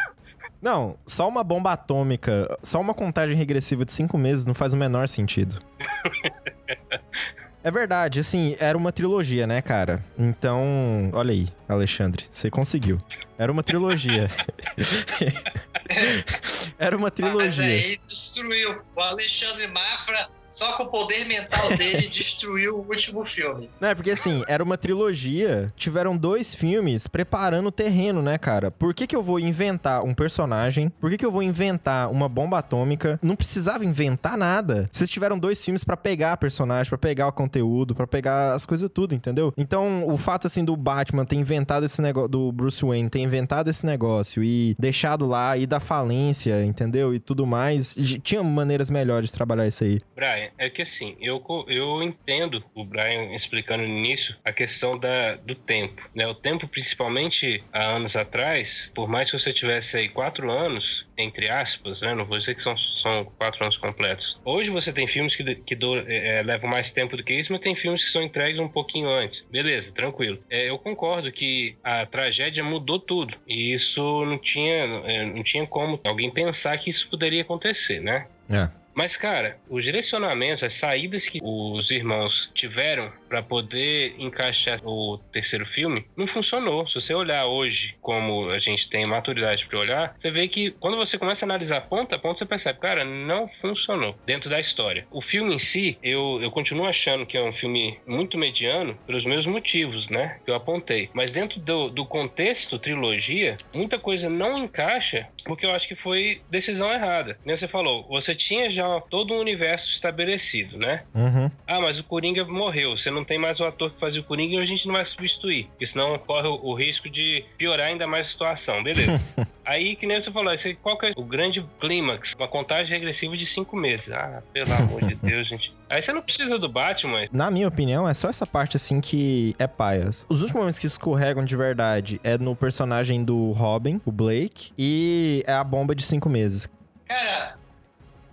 Não, 0.62 0.98
só 1.06 1.28
uma 1.28 1.44
bomba 1.44 1.74
atômica, 1.74 2.58
só 2.64 2.80
uma 2.80 2.94
contagem 2.94 3.36
regressiva 3.36 3.86
de 3.86 3.92
cinco 3.92 4.18
meses 4.18 4.46
não 4.46 4.54
faz 4.56 4.74
o 4.74 4.78
menor 4.78 5.08
sentido. 5.08 5.60
É 7.66 7.72
verdade, 7.72 8.20
assim, 8.20 8.56
era 8.60 8.78
uma 8.78 8.92
trilogia, 8.92 9.48
né, 9.48 9.60
cara? 9.60 10.06
Então, 10.20 11.10
olha 11.12 11.32
aí, 11.32 11.48
Alexandre, 11.68 12.24
você 12.30 12.48
conseguiu. 12.48 13.02
Era 13.40 13.52
uma 13.52 13.64
trilogia. 13.64 14.30
era 16.78 16.96
uma 16.96 17.08
Mas 17.08 17.14
trilogia. 17.14 17.66
aí 17.66 18.00
destruiu. 18.06 18.84
O 18.96 19.02
Alexandre 19.02 19.66
Mafra 19.66 20.30
só 20.50 20.76
que 20.76 20.84
o 20.84 20.88
poder 20.88 21.26
mental 21.26 21.76
dele 21.78 22.08
destruiu 22.12 22.78
o 22.78 22.90
último 22.90 23.26
filme. 23.26 23.70
Não, 23.80 23.90
é 23.90 23.96
porque 23.96 24.12
assim, 24.12 24.44
era 24.48 24.64
uma 24.64 24.78
trilogia, 24.78 25.72
tiveram 25.76 26.16
dois 26.18 26.54
filmes 26.54 27.08
preparando 27.08 27.68
o 27.68 27.72
terreno, 27.72 28.22
né, 28.22 28.38
cara? 28.38 28.72
Por 28.72 28.94
que 28.94 29.08
que 29.08 29.16
eu 29.16 29.24
vou 29.24 29.40
inventar 29.40 30.04
um 30.04 30.14
personagem? 30.14 30.90
Por 30.90 31.10
que 31.10 31.18
que 31.18 31.26
eu 31.26 31.32
vou 31.32 31.44
inventar 31.44 32.10
uma 32.10 32.30
bomba 32.30 32.60
atômica? 32.60 33.20
Não 33.22 33.36
precisava 33.36 33.86
inventar 33.86 34.38
nada. 34.38 34.90
Vocês 34.92 35.10
tiveram 35.10 35.38
dois 35.38 35.64
filmes 35.64 35.84
pra 35.84 35.98
pegar 35.98 36.34
a 36.34 36.38
personagem, 36.38 36.90
pra 36.90 36.98
pegar 36.98 37.28
o 37.28 37.32
conteúdo, 37.32 37.96
pra 37.96 38.08
pegar 38.08 38.54
as 38.54 38.66
coisas 38.66 38.90
tudo, 38.94 39.14
entendeu? 39.14 39.54
Então, 39.58 40.08
o 40.08 40.18
fato 40.18 40.48
assim 40.48 40.64
do 40.64 40.76
Batman 40.76 41.26
ter 41.26 41.36
inventado 41.36 41.86
esse 41.86 42.02
negócio, 42.02 42.30
do 42.30 42.52
Bruce 42.52 42.84
Wayne 42.86 43.10
ter 43.10 43.20
inventado 43.20 43.70
esse 43.70 43.86
negócio 43.86 44.44
e 44.44 44.76
deixado 44.80 45.26
lá 45.26 45.58
e 45.58 45.66
da 45.66 45.80
falência, 45.80 46.64
entendeu? 46.64 47.14
E 47.14 47.20
tudo 47.20 47.46
mais, 47.46 47.96
tinha 48.24 48.44
maneiras 48.44 48.90
melhores 48.90 49.30
de 49.30 49.36
trabalhar 49.36 49.68
isso 49.68 49.84
aí. 49.84 50.00
Brian, 50.16 50.35
é 50.58 50.70
que 50.70 50.82
assim, 50.82 51.16
eu, 51.20 51.44
eu 51.68 52.02
entendo 52.04 52.64
o 52.74 52.84
Brian 52.86 53.34
explicando 53.36 53.84
no 53.84 53.90
início 53.90 54.36
a 54.44 54.52
questão 54.52 54.98
da, 54.98 55.36
do 55.36 55.56
tempo. 55.56 56.02
Né? 56.14 56.28
O 56.28 56.36
tempo, 56.36 56.68
principalmente 56.68 57.64
há 57.72 57.84
anos 57.96 58.16
atrás, 58.16 58.92
por 58.96 59.08
mais 59.08 59.30
que 59.32 59.40
você 59.40 59.54
tivesse 59.54 59.98
aí 59.98 60.10
quatro 60.10 60.52
anos, 60.52 61.06
entre 61.18 61.50
aspas, 61.50 62.02
né? 62.02 62.14
não 62.16 62.26
vou 62.26 62.38
dizer 62.38 62.56
que 62.56 62.62
são, 62.62 62.78
são 62.78 63.26
quatro 63.38 63.64
anos 63.64 63.78
completos. 63.78 64.40
Hoje 64.44 64.70
você 64.70 64.92
tem 64.92 65.08
filmes 65.08 65.36
que, 65.36 65.56
que 65.56 65.76
do- 65.76 65.98
é, 66.00 66.40
é, 66.40 66.44
levam 66.44 66.70
mais 66.70 66.92
tempo 66.94 67.16
do 67.16 67.24
que 67.24 67.34
isso, 67.34 67.52
mas 67.52 67.62
tem 67.62 67.76
filmes 67.76 68.04
que 68.04 68.10
são 68.10 68.22
entregues 68.24 68.60
um 68.60 68.68
pouquinho 68.70 69.10
antes. 69.10 69.46
Beleza, 69.50 69.92
tranquilo. 69.92 70.40
É, 70.50 70.70
eu 70.70 70.78
concordo 70.78 71.32
que 71.32 71.78
a 71.84 72.06
tragédia 72.06 72.64
mudou 72.64 73.00
tudo. 73.00 73.38
E 73.48 73.74
isso 73.74 74.26
não 74.26 74.38
tinha, 74.38 74.74
é, 75.06 75.26
não 75.26 75.44
tinha 75.44 75.66
como 75.68 76.00
alguém 76.06 76.32
pensar 76.32 76.78
que 76.78 76.90
isso 76.90 77.10
poderia 77.10 77.42
acontecer, 77.42 78.00
né? 78.00 78.28
É. 78.50 78.70
Mas, 78.96 79.18
cara, 79.18 79.58
os 79.70 79.84
direcionamentos, 79.84 80.64
as 80.64 80.74
saídas 80.74 81.28
que 81.28 81.40
os 81.44 81.92
irmãos 81.92 82.50
tiveram 82.56 83.12
para 83.28 83.44
poder 83.44 84.16
encaixar 84.18 84.80
o 84.84 85.18
terceiro 85.34 85.66
filme, 85.66 86.06
não 86.16 86.26
funcionou. 86.26 86.88
Se 86.88 86.96
você 86.96 87.14
olhar 87.14 87.46
hoje, 87.46 87.96
como 88.02 88.50
a 88.50 88.60
gente 88.60 88.90
tem 88.90 89.06
maturidade 89.06 89.66
para 89.68 89.80
olhar, 89.80 90.16
você 90.18 90.32
vê 90.32 90.48
que 90.48 90.72
quando 90.72 90.96
você 90.96 91.18
começa 91.18 91.46
a 91.46 91.48
analisar 91.48 91.82
ponta 91.82 92.16
a 92.16 92.20
ponta, 92.20 92.40
você 92.40 92.46
percebe, 92.46 92.80
cara, 92.80 93.04
não 93.04 93.48
funcionou 93.62 94.18
dentro 94.26 94.50
da 94.50 94.60
história. 94.60 95.06
O 95.12 95.22
filme 95.22 95.54
em 95.54 95.60
si, 95.60 95.98
eu, 96.02 96.40
eu 96.42 96.50
continuo 96.50 96.86
achando 96.86 97.26
que 97.26 97.38
é 97.38 97.44
um 97.44 97.52
filme 97.52 98.00
muito 98.08 98.38
mediano 98.38 98.98
pelos 99.06 99.26
meus 99.26 99.46
motivos, 99.46 100.08
né? 100.10 100.40
Que 100.46 100.52
eu 100.52 100.56
apontei. 100.56 101.10
Mas 101.14 101.32
dentro 101.32 101.60
do, 101.60 101.90
do 101.90 102.06
contexto 102.06 102.80
trilogia, 102.80 103.58
muita 103.76 104.00
coisa 104.00 104.30
não 104.30 104.58
encaixa 104.58 105.28
porque 105.44 105.66
eu 105.66 105.72
acho 105.72 105.88
que 105.88 105.96
foi 105.96 106.42
decisão 106.50 106.92
errada. 106.92 107.38
Nem 107.44 107.58
você 107.58 107.68
falou, 107.68 108.08
você 108.08 108.34
tinha 108.34 108.70
já 108.70 108.85
todo 109.10 109.34
um 109.34 109.40
universo 109.40 109.90
estabelecido, 109.90 110.78
né? 110.78 111.04
Uhum. 111.14 111.52
Ah, 111.68 111.80
mas 111.82 112.00
o 112.00 112.04
Coringa 112.04 112.44
morreu. 112.46 112.96
Você 112.96 113.12
não 113.12 113.24
tem 113.24 113.38
mais 113.38 113.60
o 113.60 113.66
ator 113.66 113.92
que 113.92 114.00
fazia 114.00 114.22
o 114.22 114.24
Coringa 114.24 114.56
e 114.56 114.60
a 114.60 114.66
gente 114.66 114.88
não 114.88 114.94
vai 114.94 115.06
substituir. 115.06 115.66
Porque 115.68 115.86
senão 115.86 116.18
corre 116.20 116.48
o, 116.48 116.60
o 116.64 116.74
risco 116.74 117.10
de 117.10 117.46
piorar 117.58 117.88
ainda 117.88 118.08
mais 118.08 118.28
a 118.28 118.30
situação. 118.32 118.84
Beleza. 118.84 119.22
Aí, 119.66 119.96
que 119.96 120.06
nem 120.06 120.22
você 120.22 120.32
falou, 120.32 120.54
esse, 120.54 120.76
qual 120.76 120.98
que 120.98 121.08
é 121.08 121.12
o 121.16 121.24
grande 121.24 121.66
clímax? 121.80 122.36
Uma 122.38 122.48
contagem 122.48 122.98
regressiva 122.98 123.36
de 123.36 123.46
cinco 123.46 123.76
meses. 123.76 124.12
Ah, 124.12 124.44
pelo 124.54 124.72
amor 124.74 125.04
de 125.04 125.16
Deus, 125.16 125.48
gente. 125.48 125.74
Aí 125.90 126.02
você 126.02 126.12
não 126.12 126.22
precisa 126.22 126.58
do 126.58 126.70
Batman. 126.70 127.26
Na 127.32 127.52
minha 127.52 127.68
opinião, 127.68 128.08
é 128.08 128.14
só 128.14 128.30
essa 128.30 128.46
parte 128.46 128.76
assim 128.76 129.02
que 129.02 129.56
é 129.60 129.68
paias. 129.68 130.26
Os 130.30 130.42
únicos 130.42 130.60
momentos 130.60 130.80
que 130.80 130.88
escorregam 130.88 131.44
de 131.44 131.56
verdade 131.56 132.20
é 132.24 132.38
no 132.38 132.56
personagem 132.56 133.24
do 133.24 133.52
Robin, 133.52 134.02
o 134.06 134.12
Blake, 134.12 134.72
e 134.78 135.44
é 135.46 135.54
a 135.54 135.64
bomba 135.64 135.96
de 135.96 136.04
cinco 136.04 136.30
meses. 136.30 136.70
Cara, 137.08 137.56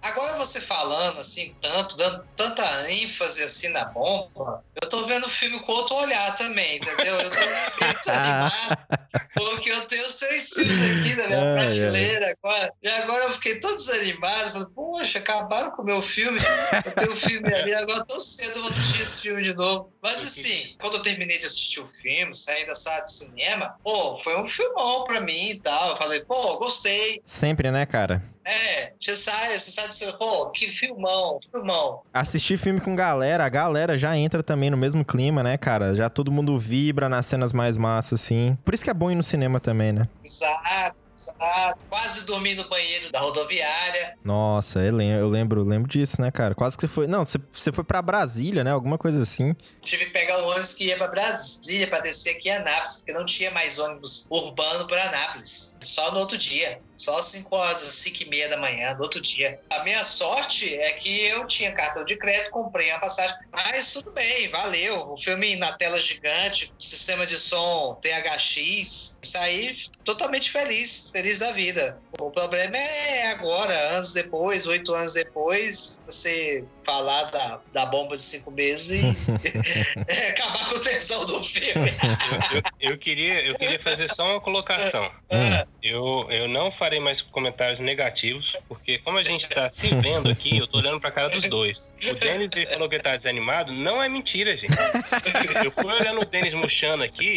agora 0.03 0.37
você 0.37 0.61
falando 0.61 1.19
assim, 1.21 1.55
tanto, 1.61 1.97
dando 1.97 2.25
tanta 2.37 2.91
ênfase 2.91 3.43
assim 3.43 3.69
na 3.69 3.85
bomba, 3.85 4.65
eu 4.81 4.89
tô 4.89 5.05
vendo 5.07 5.27
o 5.27 5.31
filme 5.31 5.61
com 5.61 5.73
outro 5.73 5.95
olhar 5.97 6.35
também, 6.37 6.77
entendeu? 6.77 7.21
Eu 7.21 7.31
tô 7.31 7.37
desanimado, 7.99 8.53
porque 9.35 9.71
eu 9.71 9.83
tenho 9.83 10.07
os 10.07 10.17
três 10.17 10.51
filmes 10.51 10.81
aqui 10.83 11.15
na 11.15 11.27
minha 11.29 11.55
prateleira 11.55 12.37
agora. 12.43 12.73
E 12.83 12.89
agora 12.89 13.25
eu 13.25 13.31
fiquei 13.31 13.61
todo 13.61 13.77
desanimado, 13.77 14.53
falei, 14.53 14.69
poxa, 14.75 15.19
acabaram 15.19 15.71
com 15.71 15.83
o 15.83 15.85
meu 15.85 16.03
filme. 16.03 16.39
Eu 16.85 16.93
tenho 16.93 17.13
um 17.13 17.17
filme 17.17 17.55
ali, 17.55 17.75
agora 17.75 18.05
tão 18.05 18.21
cedo 18.21 18.57
eu 18.57 18.63
vou 18.63 18.71
assistir 18.71 19.03
esse 19.03 19.23
filme 19.23 19.43
de 19.43 19.55
novo. 19.55 19.93
Mas 20.03 20.23
assim, 20.23 20.75
quando 20.81 20.95
eu 20.97 21.03
terminei 21.03 21.39
de 21.39 21.47
assistir 21.47 21.81
o 21.81 21.87
filme, 21.87 22.35
saí 22.35 22.67
da 22.67 22.75
sala 22.75 23.01
de 23.01 23.13
cinema, 23.13 23.77
pô, 23.83 24.21
foi 24.23 24.37
um 24.41 24.49
filmão 24.49 25.05
pra 25.05 25.21
mim 25.21 25.51
e 25.51 25.61
tal. 25.61 25.91
Eu 25.91 25.97
falei, 25.97 26.21
pô, 26.21 26.59
gostei. 26.59 27.23
Sempre, 27.25 27.71
né, 27.71 27.87
cara? 27.87 28.32
É, 28.45 28.93
você 29.01 29.15
sai, 29.15 29.59
você 29.59 29.71
sai 29.71 29.87
do 29.87 29.95
seu, 29.95 30.13
pô, 30.15 30.51
que 30.51 30.69
filmão, 30.69 31.39
filmão. 31.51 32.03
Assistir 32.13 32.57
filme 32.57 32.81
com 32.81 32.97
galera, 32.97 33.45
a 33.45 33.49
galera 33.49 33.97
já 33.97 34.17
entra 34.17 34.43
também 34.43 34.71
no 34.71 34.77
mesmo 34.77 35.05
clima, 35.05 35.43
né, 35.43 35.57
cara? 35.57 35.95
Já 35.95 36.11
todo 36.11 36.33
mundo 36.33 36.59
vibra 36.59 37.09
nas 37.09 37.27
cenas 37.27 37.53
mais 37.53 37.77
massas, 37.77 38.21
assim. 38.21 38.59
Por 38.65 38.75
isso 38.75 38.83
que 38.83 38.91
é 38.91 38.95
bom 38.95 39.11
ir 39.11 39.15
no 39.15 39.23
cinema 39.23 39.61
também, 39.61 39.93
né? 39.93 40.09
Exato, 40.25 40.97
exato. 41.17 41.79
Quase 41.89 42.27
dormi 42.27 42.55
no 42.57 42.69
banheiro 42.69 43.13
da 43.13 43.21
rodoviária. 43.21 44.15
Nossa, 44.25 44.81
eu 44.81 44.95
lembro, 44.97 45.21
eu 45.21 45.29
lembro, 45.29 45.63
lembro 45.63 45.89
disso, 45.89 46.21
né, 46.21 46.33
cara? 46.33 46.55
Quase 46.55 46.77
que 46.77 46.81
você 46.81 46.89
foi. 46.89 47.07
Não, 47.07 47.25
você, 47.25 47.39
você 47.51 47.71
foi 47.71 47.85
pra 47.85 48.03
Brasília, 48.03 48.65
né? 48.65 48.73
Alguma 48.73 48.99
coisa 48.99 49.23
assim. 49.23 49.55
Tive 49.81 50.07
que 50.07 50.11
pegar 50.11 50.43
o 50.43 50.49
ônibus 50.49 50.75
que 50.75 50.87
ia 50.87 50.97
pra 50.97 51.07
Brasília 51.07 51.87
pra 51.87 52.01
descer 52.01 52.37
aqui 52.37 52.49
em 52.49 52.57
Anápolis, 52.57 52.95
porque 52.97 53.13
não 53.13 53.25
tinha 53.25 53.53
mais 53.53 53.79
ônibus 53.79 54.27
urbano 54.29 54.87
pra 54.89 55.01
Anápolis. 55.05 55.77
Só 55.81 56.11
no 56.11 56.19
outro 56.19 56.37
dia. 56.37 56.81
Só 57.03 57.21
5 57.21 57.57
horas, 57.57 57.81
5 57.81 58.23
e 58.23 58.29
meia 58.29 58.49
da 58.49 58.57
manhã, 58.57 58.95
do 58.95 59.03
outro 59.03 59.21
dia. 59.21 59.59
A 59.73 59.83
minha 59.83 60.05
sorte 60.05 60.73
é 60.73 60.93
que 60.93 61.27
eu 61.27 61.45
tinha 61.49 61.73
cartão 61.73 62.05
de 62.05 62.17
crédito, 62.17 62.51
comprei 62.51 62.93
uma 62.93 63.01
passagem. 63.01 63.35
Mas 63.51 63.93
tudo 63.93 64.13
bem, 64.13 64.49
valeu. 64.51 65.11
O 65.11 65.19
filme 65.19 65.57
na 65.57 65.73
tela 65.73 65.99
gigante, 65.99 66.73
sistema 66.79 67.27
de 67.27 67.37
som 67.41 67.99
THX. 68.01 69.19
Saí 69.25 69.75
totalmente 70.05 70.53
feliz, 70.53 71.11
feliz 71.11 71.41
da 71.41 71.51
vida. 71.51 72.01
O 72.21 72.31
problema 72.31 72.77
é 72.77 73.33
agora, 73.33 73.75
anos 73.97 74.13
depois, 74.13 74.69
oito 74.69 74.95
anos 74.95 75.15
depois, 75.15 76.01
você 76.07 76.65
falar 76.85 77.25
da, 77.25 77.61
da 77.73 77.87
bomba 77.87 78.17
de 78.17 78.23
cinco 78.23 78.51
meses 78.51 78.91
e 78.91 79.03
acabar 80.29 80.69
com 80.69 80.77
o 80.77 80.81
tesão 80.81 81.25
do 81.27 81.43
filme. 81.43 81.91
Eu, 82.51 82.57
eu- 82.57 82.91
eu 82.93 82.99
queria, 82.99 83.41
eu 83.47 83.55
queria 83.57 83.79
fazer 83.81 84.09
só 84.15 84.31
uma 84.31 84.41
colocação. 84.41 85.11
É. 85.31 85.67
Eu, 85.83 86.27
eu 86.31 86.47
não 86.49 86.71
farei 86.71 87.01
mais 87.01 87.21
comentários 87.23 87.81
negativos, 87.81 88.57
porque 88.69 88.99
como 88.99 89.19
a 89.19 89.23
gente 89.23 89.49
tá 89.49 89.69
se 89.69 89.89
vendo 89.97 90.29
aqui, 90.31 90.59
eu 90.59 90.67
tô 90.67 90.79
olhando 90.79 91.01
pra 91.01 91.11
cara 91.11 91.29
dos 91.31 91.49
dois. 91.49 91.97
O 92.09 92.15
Denis 92.15 92.51
falou 92.73 92.89
que 92.89 92.97
ele 92.97 93.03
tá 93.03 93.17
desanimado, 93.17 93.73
não 93.73 94.03
é 94.03 94.09
mentira, 94.09 94.57
gente. 94.57 94.73
Eu 95.65 95.71
fui 95.71 95.85
olhando 95.87 96.21
o 96.21 96.25
Denis 96.25 96.55
murchando 96.55 97.03
aqui, 97.03 97.37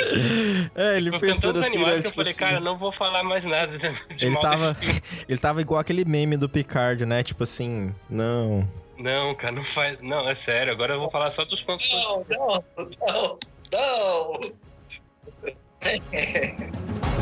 É, 0.75 0.97
ele 0.97 1.11
pensando 1.19 1.59
assim, 1.59 1.69
desanimado 1.79 1.95
né? 1.97 2.01
que 2.01 2.07
eu 2.07 2.11
Tipo 2.11 2.15
falei, 2.15 2.31
assim. 2.31 2.39
cara, 2.39 2.59
não 2.59 2.77
vou 2.77 2.91
falar 2.91 3.23
mais 3.23 3.43
nada 3.45 3.77
de 3.77 4.25
Ele 4.25 4.29
mal 4.31 4.41
tava, 4.41 4.73
desse 4.73 4.85
filme. 4.93 5.01
ele 5.29 5.37
tava 5.39 5.61
igual 5.61 5.79
aquele 5.79 6.05
meme 6.05 6.37
do 6.37 6.47
Picard, 6.49 7.05
né? 7.05 7.23
Tipo 7.23 7.43
assim, 7.43 7.93
não. 8.09 8.69
Não, 8.97 9.35
cara, 9.35 9.51
não 9.51 9.65
faz. 9.65 9.99
Não, 10.01 10.29
é 10.29 10.35
sério, 10.35 10.71
agora 10.71 10.93
eu 10.93 10.99
vou 10.99 11.09
falar 11.11 11.31
só 11.31 11.43
dos 11.45 11.61
pontos 11.61 11.89
Não, 11.91 12.25
não, 12.29 12.63
não, 12.77 13.39
não. 13.71 14.65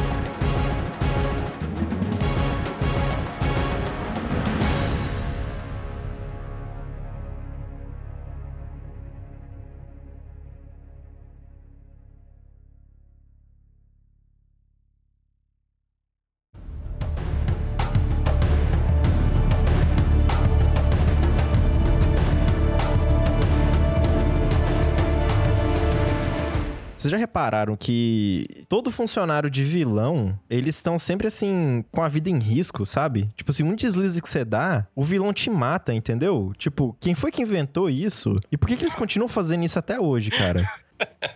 já 27.14 27.18
repararam 27.18 27.76
que 27.76 28.66
todo 28.68 28.92
funcionário 28.92 29.50
de 29.50 29.64
vilão, 29.64 30.38
eles 30.50 30.76
estão 30.76 30.98
sempre 30.98 31.28
assim, 31.28 31.84
com 31.92 32.02
a 32.02 32.10
vida 32.10 32.30
em 32.30 32.40
risco, 32.40 32.86
sabe? 32.86 33.30
Tipo 33.36 33.52
assim, 33.52 33.64
um 33.64 33.76
deslize 33.76 34.22
que 34.22 34.30
você 34.30 34.44
dá, 34.44 34.88
o 34.96 35.04
vilão 35.04 35.32
te 35.32 35.50
mata, 35.50 35.94
entendeu? 35.94 36.54
Tipo, 36.58 36.96
quem 37.00 37.14
foi 37.14 37.32
que 37.32 37.42
inventou 37.42 37.90
isso? 37.90 38.40
E 38.52 38.58
por 38.58 38.68
que, 38.68 38.76
que 38.76 38.84
eles 38.84 38.96
continuam 38.96 39.28
fazendo 39.28 39.64
isso 39.64 39.80
até 39.80 40.00
hoje, 40.00 40.32
cara? 40.32 40.68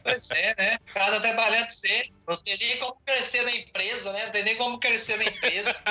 Pois 0.04 0.32
é, 0.32 0.56
né? 0.58 0.78
O 0.90 0.94
cara 0.94 1.12
tá 1.12 1.20
trabalhando 1.20 1.66
pra 1.66 1.70
você. 1.70 2.10
Não 2.28 2.36
tem 2.44 2.58
nem 2.58 2.78
como 2.78 2.98
crescer 3.06 3.42
na 3.44 3.52
empresa, 3.52 4.12
né? 4.12 4.26
Não 4.26 4.32
tem 4.32 4.44
nem 4.44 4.56
como 4.58 4.80
crescer 4.80 5.18
na 5.18 5.24
empresa. 5.26 5.82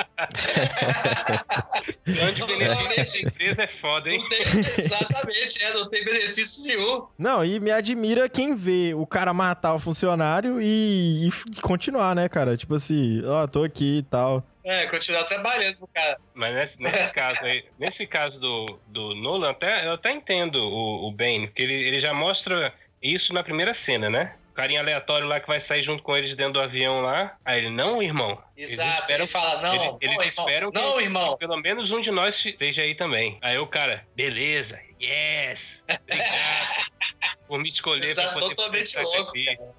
Onde 2.07 2.45
tem 2.45 2.59
Totalmente. 2.59 3.25
empresa 3.25 3.63
é 3.63 3.67
foda, 3.67 4.09
hein? 4.09 4.23
Tem, 4.29 4.41
exatamente, 4.59 5.63
é, 5.63 5.73
não 5.73 5.89
tem 5.89 6.03
benefício 6.03 6.67
nenhum. 6.67 7.07
Não, 7.17 7.43
e 7.43 7.59
me 7.59 7.71
admira 7.71 8.29
quem 8.29 8.55
vê 8.55 8.93
o 8.93 9.05
cara 9.05 9.33
matar 9.33 9.73
o 9.73 9.79
funcionário 9.79 10.61
e, 10.61 11.27
e 11.27 11.61
continuar, 11.61 12.15
né, 12.15 12.29
cara? 12.29 12.55
Tipo 12.55 12.75
assim, 12.75 13.23
ó, 13.25 13.47
tô 13.47 13.63
aqui 13.63 13.99
e 13.99 14.03
tal. 14.03 14.45
É, 14.67 14.85
continuar 14.87 15.23
trabalhando 15.23 15.77
pro 15.77 15.87
cara. 15.87 16.17
Mas 16.33 16.53
nesse, 16.53 16.81
nesse 16.81 17.13
caso 17.13 17.43
aí, 17.45 17.63
nesse 17.79 18.05
caso 18.05 18.37
do, 18.37 18.77
do 18.87 19.15
Nolan, 19.15 19.51
até, 19.51 19.87
eu 19.87 19.93
até 19.93 20.11
entendo 20.11 20.57
o, 20.57 21.07
o 21.07 21.11
Bane, 21.11 21.47
porque 21.47 21.61
ele, 21.61 21.73
ele 21.73 21.99
já 22.01 22.13
mostra 22.13 22.73
isso 23.01 23.33
na 23.33 23.43
primeira 23.43 23.73
cena, 23.73 24.09
né? 24.09 24.33
O 24.51 24.53
carinha 24.57 24.79
aleatório 24.81 25.27
lá 25.27 25.39
que 25.39 25.45
vai 25.47 25.59
sair 25.59 25.83
junto 25.83 26.01
com 26.01 26.17
eles 26.17 26.33
dentro 26.35 26.53
do 26.53 26.59
avião 26.59 27.01
lá. 27.01 27.37
Aí 27.45 27.59
ele, 27.59 27.69
não, 27.69 28.01
irmão. 28.01 28.41
Eles 28.55 28.71
Exato, 28.71 28.89
esperam- 29.01 29.23
ele 29.25 29.27
fala, 29.31 29.61
não, 29.61 29.69
eles, 29.75 29.85
não, 29.85 29.97
eles 30.01 30.11
irmão, 30.15 30.27
esperam 30.27 30.71
que 30.71 30.79
não, 30.79 30.99
irmão. 31.01 31.37
pelo 31.37 31.57
menos 31.57 31.91
um 31.91 32.01
de 32.01 32.09
nós 32.09 32.43
esteja 32.43 32.81
aí 32.81 32.95
também. 32.95 33.37
Aí 33.43 33.55
o 33.59 33.67
cara, 33.67 34.03
beleza, 34.15 34.79
yes, 34.99 35.83
obrigado 35.87 36.87
por 37.47 37.59
me 37.59 37.69
escolher 37.69 38.01
pra 38.01 38.09
Exato, 38.09 38.33
poder 38.33 38.55
totalmente 38.55 38.99
louco. 38.99 39.33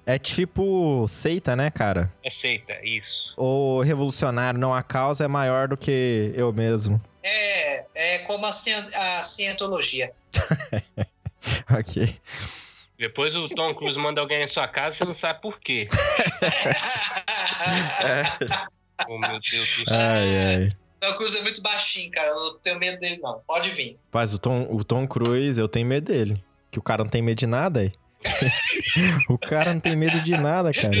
É 0.05 0.17
tipo 0.17 1.05
seita, 1.09 1.57
né, 1.57 1.69
cara? 1.69 2.09
Aceita, 2.25 2.73
isso. 2.81 3.33
Ou 3.35 3.81
revolucionário, 3.81 4.57
não, 4.57 4.73
a 4.73 4.81
causa 4.81 5.25
é 5.25 5.27
maior 5.27 5.67
do 5.67 5.75
que 5.75 6.31
eu 6.37 6.53
mesmo. 6.53 7.01
É, 7.21 7.83
é 7.93 8.19
como 8.19 8.45
a, 8.45 8.51
cien- 8.53 8.89
a 8.93 9.23
cientologia. 9.23 10.13
Ok. 11.71 12.19
Depois 12.99 13.33
o 13.35 13.45
Tom 13.45 13.73
Cruise 13.73 13.97
manda 13.97 14.19
alguém 14.21 14.43
em 14.43 14.47
sua 14.47 14.67
casa, 14.67 14.97
você 14.97 15.05
não 15.05 15.15
sabe 15.15 15.41
por 15.41 15.59
quê. 15.59 15.87
Oh, 19.07 19.17
meu 19.17 19.39
Deus 19.39 19.77
do 19.77 19.85
céu. 19.85 19.97
Ai, 19.97 20.57
ai. 20.57 20.69
Tom 20.99 21.15
Cruise 21.15 21.37
é 21.37 21.41
muito 21.41 21.61
baixinho, 21.61 22.11
cara. 22.11 22.27
Eu 22.27 22.35
não 22.35 22.59
tenho 22.59 22.77
medo 22.77 22.99
dele, 22.99 23.17
não. 23.21 23.41
Pode 23.47 23.71
vir. 23.71 23.97
Mas 24.11 24.33
o 24.33 24.39
Tom, 24.39 24.67
o 24.69 24.83
Tom 24.83 25.07
Cruise, 25.07 25.57
eu 25.57 25.69
tenho 25.69 25.87
medo 25.87 26.11
dele. 26.11 26.43
Que 26.69 26.77
o 26.77 26.81
cara 26.81 27.01
não 27.03 27.09
tem 27.09 27.21
medo 27.21 27.37
de 27.37 27.47
nada 27.47 27.79
aí. 27.79 27.93
o 29.29 29.37
cara 29.37 29.73
não 29.73 29.79
tem 29.79 29.95
medo 29.95 30.21
de 30.21 30.31
nada, 30.31 30.73
cara. 30.73 30.91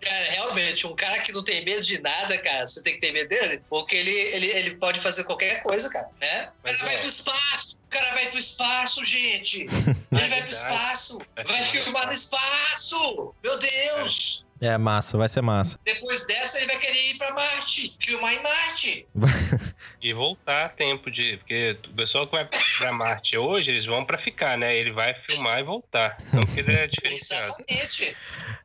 Cara, 0.00 0.24
realmente, 0.30 0.86
um 0.86 0.94
cara 0.94 1.18
que 1.20 1.32
não 1.32 1.42
tem 1.42 1.64
medo 1.64 1.82
de 1.82 1.98
nada, 2.00 2.36
cara, 2.38 2.66
você 2.66 2.82
tem 2.82 2.94
que 2.94 3.00
ter 3.00 3.12
medo 3.12 3.28
dele, 3.28 3.62
porque 3.68 3.96
ele, 3.96 4.10
ele, 4.10 4.46
ele 4.46 4.76
pode 4.76 5.00
fazer 5.00 5.24
qualquer 5.24 5.62
coisa, 5.62 5.88
cara, 5.88 6.08
né? 6.20 6.48
O 6.48 6.52
Mas, 6.64 6.76
cara 6.76 6.90
vai 6.90 6.98
pro 6.98 7.08
espaço! 7.08 7.78
O 7.86 7.90
cara 7.90 8.14
vai 8.14 8.26
pro 8.26 8.38
espaço, 8.38 9.04
gente! 9.04 9.60
Ele 9.64 9.68
vai 10.10 10.20
pro 10.20 10.28
verdade. 10.28 10.54
espaço! 10.54 11.18
É 11.36 11.44
Vai 11.44 11.62
filmar 11.62 12.06
no 12.06 12.12
espaço! 12.12 13.34
Meu 13.42 13.58
Deus! 13.58 14.44
É 14.60 14.76
massa, 14.76 15.16
vai 15.16 15.28
ser 15.28 15.40
massa. 15.40 15.78
Depois 15.84 16.26
dessa, 16.26 16.58
ele 16.58 16.66
vai 16.66 16.78
querer 16.78 17.10
ir 17.10 17.18
pra 17.18 17.32
Marte! 17.32 17.96
Filmar 18.00 18.32
em 18.34 18.42
Marte! 18.42 19.06
E 20.00 20.12
voltar 20.12 20.66
a 20.66 20.68
tempo 20.68 21.10
de. 21.10 21.38
Porque 21.38 21.76
o 21.88 21.94
pessoal 21.94 22.24
que 22.24 22.30
vai 22.32 22.48
pra 22.78 22.92
Marte 22.92 23.36
hoje, 23.36 23.72
eles 23.72 23.84
vão 23.84 24.04
pra 24.04 24.16
ficar, 24.16 24.56
né? 24.56 24.76
Ele 24.76 24.92
vai 24.92 25.12
filmar 25.26 25.58
e 25.58 25.64
voltar. 25.64 26.16
Então, 26.28 26.44
porque 26.46 26.60
ele 26.60 26.72
é 26.72 26.86
diferenciado. 26.88 27.46
Exatamente! 27.68 28.16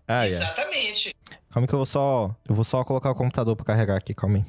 Ah, 0.08 0.24
é. 0.24 0.26
Exatamente! 0.28 1.16
Calma 1.52 1.68
que 1.68 1.74
eu 1.74 1.80
vou 1.80 1.86
só. 1.88 2.36
Eu 2.48 2.54
vou 2.54 2.64
só 2.64 2.84
colocar 2.84 3.10
o 3.10 3.16
computador 3.16 3.56
pra 3.56 3.66
carregar 3.66 3.98
aqui, 3.98 4.14
calma 4.14 4.38
aí. 4.38 4.46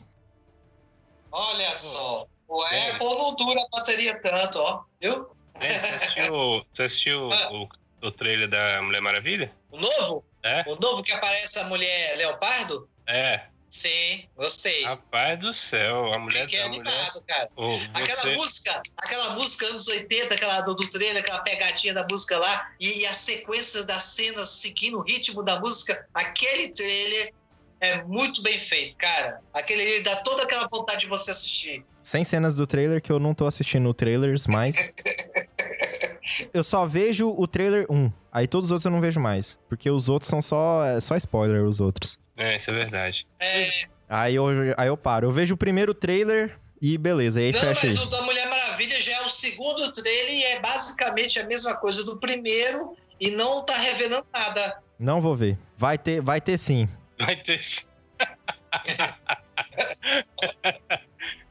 Olha 1.32 1.74
só! 1.74 2.26
O 2.47 2.64
É. 2.66 2.90
Apple 2.90 3.07
não 3.07 3.34
dura 3.34 3.61
a 3.61 3.76
bateria 3.78 4.20
tanto, 4.20 4.59
ó. 4.61 4.82
Viu? 5.01 5.20
Né? 5.62 5.70
Você 5.70 5.95
assistiu, 5.95 6.66
você 6.74 6.82
assistiu 6.82 7.28
Ah. 7.32 7.51
o, 7.51 7.68
o 8.07 8.11
trailer 8.12 8.49
da 8.49 8.82
Mulher 8.82 9.01
Maravilha? 9.01 9.53
O 9.70 9.78
novo? 9.78 10.24
É? 10.45 10.62
O 10.68 10.76
novo 10.76 11.03
que 11.03 11.11
aparece 11.11 11.59
a 11.59 11.64
mulher 11.64 12.16
leopardo? 12.18 12.88
É. 13.07 13.40
Sim, 13.68 14.28
gostei. 14.36 14.84
Rapaz 14.84 15.40
do 15.40 15.53
céu, 15.53 16.12
a 16.12 16.18
mulher. 16.18 16.42
Fiquei 16.45 16.61
mulher 16.68 16.78
animado, 16.80 17.24
cara. 17.26 17.49
o- 17.57 17.74
Aquela 17.95 18.20
você, 18.20 18.34
música, 18.36 18.82
aquela 18.97 19.30
música 19.30 19.66
anos 19.66 19.88
80, 19.88 20.34
aquela 20.34 20.61
do, 20.61 20.74
do 20.76 20.88
trailer, 20.88 21.20
aquela 21.22 21.40
pegadinha 21.40 21.92
da 21.92 22.07
música 22.09 22.38
lá, 22.38 22.70
e, 22.78 23.01
e 23.01 23.07
a 23.07 23.12
sequência 23.12 23.82
das 23.84 24.05
cenas 24.05 24.51
seguindo 24.51 24.99
o 24.99 25.03
ritmo 25.03 25.42
da 25.42 25.59
música, 25.59 26.07
aquele 26.14 26.68
trailer 26.68 27.34
é 27.80 28.01
muito 28.05 28.42
bem 28.42 28.61
feito, 28.61 28.97
cara. 28.97 29.40
Aquele 29.53 29.82
ele 29.82 30.03
dá 30.03 30.16
toda 30.22 30.45
aquela 30.45 30.68
vontade 30.72 31.01
de 31.01 31.09
você 31.09 31.32
assistir. 31.32 31.84
Sem 32.03 32.22
cenas 32.24 32.55
do 32.55 32.66
trailer, 32.68 33.03
que 33.03 33.11
eu 33.11 33.18
não 33.18 33.34
tô 33.34 33.45
assistindo 33.47 33.92
trailers 33.92 34.47
mais. 34.47 34.92
eu 36.53 36.64
só 36.64 36.87
vejo 36.87 37.28
o 37.37 37.47
trailer 37.47 37.87
1. 37.91 38.12
Aí 38.32 38.47
todos 38.47 38.68
os 38.68 38.72
outros 38.72 38.85
eu 38.85 38.91
não 38.91 39.01
vejo 39.01 39.20
mais. 39.20 39.59
Porque 39.68 39.91
os 39.91 40.09
outros 40.09 40.28
são 40.28 40.43
só, 40.43 40.85
é 40.85 41.01
só 41.01 41.16
spoiler, 41.16 41.64
os 41.64 41.80
outros. 41.80 42.18
É, 42.37 42.57
isso 42.57 42.70
é 42.70 42.74
verdade. 42.74 43.26
É, 43.41 43.68
Aí 44.09 44.35
eu, 44.35 44.47
aí 44.76 44.89
eu 44.89 44.97
paro. 44.97 45.26
Eu 45.26 45.32
vejo 45.32 45.55
o 45.55 45.57
primeiro 45.57 45.95
trailer 45.95 46.59
e 46.80 46.99
beleza. 46.99 47.41
Aí 47.41 47.53
não, 47.53 47.61
fecha 47.61 47.87
aí. 47.87 47.95
mas 47.95 48.05
o 48.05 48.11
da 48.11 48.22
Mulher 48.22 48.49
Maravilha 48.49 49.01
já 49.01 49.12
é 49.12 49.22
o 49.22 49.28
segundo 49.28 49.91
trailer 49.93 50.35
e 50.35 50.45
é 50.45 50.61
basicamente 50.61 51.39
a 51.41 51.47
mesma 51.47 51.74
coisa 51.74 52.05
do 52.05 52.18
primeiro 52.18 52.97
e 53.20 53.30
não 53.30 53.64
tá 53.64 53.76
revelando 53.76 54.26
nada. 54.32 54.78
Não 54.99 55.20
vou 55.20 55.35
ver. 55.35 55.59
Vai 55.76 55.99
ter, 55.99 56.20
vai 56.20 56.41
ter 56.41 56.59
sim. 56.59 56.89
Vai 57.18 57.37
ter. 57.37 57.61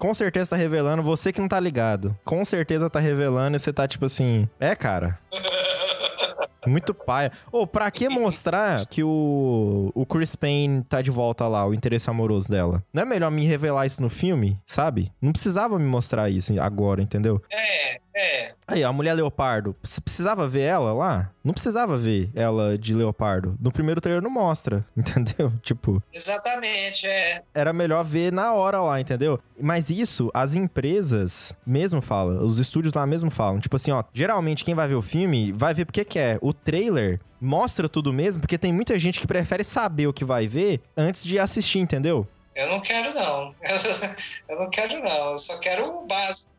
Com 0.03 0.13
certeza 0.13 0.49
tá 0.49 0.57
revelando. 0.57 1.01
Você 1.01 1.31
que 1.31 1.39
não 1.39 1.47
tá 1.47 1.57
ligado. 1.57 2.13
Com 2.25 2.43
certeza 2.43 2.89
tá 2.89 2.99
revelando 2.99 3.55
e 3.55 3.59
você 3.59 3.71
tá 3.71 3.87
tipo 3.87 4.03
assim. 4.03 4.49
É, 4.59 4.75
cara. 4.75 5.17
Muito 6.67 6.93
paia. 6.93 7.31
Ô, 7.49 7.65
pra 7.65 7.89
que 7.89 8.09
mostrar 8.09 8.85
que 8.87 9.01
o, 9.01 9.91
o 9.95 10.05
Chris 10.05 10.35
Payne 10.35 10.83
tá 10.83 11.01
de 11.01 11.09
volta 11.09 11.47
lá, 11.47 11.65
o 11.65 11.73
interesse 11.73 12.09
amoroso 12.09 12.49
dela? 12.49 12.83
Não 12.91 13.03
é 13.03 13.05
melhor 13.05 13.31
me 13.31 13.45
revelar 13.45 13.85
isso 13.85 14.01
no 14.01 14.09
filme, 14.09 14.59
sabe? 14.65 15.09
Não 15.21 15.31
precisava 15.31 15.79
me 15.79 15.85
mostrar 15.85 16.29
isso 16.29 16.53
agora, 16.59 17.01
entendeu? 17.01 17.41
É, 17.49 17.99
é. 18.15 18.53
Aí, 18.67 18.83
a 18.83 18.91
mulher 18.93 19.13
leopardo, 19.13 19.75
precisava 20.03 20.47
ver 20.47 20.61
ela 20.61 20.93
lá? 20.93 21.31
Não 21.43 21.53
precisava 21.53 21.97
ver 21.97 22.29
ela 22.35 22.77
de 22.77 22.93
leopardo. 22.93 23.57
No 23.59 23.71
primeiro 23.71 23.99
trailer 23.99 24.21
não 24.21 24.29
mostra, 24.29 24.85
entendeu? 24.95 25.51
Tipo, 25.61 26.01
Exatamente, 26.13 27.07
é. 27.07 27.43
era 27.53 27.73
melhor 27.73 28.03
ver 28.03 28.31
na 28.31 28.53
hora 28.53 28.81
lá, 28.81 28.99
entendeu? 28.99 29.39
Mas 29.59 29.89
isso, 29.89 30.29
as 30.33 30.55
empresas 30.55 31.53
mesmo 31.65 32.01
falam, 32.01 32.45
os 32.45 32.59
estúdios 32.59 32.93
lá 32.93 33.05
mesmo 33.05 33.31
falam. 33.31 33.59
Tipo 33.59 33.75
assim, 33.75 33.91
ó, 33.91 34.03
geralmente 34.13 34.63
quem 34.63 34.75
vai 34.75 34.87
ver 34.87 34.95
o 34.95 35.01
filme 35.01 35.51
vai 35.51 35.73
ver 35.73 35.85
porque 35.85 36.05
quer. 36.05 36.37
O 36.41 36.53
trailer 36.53 37.19
mostra 37.41 37.89
tudo 37.89 38.13
mesmo, 38.13 38.41
porque 38.41 38.57
tem 38.57 38.71
muita 38.71 38.97
gente 38.97 39.19
que 39.19 39.27
prefere 39.27 39.63
saber 39.63 40.07
o 40.07 40.13
que 40.13 40.23
vai 40.23 40.47
ver 40.47 40.81
antes 40.95 41.23
de 41.23 41.37
assistir, 41.39 41.79
entendeu? 41.79 42.27
Eu 42.55 42.69
não 42.69 42.79
quero, 42.79 43.13
não. 43.15 43.55
Eu 44.47 44.59
não 44.59 44.69
quero, 44.69 44.99
não. 45.03 45.31
Eu 45.31 45.37
só 45.37 45.57
quero 45.59 45.89
o 45.89 46.05
básico. 46.05 46.51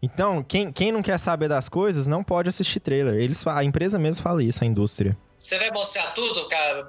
Então, 0.00 0.42
quem, 0.42 0.70
quem 0.70 0.92
não 0.92 1.02
quer 1.02 1.18
saber 1.18 1.48
das 1.48 1.68
coisas 1.68 2.06
não 2.06 2.22
pode 2.22 2.48
assistir 2.48 2.80
trailer. 2.80 3.14
Eles, 3.14 3.46
a 3.46 3.64
empresa 3.64 3.98
mesmo 3.98 4.22
fala 4.22 4.42
isso, 4.42 4.62
a 4.62 4.66
indústria. 4.66 5.16
Você 5.38 5.58
vai 5.58 5.70
mostrar 5.70 6.12
tudo, 6.12 6.48
cara, 6.48 6.82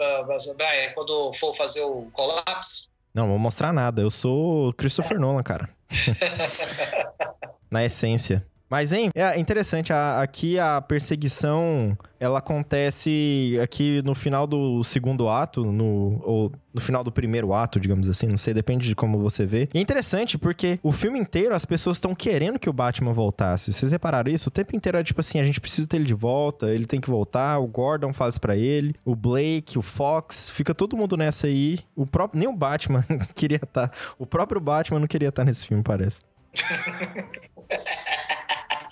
Brian, 0.56 0.92
quando 0.94 1.34
for 1.34 1.56
fazer 1.56 1.82
o 1.82 2.08
colapso? 2.12 2.90
Não, 3.14 3.28
vou 3.28 3.40
mostrar 3.40 3.74
nada. 3.74 4.02
Eu 4.02 4.12
sou 4.12 4.74
Christopher 4.74 5.20
Nolan, 5.20 5.44
cara. 5.44 5.70
Na 7.70 7.84
essência. 7.84 8.46
Mas, 8.70 8.92
hein, 8.92 9.10
é 9.16 9.40
interessante, 9.40 9.94
a- 9.94 10.22
aqui 10.22 10.60
a 10.60 10.82
perseguição, 10.82 11.98
ela 12.20 12.40
acontece 12.40 13.58
aqui 13.64 14.02
no 14.04 14.14
final 14.14 14.46
do 14.46 14.84
segundo 14.84 15.30
ato, 15.30 15.64
no, 15.64 16.22
ou 16.24 16.52
no 16.74 16.82
final 16.82 17.02
do 17.02 17.10
primeiro 17.12 17.54
ato, 17.54 17.80
digamos 17.80 18.10
assim, 18.10 18.28
não 18.28 18.36
sei, 18.36 18.54
depende 18.54 18.86
de 18.88 18.94
como 18.94 19.20
você 19.20 19.46
vê. 19.46 19.70
E 19.74 19.78
é 19.78 19.82
interessante 19.82 20.38
porque 20.38 20.80
o 20.84 20.92
filme 20.92 21.18
inteiro 21.18 21.56
as 21.56 21.64
pessoas 21.64 21.96
estão 21.96 22.14
querendo 22.14 22.60
que 22.60 22.70
o 22.70 22.74
Batman 22.74 23.14
voltasse. 23.14 23.72
Vocês 23.72 23.92
repararam 23.92 24.30
isso? 24.30 24.50
O 24.50 24.52
tempo 24.52 24.76
inteiro 24.76 24.98
é 24.98 25.04
tipo 25.04 25.22
assim, 25.22 25.40
a 25.40 25.44
gente 25.46 25.62
precisa 25.62 25.88
ter 25.88 25.96
ele 25.96 26.06
de 26.06 26.14
volta, 26.14 26.70
ele 26.70 26.86
tem 26.86 27.00
que 27.00 27.10
voltar, 27.10 27.60
o 27.60 27.68
Gordon 27.68 28.12
isso 28.14 28.38
pra 28.38 28.58
ele, 28.58 28.94
o 29.06 29.16
Blake, 29.16 29.78
o 29.78 29.82
Fox, 29.82 30.50
fica 30.50 30.76
todo 30.76 30.98
mundo 30.98 31.16
nessa 31.16 31.48
aí. 31.48 31.80
O 31.96 32.06
próprio, 32.06 32.38
nem 32.40 32.50
o 32.50 32.54
Batman 32.54 33.02
queria 33.34 33.62
estar, 33.64 33.92
o 34.20 34.26
próprio 34.26 34.60
Batman 34.60 35.00
não 35.00 35.08
queria 35.08 35.30
estar 35.30 35.46
nesse 35.46 35.66
filme, 35.68 35.82
parece. 35.84 36.20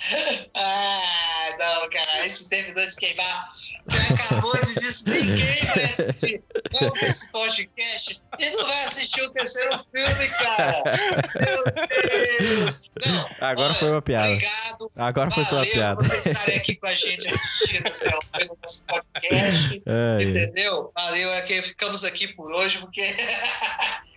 Ah, 0.54 1.56
não, 1.60 1.90
cara, 1.90 2.26
esse 2.26 2.50
terminou 2.50 2.86
de 2.86 2.96
queimar. 2.96 3.54
Você 3.86 4.14
acabou 4.14 4.54
de 4.54 4.74
dizer 4.74 4.86
ninguém 5.12 5.66
vai 5.66 5.84
assistir 5.84 6.44
esse 7.04 7.32
podcast 7.32 8.22
e 8.40 8.50
não 8.50 8.66
vai 8.66 8.84
assistir 8.84 9.22
o 9.22 9.32
terceiro 9.32 9.80
filme, 9.92 10.28
cara. 10.30 10.84
Meu 11.40 11.64
Deus. 12.40 12.84
Não, 13.06 13.30
Agora 13.40 13.70
olha, 13.70 13.76
foi 13.76 13.92
uma 13.92 14.02
piada. 14.02 14.34
Obrigado. 14.34 14.92
Agora 14.96 15.32
foi 15.32 15.46
só 15.46 15.58
uma 15.58 15.66
piada. 15.66 16.02
estarem 16.02 16.58
aqui 16.58 16.76
com 16.76 16.88
a 16.88 16.96
gente 16.96 17.30
assistindo 17.30 17.88
esse 17.88 18.06
o 18.06 18.58
nosso 18.62 18.84
podcast. 18.84 19.84
É, 19.86 20.22
é. 20.22 20.24
Entendeu? 20.24 20.92
Valeu, 20.96 21.32
é 21.32 21.42
que 21.42 21.62
ficamos 21.62 22.04
aqui 22.04 22.28
por 22.30 22.52
hoje, 22.52 22.80
porque. 22.80 23.02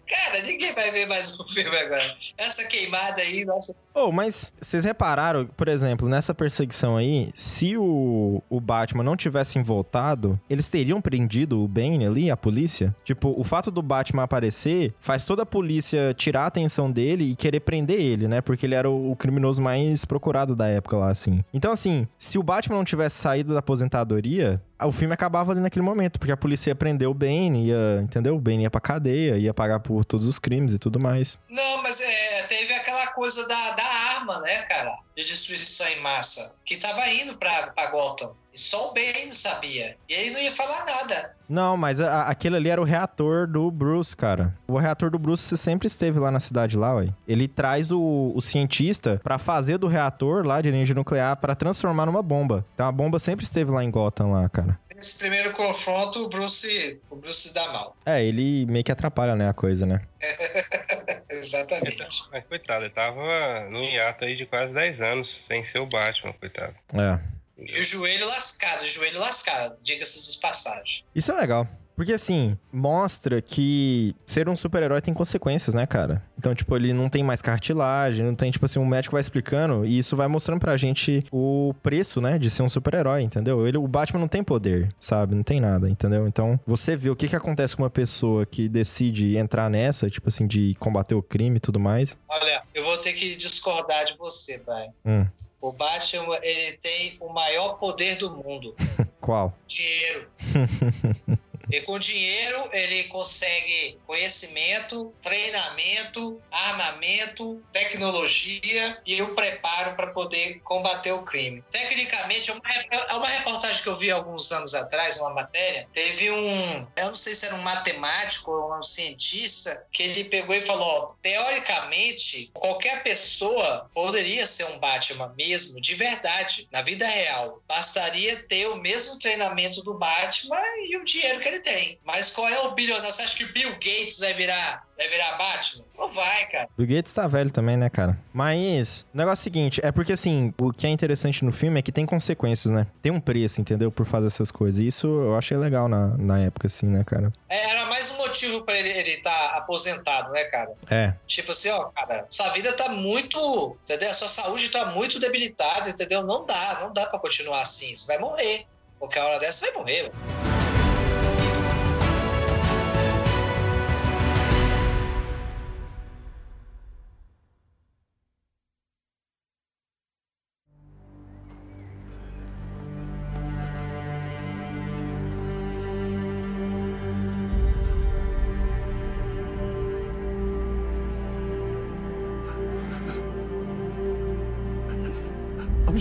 Cara, 0.09 0.41
ninguém 0.43 0.73
vai 0.73 0.91
ver 0.91 1.07
mais 1.07 1.39
um 1.39 1.47
filme 1.49 1.77
agora. 1.77 2.17
Essa 2.39 2.67
queimada 2.67 3.21
aí, 3.21 3.45
nossa. 3.45 3.75
Oh, 4.01 4.13
mas 4.13 4.53
vocês 4.63 4.85
repararam, 4.85 5.45
por 5.45 5.67
exemplo, 5.67 6.09
nessa 6.09 6.33
perseguição 6.33 6.97
aí, 6.97 7.31
se 7.35 7.77
o, 7.77 8.41
o 8.49 8.61
Batman 8.61 9.03
não 9.03 9.17
tivessem 9.17 9.61
voltado, 9.61 10.39
eles 10.49 10.69
teriam 10.69 11.01
prendido 11.01 11.61
o 11.61 11.67
Bane 11.67 12.07
ali, 12.07 12.31
a 12.31 12.37
polícia? 12.37 12.95
Tipo, 13.05 13.35
o 13.37 13.43
fato 13.43 13.73
do 13.73 13.83
Batman 13.83 14.23
aparecer 14.23 14.95
faz 15.01 15.25
toda 15.25 15.43
a 15.43 15.47
polícia 15.47 16.15
tirar 16.15 16.43
a 16.43 16.47
atenção 16.47 16.93
dele 16.93 17.33
e 17.33 17.35
querer 17.35 17.59
prender 17.59 18.01
ele, 18.01 18.29
né? 18.29 18.41
Porque 18.41 18.67
ele 18.67 18.77
era 18.77 18.89
o, 18.89 19.17
criminoso 19.17 19.61
mais 19.61 20.05
procurado 20.05 20.55
da 20.55 20.69
época 20.69 20.97
lá, 20.97 21.11
assim. 21.11 21.45
Então, 21.53 21.73
assim, 21.73 22.07
se 22.17 22.39
o 22.39 22.43
Batman 22.43 22.77
não 22.77 22.85
tivesse 22.85 23.17
saído 23.17 23.53
da 23.53 23.59
aposentadoria, 23.59 24.63
o 24.87 24.93
filme 24.93 25.13
acabava 25.13 25.51
ali 25.51 25.61
naquele 25.61 25.85
momento, 25.85 26.21
porque 26.21 26.31
a 26.31 26.37
polícia 26.37 26.71
ia 26.71 26.75
prender 26.75 27.09
o 27.09 27.15
Bane, 27.15 27.67
ia, 27.67 28.01
entendeu? 28.01 28.37
O 28.37 28.41
Bane 28.41 28.63
ia 28.63 28.71
pra 28.71 28.81
cadeia, 28.81 29.37
ia 29.37 29.53
pagar 29.53 29.81
por 29.81 30.05
todos 30.05 30.27
os 30.27 30.39
crimes 30.39 30.73
e 30.73 30.79
tudo 30.79 31.01
mais. 31.01 31.37
Não, 31.51 31.83
mas 31.83 32.01
é, 32.01 32.43
teve 32.43 32.73
aquela 32.75 32.88
coisa 33.19 33.47
da, 33.49 33.71
da 33.73 33.85
arma, 34.17 34.41
né, 34.41 34.63
cara? 34.63 34.97
De 35.17 35.25
destruição 35.25 35.89
em 35.89 36.01
massa, 36.01 36.57
que 36.65 36.77
tava 36.77 37.07
indo 37.09 37.37
pra, 37.37 37.67
pra 37.69 37.91
Gotham. 37.91 38.33
E 38.55 38.59
só 38.59 38.91
o 38.91 38.95
Bane 38.95 39.33
sabia. 39.33 39.97
E 40.09 40.15
ele 40.15 40.31
não 40.31 40.41
ia 40.41 40.53
falar 40.53 40.85
nada. 40.87 41.35
Não, 41.49 41.77
mas 41.77 42.01
a, 42.01 42.29
aquele 42.29 42.57
ali 42.57 42.69
era 42.69 42.81
o 42.81 42.85
reator 42.85 43.47
do 43.47 43.71
Bruce, 43.71 44.15
cara. 44.15 44.57
O 44.67 44.79
reator 44.79 45.11
do 45.11 45.19
Bruce 45.19 45.57
sempre 45.57 45.87
esteve 45.87 46.19
lá 46.19 46.31
na 46.31 46.41
cidade 46.41 46.77
lá, 46.77 46.95
ué. 46.95 47.09
Ele 47.27 47.49
traz 47.49 47.91
o, 47.91 48.33
o 48.35 48.41
cientista 48.41 49.21
pra 49.23 49.39
fazer 49.39 49.79
do 49.79 49.87
reator 49.87 50.47
lá 50.47 50.61
de 50.61 50.69
energia 50.69 50.95
nuclear 50.95 51.37
pra 51.37 51.55
transformar 51.55 52.07
numa 52.07 52.23
bomba. 52.23 52.65
Então 52.75 52.87
a 52.87 52.93
bomba 52.93 53.19
sempre 53.19 53.45
esteve 53.45 53.71
lá 53.71 53.83
em 53.83 53.91
Gotham 53.91 54.31
lá, 54.31 54.49
cara. 54.49 54.79
Nesse 54.99 55.17
primeiro 55.17 55.53
confronto, 55.53 56.25
o 56.25 56.29
Bruce, 56.29 57.01
o 57.09 57.15
Bruce 57.15 57.51
se 57.51 57.55
dá 57.55 57.69
mal. 57.69 57.97
É, 58.05 58.25
ele 58.25 58.67
meio 58.67 58.85
que 58.85 58.91
atrapalha, 58.91 59.37
né, 59.37 59.49
a 59.49 59.55
coisa, 59.55 59.87
né? 59.87 60.03
Exatamente. 61.31 62.25
Mas 62.33 62.45
coitado, 62.47 62.85
ele 62.85 62.93
tava 62.93 63.71
num 63.71 63.85
hiato 63.85 64.25
aí 64.25 64.37
de 64.37 64.45
quase 64.45 64.75
10 64.75 65.01
anos, 65.01 65.45
sem 65.47 65.65
ser 65.65 65.79
o 65.79 65.87
Batman, 65.87 66.33
coitado. 66.33 66.75
É. 66.95 67.21
E 67.59 67.79
o 67.79 67.85
joelho 67.85 68.27
lascado, 68.27 68.83
o 68.83 68.89
joelho 68.89 69.21
lascado, 69.21 69.77
diga-se 69.85 70.33
de 70.33 70.41
passagem. 70.41 71.05
Isso 71.15 71.31
é 71.31 71.37
legal. 71.37 71.69
Porque 71.99 72.13
assim, 72.13 72.57
mostra 72.73 73.43
que 73.43 74.15
ser 74.25 74.49
um 74.49 74.57
super-herói 74.57 75.01
tem 75.01 75.13
consequências, 75.13 75.75
né, 75.75 75.85
cara? 75.85 76.23
Então, 76.39 76.55
tipo, 76.55 76.77
ele 76.77 76.93
não 76.93 77.09
tem 77.09 77.25
mais 77.25 77.43
cartilagem, 77.43 78.25
não 78.25 78.37
tem, 78.37 78.53
tipo 78.53 78.65
assim, 78.65 78.79
um 78.79 78.87
médico 78.87 79.15
vai 79.17 79.21
explicando 79.21 79.85
e 79.85 79.99
isso 79.99 80.15
vai 80.17 80.29
mostrando 80.29 80.61
pra 80.61 80.77
gente 80.77 81.25
o 81.33 81.75
preço, 81.83 82.21
né, 82.21 82.39
de 82.39 82.51
ser 82.51 82.63
um 82.63 82.69
super-herói, 82.69 83.23
entendeu? 83.23 83.67
Ele, 83.67 83.79
o 83.79 83.89
Batman 83.89 84.21
não 84.21 84.29
tem 84.29 84.45
poder, 84.45 84.95
sabe? 85.01 85.35
Não 85.35 85.43
tem 85.43 85.59
nada, 85.61 85.91
entendeu? 85.91 86.29
Então, 86.29 86.61
você 86.65 86.97
vê 86.97 87.11
o 87.11 87.17
que 87.17 87.27
que 87.27 87.35
acontece 87.35 87.75
com 87.75 87.83
uma 87.83 87.91
pessoa 87.91 88.47
que 88.47 88.69
decide 88.69 89.37
entrar 89.37 89.69
nessa, 89.69 90.09
tipo 90.09 90.29
assim, 90.29 90.47
de 90.47 90.77
combater 90.79 91.17
o 91.17 91.23
crime 91.23 91.57
e 91.57 91.61
tudo 91.61 91.81
mais. 91.81 92.17
Olha, 92.29 92.63
eu 92.73 92.85
vou 92.85 92.97
ter 92.99 93.13
que 93.13 93.35
discordar 93.35 94.05
de 94.05 94.17
você, 94.17 94.57
pai. 94.59 94.87
Hum, 95.05 95.27
O 95.61 95.73
Batman, 95.73 96.39
ele 96.43 96.77
tem 96.77 97.17
o 97.19 97.33
maior 97.33 97.71
poder 97.81 98.17
do 98.19 98.31
mundo. 98.31 98.77
qual? 99.21 99.53
Dinheiro. 99.67 100.29
E 101.71 101.81
com 101.83 101.99
dinheiro 101.99 102.69
ele 102.73 103.05
consegue 103.05 103.99
conhecimento, 104.07 105.15
treinamento, 105.23 106.41
armamento, 106.51 107.63
tecnologia 107.73 109.01
e 109.05 109.21
o 109.23 109.35
preparo 109.35 109.95
para 109.95 110.09
poder 110.09 110.61
combater 110.61 111.13
o 111.13 111.23
crime. 111.23 111.63
Tecnicamente, 111.71 112.51
é 112.51 112.55
uma, 112.55 112.63
é 112.91 113.15
uma 113.15 113.27
reportagem 113.29 113.83
que 113.83 113.89
eu 113.89 113.97
vi 113.97 114.11
alguns 114.11 114.51
anos 114.53 114.75
atrás, 114.75 115.19
uma 115.19 115.31
matéria, 115.31 115.89
teve 115.93 116.31
um, 116.31 116.87
eu 116.97 117.07
não 117.07 117.15
sei 117.15 117.35
se 117.35 117.47
era 117.47 117.55
um 117.55 117.63
matemático 117.63 118.51
ou 118.51 118.79
um 118.79 118.83
cientista, 118.83 119.85
que 119.93 120.03
ele 120.03 120.25
pegou 120.25 120.55
e 120.55 120.61
falou, 120.61 120.87
ó, 120.87 121.15
teoricamente, 121.23 122.51
qualquer 122.55 123.03
pessoa 123.03 123.91
poderia 123.95 124.47
ser 124.47 124.65
um 124.65 124.79
Batman 124.79 125.35
mesmo, 125.37 125.81
de 125.81 125.95
verdade, 125.95 126.69
na 126.73 126.83
vida 126.83 127.07
real. 127.07 127.63
Bastaria 127.67 128.43
ter 128.45 128.67
o 128.69 128.77
mesmo 128.77 129.19
treinamento 129.19 129.83
do 129.83 129.95
Batman 129.95 130.61
e 130.89 130.97
o 130.97 131.05
dinheiro 131.05 131.41
que 131.41 131.49
ele 131.49 131.58
tem. 131.61 131.99
Mas 132.05 132.31
qual 132.31 132.49
é 132.49 132.61
o 132.61 132.73
bilionário? 132.73 133.11
Você 133.11 133.23
acha 133.23 133.37
que 133.37 133.53
Bill 133.53 133.73
Gates 133.73 134.19
vai 134.19 134.35
virar, 134.35 134.85
vai 134.97 135.09
virar 135.09 135.37
Batman? 135.37 135.85
Não 135.97 136.13
vai, 136.13 136.47
cara. 136.47 136.69
O 136.79 136.87
Gates 136.87 137.13
tá 137.13 137.27
velho 137.27 137.51
também, 137.51 137.77
né, 137.77 137.89
cara? 137.91 138.19
Mas, 138.33 139.05
o 139.13 139.17
negócio 139.17 139.41
é 139.41 139.43
o 139.43 139.45
seguinte, 139.45 139.81
é 139.83 139.91
porque 139.91 140.13
assim, 140.13 140.55
o 140.59 140.73
que 140.73 140.87
é 140.87 140.91
interessante 140.91 141.45
no 141.45 141.53
filme 141.53 141.79
é 141.79 141.83
que 141.83 141.91
tem 141.91 142.07
consequências, 142.07 142.73
né? 142.73 142.87
Tem 143.03 143.11
um 143.11 143.21
preço, 143.21 143.61
entendeu? 143.61 143.91
Por 143.91 144.07
fazer 144.07 144.29
essas 144.29 144.51
coisas. 144.51 144.81
E 144.81 144.87
isso 144.87 145.07
eu 145.07 145.37
achei 145.37 145.57
legal 145.57 145.89
na, 145.89 146.17
na 146.17 146.39
época, 146.41 146.67
assim, 146.67 146.87
né, 146.87 147.03
cara? 147.05 147.33
É, 147.49 147.71
Era 147.71 147.87
mais 147.87 148.11
um 148.13 148.19
motivo 148.19 148.63
pra 148.63 148.79
ele 148.79 148.91
estar 148.91 149.31
tá 149.31 149.57
aposentado, 149.57 150.31
né, 150.33 150.45
cara? 150.45 150.73
É. 150.91 151.15
Tipo 151.27 151.51
assim, 151.51 151.71
ó, 151.71 151.87
cara, 151.87 152.27
sua 152.31 152.49
vida 152.51 152.73
tá 152.73 152.91
muito, 152.91 153.77
entendeu? 153.85 154.13
Sua 154.15 154.29
saúde 154.29 154.69
tá 154.71 154.87
muito 154.87 155.19
debilitada, 155.19 155.91
entendeu? 155.91 156.23
Não 156.23 156.47
dá, 156.47 156.79
não 156.81 156.93
dá 156.93 157.07
pra 157.07 157.19
continuar 157.19 157.63
assim. 157.63 157.97
Você 157.97 158.07
vai 158.07 158.19
morrer. 158.19 158.67
Qualquer 158.99 159.23
hora 159.23 159.39
dessa 159.39 159.67
você 159.67 159.73
vai 159.73 159.83
morrer. 159.83 160.03
mano. 160.15 160.68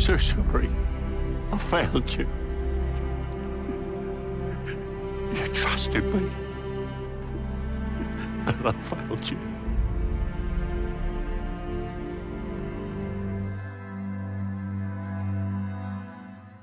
So 0.07 0.17
sorry. 0.17 0.69
I 1.51 1.57
failed 1.57 2.09
you. 2.17 2.25
You 5.35 5.47
trusted 5.49 6.05
me. 6.05 6.31
And 8.47 8.67
I 8.69 8.71
failed 8.89 9.29
you. 9.29 9.37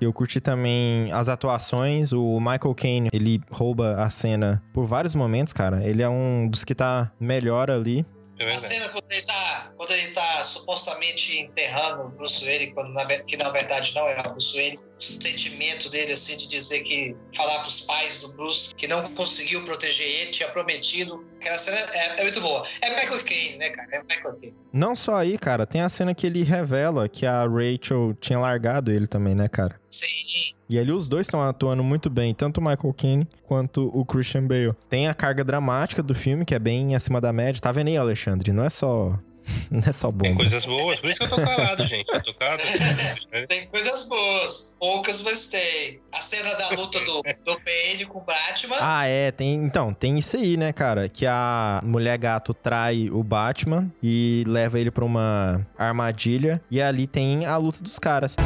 Eu 0.00 0.12
curti 0.12 0.40
também 0.40 1.12
as 1.12 1.28
atuações. 1.28 2.12
O 2.12 2.40
Michael 2.40 2.74
Caine, 2.74 3.08
ele 3.12 3.42
rouba 3.50 4.02
a 4.02 4.08
cena 4.08 4.62
por 4.72 4.86
vários 4.86 5.14
momentos, 5.14 5.52
cara. 5.52 5.84
Ele 5.86 6.02
é 6.02 6.08
um 6.08 6.48
dos 6.48 6.64
que 6.64 6.74
tá 6.74 7.12
melhor 7.20 7.70
ali. 7.70 8.06
É 8.38 8.50
A 8.50 8.58
cena 8.58 8.88
quando 8.88 9.04
ele 9.10 9.22
tá, 9.22 9.33
quando 9.76 9.90
ele 9.92 10.08
tá 10.08 10.42
supostamente 10.42 11.38
enterrando 11.38 12.04
o 12.04 12.08
Bruce 12.10 12.44
Wayne, 12.44 12.72
quando 12.72 12.92
na, 12.92 13.06
que 13.06 13.36
na 13.36 13.50
verdade 13.50 13.94
não 13.94 14.08
é 14.08 14.20
o 14.20 14.32
Bruce 14.32 14.56
Wayne, 14.56 14.76
o 14.76 15.02
sentimento 15.02 15.90
dele, 15.90 16.12
assim, 16.12 16.36
de 16.36 16.46
dizer 16.46 16.82
que 16.82 17.16
falar 17.34 17.60
pros 17.60 17.80
pais 17.82 18.22
do 18.22 18.36
Bruce 18.36 18.74
que 18.74 18.86
não 18.86 19.02
conseguiu 19.14 19.64
proteger 19.64 20.06
ele, 20.06 20.30
tinha 20.30 20.48
prometido. 20.50 21.24
Aquela 21.40 21.58
cena 21.58 21.76
é, 21.92 22.20
é 22.20 22.22
muito 22.22 22.40
boa. 22.40 22.66
É 22.80 22.90
Michael 22.90 23.24
Caine, 23.24 23.58
né, 23.58 23.70
cara? 23.70 23.88
É 23.92 24.02
Michael 24.02 24.36
Caine. 24.40 24.54
Não 24.72 24.94
só 24.96 25.16
aí, 25.16 25.36
cara, 25.36 25.66
tem 25.66 25.80
a 25.82 25.88
cena 25.88 26.14
que 26.14 26.26
ele 26.26 26.42
revela 26.42 27.08
que 27.08 27.26
a 27.26 27.42
Rachel 27.42 28.14
tinha 28.20 28.38
largado 28.38 28.90
ele 28.90 29.06
também, 29.06 29.34
né, 29.34 29.48
cara? 29.48 29.78
Sim. 29.90 30.24
E 30.68 30.78
ali 30.78 30.90
os 30.90 31.08
dois 31.08 31.26
estão 31.26 31.42
atuando 31.42 31.84
muito 31.84 32.08
bem, 32.08 32.34
tanto 32.34 32.58
o 32.58 32.64
Michael 32.64 32.94
Caine 32.94 33.28
quanto 33.44 33.90
o 33.94 34.04
Christian 34.04 34.46
Bale. 34.46 34.74
Tem 34.88 35.08
a 35.08 35.14
carga 35.14 35.44
dramática 35.44 36.02
do 36.02 36.14
filme, 36.14 36.44
que 36.44 36.54
é 36.54 36.58
bem 36.58 36.94
acima 36.94 37.20
da 37.20 37.32
média. 37.32 37.60
Tá 37.60 37.70
vendo 37.70 37.88
aí, 37.88 37.96
Alexandre? 37.96 38.52
Não 38.52 38.64
é 38.64 38.70
só. 38.70 39.18
Não 39.70 39.80
é 39.84 39.92
só 39.92 40.10
Tem 40.10 40.30
bomba. 40.32 40.36
coisas 40.42 40.64
boas, 40.64 41.00
por 41.00 41.10
isso 41.10 41.18
que 41.18 41.24
eu 41.24 41.30
tô 41.30 41.36
calado, 41.36 41.86
gente. 41.86 42.06
Eu 42.12 42.22
tô 42.22 42.34
calado. 42.34 42.62
Tem 43.48 43.66
coisas 43.66 44.08
boas, 44.08 44.74
poucas, 44.78 45.22
mas 45.22 45.48
tem. 45.50 46.00
A 46.12 46.20
cena 46.20 46.54
da 46.54 46.68
luta 46.70 46.98
do, 47.00 47.22
do 47.22 47.60
Bane 47.60 48.06
com 48.06 48.18
o 48.18 48.22
Batman. 48.22 48.76
Ah, 48.80 49.06
é, 49.06 49.30
tem. 49.32 49.54
Então, 49.54 49.92
tem 49.92 50.18
isso 50.18 50.36
aí, 50.36 50.56
né, 50.56 50.72
cara? 50.72 51.08
Que 51.08 51.26
a 51.26 51.80
mulher 51.84 52.16
gato 52.16 52.54
trai 52.54 53.08
o 53.10 53.22
Batman 53.22 53.92
e 54.02 54.44
leva 54.46 54.78
ele 54.78 54.90
pra 54.90 55.04
uma 55.04 55.66
armadilha. 55.76 56.62
E 56.70 56.80
ali 56.80 57.06
tem 57.06 57.44
a 57.46 57.56
luta 57.56 57.82
dos 57.82 57.98
caras. 57.98 58.36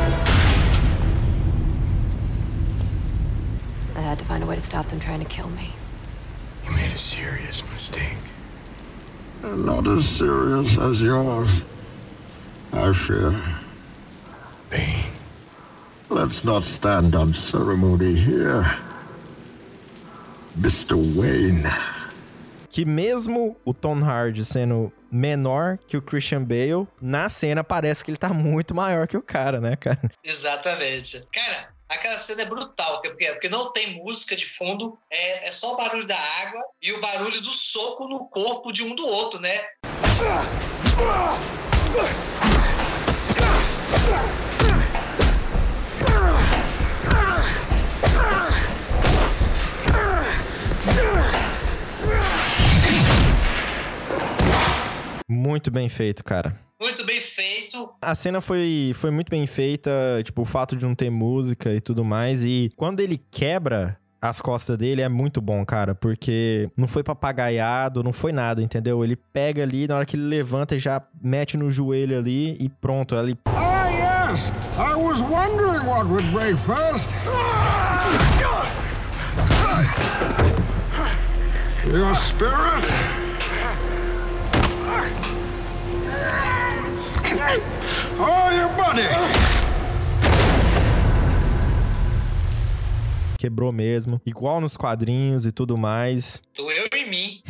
I 3.96 4.00
had 4.00 4.18
to 4.18 4.24
find 4.24 4.42
a 4.42 4.46
way 4.46 4.56
to 4.56 4.62
stop 4.62 4.88
them 4.88 5.00
trying 5.00 5.20
to 5.20 5.26
kill 5.26 5.48
me. 5.48 5.70
You 6.64 6.72
made 6.72 6.92
a 6.92 6.98
serious 6.98 7.62
mistake. 7.72 8.16
Not 9.42 9.86
as 9.86 10.04
serious 10.04 10.76
as 10.78 11.00
yours. 11.00 11.62
I 12.72 12.92
fear. 12.92 13.32
Bane. 14.70 15.04
Let's 16.10 16.44
not 16.44 16.64
stand 16.64 17.14
on 17.14 17.32
ceremony 17.32 18.14
here. 18.14 18.64
Mr. 20.58 20.96
Wayne. 20.96 21.64
Que 22.70 22.84
mesmo 22.84 23.56
o 23.64 23.72
Tom 23.72 24.02
Hardy 24.02 24.44
sendo 24.44 24.92
menor 25.10 25.78
que 25.86 25.96
o 25.96 26.02
Christian 26.02 26.44
Bale, 26.44 26.86
na 27.00 27.28
cena 27.28 27.62
parece 27.62 28.04
que 28.04 28.10
ele 28.10 28.18
tá 28.18 28.30
muito 28.30 28.74
maior 28.74 29.06
que 29.06 29.16
o 29.16 29.22
cara, 29.22 29.60
né, 29.60 29.76
cara? 29.76 30.10
Exatamente. 30.22 31.24
Cara, 31.32 31.68
Aquela 31.88 32.18
cena 32.18 32.42
é 32.42 32.44
brutal, 32.44 33.00
porque, 33.00 33.26
porque 33.32 33.48
não 33.48 33.72
tem 33.72 33.94
música 33.94 34.36
de 34.36 34.44
fundo, 34.44 34.98
é, 35.10 35.48
é 35.48 35.52
só 35.52 35.72
o 35.72 35.76
barulho 35.76 36.06
da 36.06 36.18
água 36.42 36.62
e 36.82 36.92
o 36.92 37.00
barulho 37.00 37.40
do 37.40 37.50
soco 37.50 38.06
no 38.06 38.26
corpo 38.28 38.70
de 38.70 38.84
um 38.84 38.94
do 38.94 39.06
outro, 39.06 39.40
né? 39.40 39.68
Muito 55.26 55.70
bem 55.70 55.88
feito, 55.88 56.22
cara. 56.22 56.67
Muito 56.80 57.04
bem 57.04 57.20
feito. 57.20 57.92
A 58.00 58.14
cena 58.14 58.40
foi, 58.40 58.92
foi 58.94 59.10
muito 59.10 59.28
bem 59.28 59.46
feita, 59.48 59.90
tipo, 60.22 60.42
o 60.42 60.44
fato 60.44 60.76
de 60.76 60.84
não 60.84 60.94
ter 60.94 61.10
música 61.10 61.74
e 61.74 61.80
tudo 61.80 62.04
mais. 62.04 62.44
E 62.44 62.72
quando 62.76 63.00
ele 63.00 63.20
quebra 63.30 63.98
as 64.22 64.40
costas 64.40 64.76
dele 64.76 65.02
é 65.02 65.08
muito 65.08 65.40
bom, 65.40 65.64
cara, 65.64 65.94
porque 65.94 66.70
não 66.76 66.86
foi 66.86 67.02
papagaiado, 67.02 68.02
não 68.02 68.12
foi 68.12 68.32
nada, 68.32 68.62
entendeu? 68.62 69.02
Ele 69.04 69.16
pega 69.16 69.62
ali, 69.62 69.88
na 69.88 69.96
hora 69.96 70.06
que 70.06 70.16
ele 70.16 70.26
levanta, 70.26 70.78
já 70.78 71.02
mete 71.20 71.56
no 71.56 71.68
joelho 71.70 72.16
ali 72.16 72.56
e 72.60 72.68
pronto. 72.68 73.14
Ele... 73.16 73.36
Ah, 73.46 74.30
yes! 74.30 74.52
I 74.76 74.94
was 74.94 75.20
wondering 75.22 75.84
what 75.84 76.06
would 76.06 76.26
break 76.30 76.56
first. 76.58 77.08
Your 81.90 82.14
spirit? 82.14 83.17
Oh, 88.18 88.50
your! 88.52 88.68
Quebrou 93.38 93.70
mesmo, 93.70 94.20
igual 94.26 94.60
nos 94.60 94.76
quadrinhos 94.76 95.46
e 95.46 95.52
tudo 95.52 95.78
mais. 95.78 96.42
Doeu 96.56 96.88
em 96.92 97.08
mim. 97.08 97.42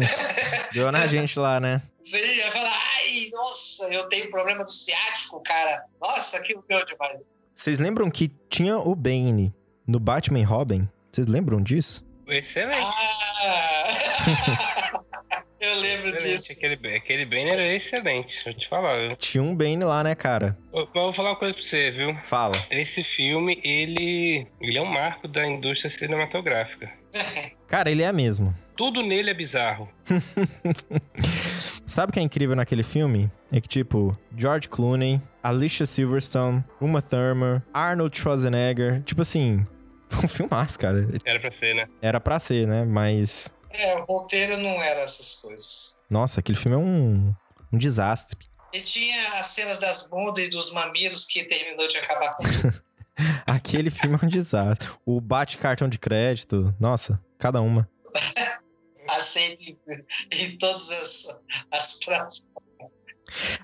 Deu 0.72 0.92
na 0.92 1.06
gente 1.06 1.38
lá, 1.38 1.58
né? 1.58 1.82
Você 2.02 2.20
ia 2.36 2.50
falar, 2.52 2.68
ai, 2.68 3.30
nossa, 3.32 3.92
eu 3.92 4.06
tenho 4.10 4.30
problema 4.30 4.62
do 4.62 4.70
ciático, 4.70 5.42
cara. 5.42 5.82
Nossa, 5.98 6.40
que 6.42 6.54
doeu 6.54 6.84
demais. 6.84 7.20
Vocês 7.56 7.78
lembram 7.78 8.10
que 8.10 8.30
tinha 8.50 8.76
o 8.76 8.94
Bane 8.94 9.54
no 9.86 9.98
Batman 9.98 10.40
e 10.40 10.44
Robin? 10.44 10.86
Vocês 11.10 11.26
lembram 11.26 11.62
disso? 11.62 12.04
Excelente. 12.28 12.82
Ah! 13.46 15.00
eu 15.64 15.80
lembro 15.80 16.14
excelente. 16.14 16.38
disso. 16.38 16.52
Aquele, 16.52 16.96
aquele 16.96 17.24
Bane 17.26 17.50
era 17.50 17.74
excelente, 17.74 18.28
deixa 18.34 18.50
eu 18.50 18.54
te 18.54 18.68
falar. 18.68 18.98
viu? 19.08 19.16
Tinha 19.16 19.42
um 19.42 19.54
Bane 19.54 19.84
lá, 19.84 20.02
né, 20.04 20.14
cara? 20.14 20.56
Eu, 20.72 20.80
eu 20.82 20.88
vou 20.92 21.12
falar 21.12 21.30
uma 21.30 21.36
coisa 21.36 21.54
pra 21.54 21.62
você, 21.62 21.90
viu? 21.90 22.14
Fala. 22.24 22.54
Esse 22.70 23.02
filme, 23.04 23.60
ele, 23.64 24.46
ele 24.60 24.78
é 24.78 24.82
um 24.82 24.86
marco 24.86 25.26
da 25.28 25.46
indústria 25.46 25.90
cinematográfica. 25.90 26.90
Cara, 27.66 27.90
ele 27.90 28.02
é 28.02 28.12
mesmo. 28.12 28.54
Tudo 28.76 29.02
nele 29.02 29.30
é 29.30 29.34
bizarro. 29.34 29.88
Sabe 31.86 32.10
o 32.10 32.12
que 32.12 32.18
é 32.20 32.22
incrível 32.22 32.56
naquele 32.56 32.82
filme? 32.82 33.30
É 33.52 33.60
que, 33.60 33.68
tipo, 33.68 34.16
George 34.36 34.68
Clooney, 34.68 35.20
Alicia 35.42 35.86
Silverstone, 35.86 36.64
Uma 36.80 37.00
Thurman, 37.00 37.62
Arnold 37.72 38.16
Schwarzenegger. 38.16 39.02
Tipo 39.02 39.22
assim, 39.22 39.64
foi 40.08 40.24
um 40.24 40.28
filmaço, 40.28 40.78
cara. 40.78 41.06
Era 41.24 41.38
pra 41.40 41.50
ser, 41.50 41.74
né? 41.74 41.86
Era 42.02 42.20
pra 42.20 42.38
ser, 42.38 42.66
né? 42.66 42.84
Mas, 42.84 43.48
É, 43.76 43.96
o 43.96 44.04
roteiro 44.04 44.56
não 44.56 44.82
era 44.82 45.00
essas 45.00 45.34
coisas. 45.34 45.98
nossa, 46.08 46.40
aquele 46.40 46.56
filme 46.58 46.76
é 46.76 46.80
um, 46.80 47.34
um 47.72 47.78
desastre. 47.78 48.38
E 48.72 48.80
tinha 48.80 49.40
as 49.40 49.46
cenas 49.48 49.78
das 49.78 50.06
bundas 50.06 50.44
e 50.44 50.50
dos 50.50 50.72
mamilos 50.72 51.26
que 51.26 51.44
terminou 51.44 51.86
de 51.86 51.98
acabar 51.98 52.36
com. 52.36 52.44
Aquele 53.46 53.90
filme 53.90 54.18
é 54.20 54.26
um 54.26 54.28
desastre. 54.28 54.88
O 55.06 55.20
bate-cartão 55.20 55.88
de 55.88 55.98
crédito, 55.98 56.74
nossa, 56.80 57.22
cada 57.38 57.60
uma. 57.60 57.88
Aceite 59.08 59.78
em 60.32 60.58
todas 60.58 60.90
as, 60.90 61.40
as 61.70 62.00
praças. 62.04 62.44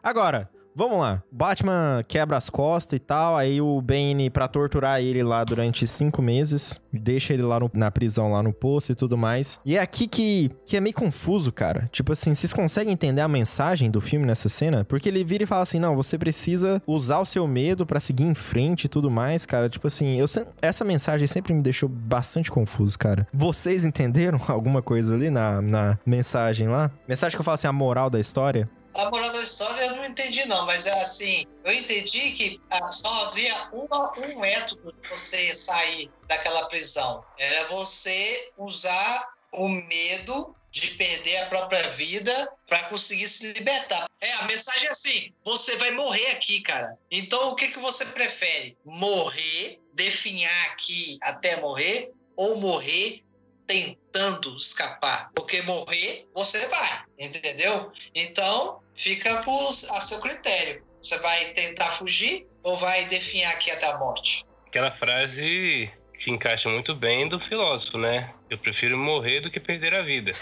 Agora, 0.02 0.50
vamos 0.74 0.98
lá. 0.98 1.22
Batman 1.30 2.04
quebra 2.06 2.36
as 2.36 2.48
costas 2.50 2.96
e 2.96 3.00
tal, 3.00 3.36
aí 3.36 3.60
o 3.60 3.80
Bane, 3.80 4.30
pra 4.30 4.48
torturar 4.48 5.00
ele 5.00 5.22
lá 5.22 5.44
durante 5.44 5.86
cinco 5.86 6.22
meses, 6.22 6.80
deixa 6.92 7.32
ele 7.34 7.42
lá 7.42 7.60
no- 7.60 7.70
na 7.74 7.90
prisão, 7.90 8.32
lá 8.32 8.42
no 8.42 8.52
poço 8.52 8.92
e 8.92 8.94
tudo 8.94 9.16
mais. 9.16 9.58
E 9.64 9.76
é 9.76 9.80
aqui 9.80 10.06
que, 10.06 10.50
que 10.66 10.76
é 10.76 10.80
meio 10.80 10.94
confuso, 10.94 11.52
cara. 11.52 11.88
Tipo 11.92 12.12
assim, 12.12 12.34
vocês 12.34 12.52
conseguem 12.52 12.92
entender 12.92 13.20
a 13.20 13.28
mensagem 13.28 13.90
do 13.90 14.00
filme 14.00 14.26
nessa 14.26 14.48
cena? 14.48 14.84
Porque 14.84 15.08
ele 15.08 15.24
vira 15.24 15.44
e 15.44 15.46
fala 15.46 15.62
assim, 15.62 15.78
não, 15.78 15.94
você 15.96 16.16
precisa 16.18 16.82
usar 16.86 17.18
o 17.18 17.24
seu 17.24 17.46
medo 17.46 17.84
pra 17.86 18.00
seguir 18.00 18.24
em 18.24 18.34
frente 18.34 18.84
e 18.84 18.88
tudo 18.88 19.10
mais, 19.10 19.44
cara. 19.46 19.68
Tipo 19.68 19.86
assim, 19.86 20.18
eu 20.18 20.26
se- 20.28 20.46
essa 20.62 20.84
mensagem 20.84 21.26
sempre 21.26 21.52
me 21.52 21.62
deixou 21.62 21.88
bastante 21.88 22.50
confuso, 22.50 22.98
cara. 22.98 23.26
Vocês 23.32 23.84
entenderam 23.84 24.40
alguma 24.48 24.82
coisa 24.82 25.14
ali 25.14 25.30
na, 25.30 25.60
na 25.60 25.98
mensagem 26.06 26.68
lá? 26.68 26.90
Mensagem 27.08 27.36
que 27.36 27.40
eu 27.40 27.44
falo 27.44 27.54
assim, 27.54 27.66
a 27.68 27.72
moral 27.72 28.08
da 28.10 28.18
história? 28.20 28.68
A 28.94 29.10
moral 29.10 29.32
da 29.32 29.40
história 29.40 29.84
eu 29.84 29.96
não 29.96 30.04
entendi, 30.04 30.44
não, 30.46 30.66
mas 30.66 30.86
é 30.86 31.00
assim: 31.00 31.44
eu 31.64 31.72
entendi 31.72 32.32
que 32.32 32.60
ah, 32.70 32.92
só 32.92 33.26
havia 33.26 33.68
uma, 33.72 34.12
um 34.18 34.40
método 34.40 34.92
de 34.92 35.08
você 35.08 35.54
sair 35.54 36.10
daquela 36.28 36.66
prisão. 36.68 37.24
Era 37.38 37.68
você 37.68 38.52
usar 38.56 39.28
o 39.52 39.68
medo 39.68 40.54
de 40.72 40.88
perder 40.92 41.36
a 41.38 41.46
própria 41.46 41.88
vida 41.90 42.52
para 42.68 42.84
conseguir 42.84 43.28
se 43.28 43.52
libertar. 43.52 44.06
É, 44.20 44.32
a 44.34 44.44
mensagem 44.44 44.86
é 44.88 44.90
assim: 44.90 45.34
você 45.44 45.76
vai 45.76 45.92
morrer 45.92 46.26
aqui, 46.28 46.60
cara. 46.60 46.96
Então 47.10 47.50
o 47.50 47.54
que, 47.54 47.68
que 47.68 47.78
você 47.78 48.04
prefere? 48.06 48.76
Morrer, 48.84 49.80
definhar 49.94 50.66
aqui 50.66 51.18
até 51.22 51.60
morrer, 51.60 52.12
ou 52.36 52.56
morrer 52.56 53.22
tentando 53.70 54.56
escapar? 54.56 55.30
Porque 55.34 55.62
morrer, 55.62 56.26
você 56.34 56.66
vai, 56.68 57.02
entendeu? 57.18 57.92
Então, 58.14 58.80
fica 58.96 59.42
por, 59.42 59.68
a 59.68 60.00
seu 60.00 60.20
critério. 60.20 60.82
Você 61.00 61.18
vai 61.18 61.44
tentar 61.52 61.92
fugir 61.92 62.46
ou 62.64 62.76
vai 62.76 63.04
definhar 63.04 63.52
aqui 63.52 63.70
até 63.70 63.86
a 63.86 63.98
morte? 63.98 64.44
Aquela 64.66 64.90
frase 64.90 65.90
que 66.18 66.30
encaixa 66.30 66.68
muito 66.68 66.94
bem 66.94 67.28
do 67.28 67.40
filósofo, 67.40 67.96
né? 67.96 68.34
Eu 68.50 68.58
prefiro 68.58 68.98
morrer 68.98 69.40
do 69.40 69.50
que 69.50 69.60
perder 69.60 69.94
a 69.94 70.02
vida. 70.02 70.32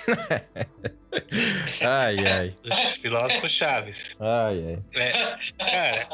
Ai, 1.86 2.16
ai. 2.26 2.56
Do 2.62 2.74
filósofo 3.00 3.48
Chaves. 3.48 4.14
Ai, 4.20 4.82
ai. 4.94 5.08
É, 5.08 5.10
cara, 5.58 6.08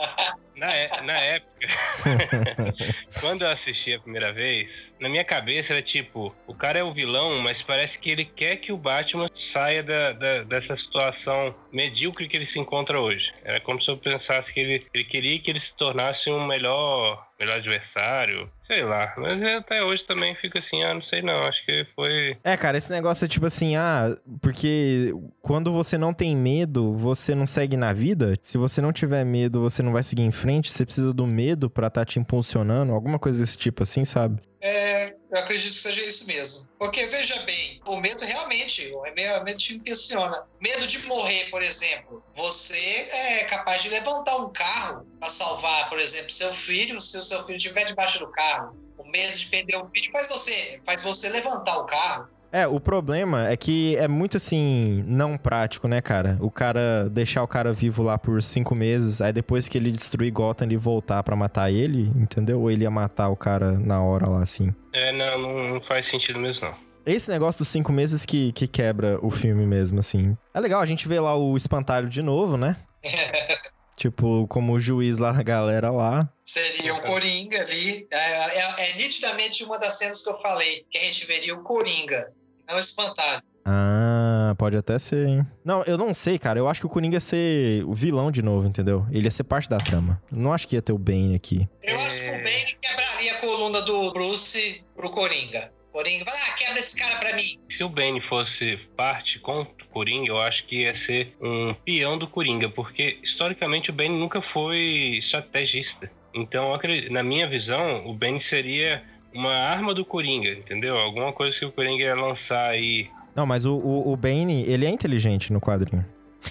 na, 0.56 0.72
é- 0.74 0.90
na 1.02 1.14
época, 1.14 1.50
quando 3.20 3.42
eu 3.42 3.48
assisti 3.48 3.92
a 3.94 4.00
primeira 4.00 4.32
vez, 4.32 4.92
na 5.00 5.08
minha 5.08 5.24
cabeça 5.24 5.72
era 5.74 5.82
tipo, 5.82 6.34
o 6.46 6.54
cara 6.54 6.78
é 6.78 6.82
o 6.84 6.92
vilão, 6.92 7.38
mas 7.40 7.62
parece 7.62 7.98
que 7.98 8.10
ele 8.10 8.24
quer 8.24 8.56
que 8.56 8.72
o 8.72 8.76
Batman 8.76 9.28
saia 9.34 9.82
da, 9.82 10.12
da- 10.12 10.42
dessa 10.44 10.76
situação 10.76 11.54
medíocre 11.72 12.28
que 12.28 12.36
ele 12.36 12.46
se 12.46 12.58
encontra 12.58 13.00
hoje. 13.00 13.32
Era 13.44 13.60
como 13.60 13.80
se 13.80 13.90
eu 13.90 13.96
pensasse 13.96 14.52
que 14.52 14.60
ele, 14.60 14.86
ele 14.94 15.04
queria 15.04 15.38
que 15.40 15.50
ele 15.50 15.60
se 15.60 15.74
tornasse 15.76 16.30
um 16.30 16.46
melhor, 16.46 17.26
melhor 17.38 17.56
adversário, 17.56 18.50
sei 18.66 18.82
lá. 18.82 19.12
Mas 19.16 19.42
até 19.42 19.82
hoje 19.82 20.04
também 20.04 20.34
fica 20.36 20.58
assim, 20.58 20.82
ah, 20.82 20.94
não 20.94 21.02
sei 21.02 21.22
não, 21.22 21.44
acho 21.44 21.64
que 21.64 21.86
foi... 21.94 22.36
É, 22.44 22.56
cara, 22.56 22.76
esse 22.78 22.90
negócio 22.90 23.24
é 23.24 23.28
tipo 23.28 23.46
assim, 23.46 23.76
ah, 23.76 24.16
porque 24.40 25.12
quando 25.40 25.72
você 25.72 25.98
não 25.98 26.12
tem 26.14 26.36
medo, 26.36 26.94
você 26.94 27.34
não 27.34 27.46
segue 27.46 27.76
na 27.76 27.92
vida. 27.92 28.34
Se 28.42 28.56
você 28.58 28.80
não 28.80 28.92
tiver 28.92 29.24
medo, 29.24 29.60
você 29.60 29.82
não 29.82 29.92
vai 29.92 30.02
seguir 30.02 30.22
em 30.22 30.30
frente. 30.30 30.70
Você 30.70 30.84
precisa 30.84 31.12
do 31.12 31.26
medo 31.26 31.68
pra 31.68 31.88
estar 31.88 32.04
te 32.04 32.18
impulsionando, 32.18 32.92
alguma 32.92 33.18
coisa 33.18 33.38
desse 33.38 33.58
tipo 33.58 33.82
assim, 33.82 34.04
sabe? 34.04 34.40
É, 34.60 35.14
eu 35.34 35.40
acredito 35.40 35.72
que 35.72 35.80
seja 35.80 36.00
isso 36.00 36.26
mesmo. 36.26 36.68
Porque, 36.78 37.06
veja 37.06 37.36
bem, 37.42 37.80
o 37.86 37.96
medo 37.96 38.24
realmente, 38.24 38.88
o 38.94 39.02
medo 39.02 39.58
te 39.58 39.74
impulsiona. 39.74 40.46
Medo 40.60 40.86
de 40.86 40.98
morrer, 41.06 41.50
por 41.50 41.60
exemplo. 41.60 42.22
Você 42.34 43.08
é 43.10 43.44
capaz 43.44 43.82
de 43.82 43.88
levantar 43.88 44.36
um 44.36 44.52
carro 44.52 45.04
para 45.18 45.28
salvar, 45.28 45.88
por 45.88 45.98
exemplo, 45.98 46.30
seu 46.30 46.54
filho, 46.54 47.00
se 47.00 47.18
o 47.18 47.22
seu 47.22 47.44
filho 47.44 47.56
estiver 47.56 47.84
debaixo 47.84 48.20
do 48.20 48.30
carro. 48.30 48.76
O 48.96 49.04
medo 49.04 49.36
de 49.36 49.46
perder 49.46 49.76
o 49.76 49.90
filho 49.90 50.12
faz 50.12 50.28
você, 50.28 50.80
faz 50.86 51.02
você 51.02 51.28
levantar 51.28 51.78
o 51.78 51.84
carro. 51.84 52.28
É, 52.54 52.68
o 52.68 52.78
problema 52.78 53.48
é 53.48 53.56
que 53.56 53.96
é 53.96 54.06
muito 54.06 54.36
assim, 54.36 55.02
não 55.08 55.36
prático, 55.36 55.88
né, 55.88 56.00
cara? 56.00 56.38
O 56.40 56.52
cara 56.52 57.08
deixar 57.10 57.42
o 57.42 57.48
cara 57.48 57.72
vivo 57.72 58.00
lá 58.04 58.16
por 58.16 58.40
cinco 58.40 58.76
meses, 58.76 59.20
aí 59.20 59.32
depois 59.32 59.66
que 59.66 59.76
ele 59.76 59.90
destruir 59.90 60.30
Gotham, 60.30 60.64
ele 60.68 60.76
voltar 60.76 61.20
pra 61.24 61.34
matar 61.34 61.72
ele, 61.72 62.12
entendeu? 62.14 62.60
Ou 62.60 62.70
ele 62.70 62.84
ia 62.84 62.90
matar 62.92 63.28
o 63.28 63.34
cara 63.34 63.72
na 63.72 64.00
hora 64.00 64.28
lá, 64.28 64.40
assim. 64.40 64.72
É, 64.92 65.10
não, 65.10 65.36
não, 65.36 65.68
não 65.74 65.80
faz 65.80 66.06
sentido 66.06 66.38
mesmo 66.38 66.68
não. 66.68 66.76
Esse 67.04 67.28
negócio 67.28 67.58
dos 67.58 67.66
cinco 67.66 67.90
meses 67.90 68.24
que, 68.24 68.52
que 68.52 68.68
quebra 68.68 69.18
o 69.20 69.30
filme 69.32 69.66
mesmo, 69.66 69.98
assim. 69.98 70.36
É 70.54 70.60
legal, 70.60 70.80
a 70.80 70.86
gente 70.86 71.08
vê 71.08 71.18
lá 71.18 71.36
o 71.36 71.56
espantalho 71.56 72.08
de 72.08 72.22
novo, 72.22 72.56
né? 72.56 72.76
Tipo, 73.96 74.46
como 74.48 74.78
juiz 74.80 75.18
lá, 75.18 75.30
a 75.30 75.42
galera 75.42 75.88
lá. 75.90 76.28
Seria 76.44 76.94
o 76.94 77.02
Coringa 77.02 77.60
ali. 77.60 78.06
É, 78.10 78.16
é- 78.16 78.90
é 78.90 78.96
nitidamente 78.96 79.62
uma 79.62 79.78
das 79.78 79.98
cenas 79.98 80.22
que 80.22 80.28
eu 80.30 80.34
falei, 80.36 80.84
que 80.90 80.98
a 80.98 81.02
gente 81.02 81.24
veria 81.26 81.54
o 81.54 81.62
Coringa, 81.62 82.26
não 82.68 82.76
o 82.76 82.78
espantalho. 82.78 83.42
Ah, 83.66 84.54
pode 84.58 84.76
até 84.76 84.98
ser, 84.98 85.26
hein? 85.26 85.46
Não, 85.64 85.82
eu 85.84 85.96
não 85.96 86.12
sei, 86.12 86.38
cara. 86.38 86.58
Eu 86.58 86.68
acho 86.68 86.80
que 86.80 86.86
o 86.86 86.88
Coringa 86.88 87.16
ia 87.16 87.20
ser 87.20 87.82
o 87.84 87.94
vilão 87.94 88.30
de 88.30 88.42
novo, 88.42 88.66
entendeu? 88.66 89.06
Ele 89.10 89.24
ia 89.24 89.30
ser 89.30 89.44
parte 89.44 89.68
da 89.70 89.78
trama. 89.78 90.22
Não 90.30 90.52
acho 90.52 90.68
que 90.68 90.76
ia 90.76 90.82
ter 90.82 90.92
o 90.92 90.98
Bane 90.98 91.34
aqui. 91.34 91.66
Eu 91.82 91.96
acho 91.98 92.22
que 92.24 92.28
o 92.28 92.32
Bane 92.32 92.76
quebraria 92.80 93.32
a 93.32 93.38
coluna 93.40 93.80
do 93.82 94.12
Bruce 94.12 94.84
pro 94.94 95.10
Coringa. 95.10 95.72
Coringa, 95.92 96.24
vai 96.24 96.34
lá, 96.34 96.54
quebra 96.56 96.78
esse 96.78 96.96
cara 97.00 97.16
pra 97.20 97.36
mim. 97.36 97.58
Se 97.70 97.82
o 97.84 97.88
Bane 97.88 98.20
fosse 98.20 98.76
parte 98.96 99.38
com 99.38 99.62
o 99.62 99.66
Coringa, 99.92 100.28
eu 100.28 100.40
acho 100.40 100.66
que 100.66 100.82
ia 100.82 100.94
ser 100.94 101.34
um 101.40 101.72
peão 101.84 102.18
do 102.18 102.26
Coringa, 102.28 102.68
porque 102.68 103.18
historicamente 103.22 103.90
o 103.90 103.92
Bane 103.94 104.18
nunca 104.18 104.42
foi 104.42 105.16
estrategista. 105.18 106.10
Então, 106.34 106.68
eu 106.70 106.74
acredito- 106.74 107.12
na 107.12 107.22
minha 107.22 107.48
visão, 107.48 108.04
o 108.06 108.12
Bane 108.12 108.40
seria 108.40 109.04
uma 109.34 109.52
arma 109.54 109.94
do 109.94 110.04
Coringa, 110.04 110.50
entendeu? 110.50 110.96
Alguma 110.96 111.32
coisa 111.32 111.58
que 111.58 111.64
o 111.64 111.72
Coringa 111.72 112.04
ia 112.04 112.14
lançar 112.14 112.70
aí. 112.70 113.08
Não, 113.34 113.44
mas 113.44 113.64
o, 113.64 113.74
o, 113.76 114.12
o 114.12 114.16
Bane, 114.16 114.62
ele 114.66 114.86
é 114.86 114.90
inteligente 114.90 115.52
no 115.52 115.60
quadrinho. 115.60 116.04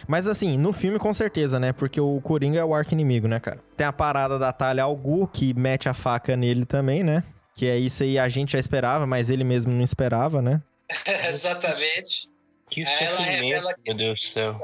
Mas 0.07 0.27
assim, 0.27 0.57
no 0.57 0.73
filme 0.73 0.97
com 0.99 1.13
certeza, 1.13 1.59
né? 1.59 1.71
Porque 1.71 2.01
o 2.01 2.19
Coringa 2.21 2.59
é 2.59 2.65
o 2.65 2.73
arco 2.73 2.93
inimigo, 2.93 3.27
né, 3.27 3.39
cara? 3.39 3.59
Tem 3.77 3.85
a 3.87 3.93
parada 3.93 4.37
da 4.39 4.51
Talia 4.51 4.83
al 4.83 4.95
Ghul, 4.95 5.27
que 5.27 5.53
mete 5.53 5.87
a 5.87 5.93
faca 5.93 6.35
nele 6.35 6.65
também, 6.65 7.03
né? 7.03 7.23
Que 7.55 7.67
é 7.67 7.77
isso 7.77 8.01
aí 8.03 8.17
a 8.19 8.27
gente 8.27 8.53
já 8.53 8.59
esperava, 8.59 9.05
mas 9.05 9.29
ele 9.29 9.43
mesmo 9.43 9.71
não 9.71 9.83
esperava, 9.83 10.41
né? 10.41 10.61
Exatamente. 11.29 12.27
Que 12.69 12.81
Ela 12.81 12.91
sofrimento, 13.17 13.43
revela 13.43 13.73
que- 13.75 13.81
meu 13.85 13.95
Deus 13.95 14.19
do 14.21 14.27
céu. 14.27 14.57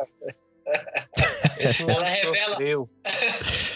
Ela 1.87 2.03
revela-. 2.05 2.57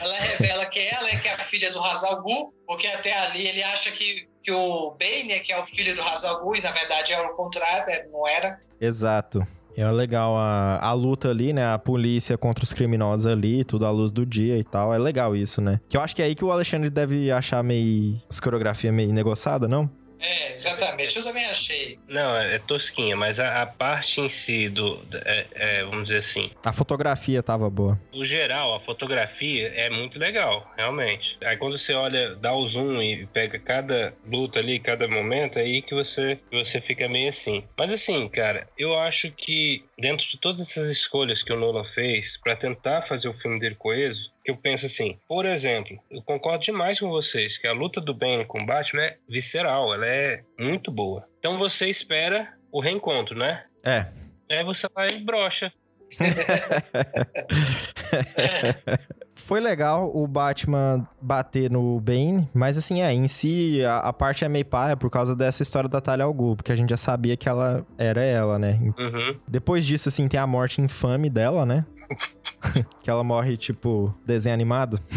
Ela 0.02 0.16
revela 0.20 0.66
que 0.70 0.80
ela 0.80 1.10
é 1.10 1.16
que 1.18 1.28
é 1.28 1.34
a 1.34 1.40
filha 1.40 1.72
do 1.72 1.80
Hazal 1.84 2.22
Ghul, 2.22 2.54
porque 2.66 2.88
até 2.88 3.14
ali 3.28 3.46
ele 3.48 3.64
acha 3.64 3.92
que, 3.92 4.28
que 4.44 4.52
o 4.52 4.92
Bane 4.92 5.32
é 5.32 5.40
que 5.40 5.52
é 5.52 5.60
o 5.60 5.66
filho 5.66 5.96
do 5.96 6.02
Hazal 6.02 6.42
Ghul, 6.44 6.58
e 6.58 6.62
na 6.62 6.72
verdade 6.72 7.14
é 7.14 7.22
o 7.22 7.30
contrário, 7.30 7.88
né? 7.88 8.06
não 8.12 8.28
era. 8.28 8.60
Exato. 8.80 9.48
É 9.76 9.90
legal 9.90 10.38
a, 10.38 10.78
a 10.80 10.94
luta 10.94 11.30
ali, 11.30 11.52
né? 11.52 11.74
A 11.74 11.80
polícia 11.80 12.38
contra 12.38 12.64
os 12.64 12.72
criminosos 12.72 13.26
ali, 13.26 13.64
tudo 13.64 13.88
à 13.88 13.90
luz 13.90 14.12
do 14.12 14.24
dia 14.24 14.58
e 14.58 14.64
tal. 14.64 14.94
É 14.94 15.00
legal 15.00 15.36
isso, 15.36 15.62
né? 15.62 15.80
Que 15.90 15.98
eu 15.98 16.02
acho 16.02 16.16
que 16.16 16.22
é 16.22 16.26
aí 16.26 16.36
que 16.36 16.46
o 16.46 16.52
Alexandre 16.52 16.92
deve 16.92 17.32
achar 17.32 17.64
meio. 17.64 18.22
as 18.30 18.40
coreografia 18.40 18.92
meio 18.92 19.12
negociada, 19.12 19.68
não? 19.68 19.90
É, 20.24 20.54
exatamente. 20.54 21.18
Eu 21.18 21.24
também 21.24 21.46
achei. 21.46 22.00
Não, 22.08 22.38
é, 22.38 22.56
é 22.56 22.60
tosquinha, 22.60 23.16
mas 23.16 23.40
a, 23.40 23.62
a 23.62 23.66
parte 23.66 24.22
em 24.22 24.30
si 24.30 24.70
do. 24.70 25.06
é- 25.26 25.48
é, 25.54 25.84
vamos 25.84 26.06
dizer 26.06 26.20
assim. 26.20 26.52
A 26.66 26.72
fotografia 26.74 27.44
tava 27.44 27.70
boa. 27.70 28.00
O 28.14 28.24
geral, 28.24 28.74
a 28.76 28.80
fotografia 28.80 29.68
é 29.76 29.90
muito 29.90 30.18
legal, 30.18 30.72
realmente. 30.78 31.38
Aí 31.44 31.58
quando 31.58 31.78
você 31.78 31.94
olha, 31.94 32.36
dá 32.36 32.54
o 32.54 32.68
zoom 32.68 33.02
e 33.02 33.26
pega 33.28 33.60
cada 33.60 34.14
luta 34.26 34.60
ali, 34.60 34.80
cada 34.80 35.08
momento, 35.08 35.60
é 35.60 35.64
aí 35.64 35.82
que 35.82 35.94
você, 35.94 36.40
você 36.52 36.80
fica 36.82 37.08
meio 37.10 37.30
assim. 37.30 37.64
Mas 37.78 37.92
assim, 37.92 38.28
cara, 38.30 38.68
eu 38.78 38.98
acho 38.98 39.32
que 39.32 39.86
dentro 40.00 40.28
de 40.28 40.38
todas 40.40 40.62
essas 40.70 40.90
escolhas 40.90 41.44
que 41.44 41.52
o 41.54 41.58
Nolan 41.60 41.86
fez 41.86 42.38
pra 42.38 42.56
tentar 42.56 43.02
fazer 43.02 43.28
o 43.28 43.34
filme 43.34 43.60
dele 43.60 43.76
coeso, 43.76 44.32
eu 44.46 44.58
penso 44.58 44.86
assim, 44.86 45.18
por 45.28 45.46
exemplo, 45.46 45.98
eu 46.12 46.22
concordo 46.22 46.64
demais 46.64 47.00
com 47.00 47.10
vocês 47.10 47.58
que 47.58 47.68
a 47.68 47.74
luta 47.74 48.02
do 48.02 48.14
Bane 48.14 48.46
com 48.46 48.62
o 48.62 48.66
Batman 48.66 49.04
é 49.04 49.18
visceral, 49.28 49.94
ela 49.94 50.06
é 50.06 50.44
muito 50.60 50.92
boa. 50.92 51.28
Então 51.40 51.58
você 51.58 51.90
espera 51.90 52.54
o 52.72 52.82
reencontro, 52.82 53.38
né? 53.38 53.64
É. 53.84 54.08
Aí 54.52 54.64
você 54.64 54.88
vai 54.94 55.16
e 55.16 55.20
brocha. 55.20 55.72
Foi 59.36 59.60
legal 59.60 60.16
o 60.16 60.26
Batman 60.28 61.06
bater 61.22 61.70
no 61.70 62.00
Bane, 62.00 62.50
mas 62.54 62.78
assim, 62.78 63.02
é, 63.02 63.12
em 63.12 63.28
si, 63.28 63.84
a, 63.84 63.98
a 63.98 64.14
parte 64.14 64.46
é 64.46 64.50
meio 64.50 64.66
paia 64.66 64.96
por 64.96 65.10
causa 65.10 65.36
dessa 65.36 65.64
história 65.64 65.90
da 65.90 66.00
Talia 66.00 66.26
al 66.26 66.34
Ghul, 66.34 66.56
porque 66.56 66.72
a 66.72 66.76
gente 66.76 66.92
já 66.92 66.98
sabia 66.98 67.36
que 67.36 67.50
ela 67.50 67.86
era 67.98 68.24
ela, 68.24 68.60
né? 68.60 68.80
Uhum. 68.98 69.38
Depois 69.48 69.86
disso, 69.86 70.08
assim, 70.08 70.28
tem 70.28 70.40
a 70.40 70.48
morte 70.48 70.82
infame 70.82 71.30
dela, 71.30 71.66
né? 71.66 71.86
que 73.02 73.10
ela 73.10 73.24
morre, 73.24 73.58
tipo, 73.58 74.14
desenho 74.26 74.54
animado. 74.54 75.00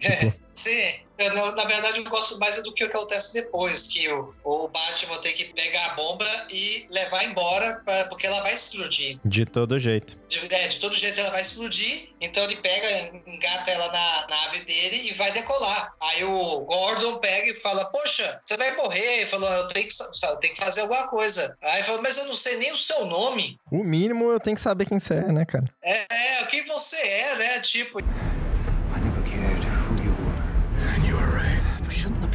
É, 0.00 0.32
sim. 0.54 1.00
Eu, 1.18 1.34
na, 1.34 1.52
na 1.52 1.64
verdade, 1.64 1.98
eu 1.98 2.04
gosto 2.04 2.38
mais 2.38 2.62
do 2.62 2.72
que 2.72 2.84
o 2.84 2.88
que 2.88 2.96
acontece 2.96 3.34
depois, 3.34 3.88
que 3.88 4.08
o, 4.08 4.32
o 4.44 4.68
Batman 4.68 5.18
tem 5.18 5.34
que 5.34 5.52
pegar 5.52 5.86
a 5.86 5.94
bomba 5.94 6.26
e 6.48 6.86
levar 6.90 7.24
embora, 7.24 7.82
pra, 7.84 8.04
porque 8.04 8.26
ela 8.26 8.40
vai 8.42 8.54
explodir. 8.54 9.18
De 9.24 9.44
todo 9.44 9.78
jeito. 9.78 10.16
De, 10.28 10.54
é, 10.54 10.68
de 10.68 10.78
todo 10.78 10.94
jeito 10.94 11.18
ela 11.18 11.30
vai 11.30 11.40
explodir, 11.40 12.10
então 12.20 12.44
ele 12.44 12.56
pega, 12.56 13.20
engata 13.26 13.70
ela 13.70 13.90
na 13.90 14.26
nave 14.28 14.60
dele 14.60 15.08
e 15.08 15.14
vai 15.14 15.32
decolar. 15.32 15.92
Aí 16.00 16.22
o 16.24 16.60
Gordon 16.60 17.18
pega 17.18 17.50
e 17.50 17.60
fala: 17.60 17.84
Poxa, 17.86 18.40
você 18.44 18.56
vai 18.56 18.76
morrer. 18.76 19.18
Ele 19.18 19.26
falou: 19.26 19.50
Eu 19.50 19.68
tenho 19.68 19.88
que, 19.88 19.94
eu 20.24 20.36
tenho 20.36 20.54
que 20.54 20.60
fazer 20.60 20.82
alguma 20.82 21.08
coisa. 21.08 21.56
Aí 21.62 21.78
ele 21.78 21.84
falou: 21.84 22.02
Mas 22.02 22.16
eu 22.16 22.26
não 22.26 22.34
sei 22.34 22.56
nem 22.58 22.72
o 22.72 22.76
seu 22.76 23.04
nome. 23.04 23.58
O 23.70 23.82
mínimo 23.82 24.30
eu 24.30 24.38
tenho 24.38 24.56
que 24.56 24.62
saber 24.62 24.86
quem 24.86 24.98
você 24.98 25.14
é, 25.14 25.32
né, 25.32 25.44
cara? 25.44 25.64
É, 25.82 26.06
é, 26.10 26.42
o 26.42 26.46
que 26.46 26.62
você 26.64 26.96
é, 26.96 27.34
né? 27.36 27.60
Tipo, 27.60 27.98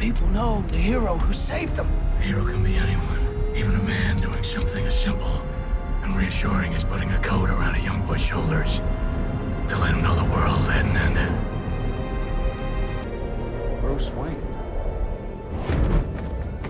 people 0.04 0.28
know 0.28 0.62
the 0.68 0.76
hero 0.76 1.16
who 1.16 1.32
saved 1.32 1.76
them? 1.76 1.88
A 2.18 2.22
hero 2.22 2.44
can 2.44 2.62
be 2.62 2.76
anyone, 2.76 3.54
even 3.56 3.74
a 3.74 3.82
man 3.84 4.18
doing 4.18 4.44
something 4.44 4.84
as 4.84 4.94
simple 4.94 5.42
and 6.02 6.14
reassuring 6.14 6.74
as 6.74 6.84
putting 6.84 7.10
a 7.12 7.18
coat 7.20 7.48
around 7.48 7.76
a 7.76 7.80
young 7.80 8.04
boy's 8.04 8.20
shoulders 8.20 8.82
to 9.66 9.78
let 9.78 9.94
him 9.94 10.02
know 10.02 10.14
the 10.14 10.24
world 10.24 10.68
hadn't 10.68 10.94
ended. 10.94 11.32
Bruce 13.80 14.10
Wayne. 14.10 16.13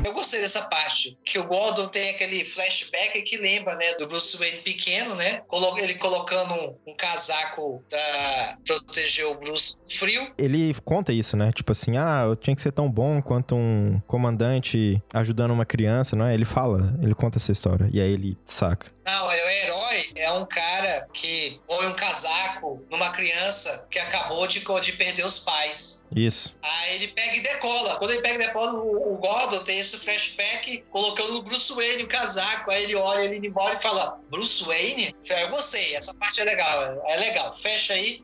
Eu 0.04 0.12
gostei 0.12 0.40
dessa 0.40 0.62
parte. 0.68 1.18
Que 1.24 1.38
o 1.38 1.44
Gordon 1.44 1.86
tem 1.88 2.10
aquele 2.10 2.44
flashback 2.44 3.22
que 3.22 3.36
lembra, 3.36 3.74
né? 3.76 3.94
Do 3.94 4.06
Bruce 4.06 4.36
Wayne 4.36 4.58
pequeno, 4.58 5.14
né? 5.14 5.42
Ele 5.78 5.94
colocando 5.94 6.52
um, 6.54 6.76
um 6.86 6.96
casaco 6.96 7.82
pra 7.88 8.58
proteger 8.66 9.26
o 9.26 9.34
Bruce 9.34 9.76
frio. 9.88 10.32
Ele 10.38 10.74
conta 10.84 11.12
isso, 11.12 11.36
né? 11.36 11.50
Tipo 11.52 11.72
assim, 11.72 11.96
ah, 11.96 12.24
eu 12.26 12.36
tinha 12.36 12.54
que 12.54 12.62
ser 12.62 12.72
tão 12.72 12.90
bom 12.90 13.20
quanto 13.20 13.54
um 13.54 14.00
comandante 14.06 15.02
ajudando 15.12 15.52
uma 15.52 15.64
criança, 15.64 16.14
não 16.16 16.26
é? 16.26 16.34
Ele 16.34 16.44
fala, 16.44 16.94
ele 17.02 17.14
conta 17.14 17.38
essa 17.38 17.52
história. 17.52 17.88
E 17.92 18.00
aí 18.00 18.12
ele 18.12 18.36
saca. 18.44 18.92
Não, 19.06 19.30
é 19.30 19.44
o 19.44 19.48
herói 19.48 19.93
é 20.14 20.30
um 20.32 20.46
cara 20.46 21.08
que 21.12 21.60
põe 21.68 21.86
um 21.86 21.94
casaco 21.94 22.84
numa 22.90 23.10
criança 23.10 23.86
que 23.90 23.98
acabou 23.98 24.46
de, 24.46 24.60
de 24.60 24.92
perder 24.92 25.24
os 25.24 25.38
pais. 25.38 26.04
Isso. 26.14 26.56
Aí 26.62 26.96
ele 26.96 27.08
pega 27.08 27.36
e 27.36 27.40
decola. 27.40 27.96
Quando 27.96 28.12
ele 28.12 28.22
pega 28.22 28.34
e 28.36 28.46
decola, 28.46 28.72
o, 28.74 29.14
o 29.14 29.16
Gordon 29.16 29.64
tem 29.64 29.78
esse 29.78 29.98
flashback 29.98 30.84
colocando 30.90 31.34
no 31.34 31.42
Bruce 31.42 31.72
Wayne 31.72 32.04
o 32.04 32.08
casaco. 32.08 32.70
Aí 32.70 32.84
ele 32.84 32.96
olha 32.96 33.24
ele 33.24 33.46
embora 33.46 33.78
e 33.78 33.82
fala: 33.82 34.18
Bruce 34.30 34.64
Wayne? 34.64 35.14
Eu 35.24 35.48
gostei, 35.48 35.94
essa 35.94 36.14
parte 36.14 36.40
é 36.40 36.44
legal. 36.44 37.02
É 37.08 37.16
legal. 37.16 37.56
Fecha 37.60 37.94
aí, 37.94 38.22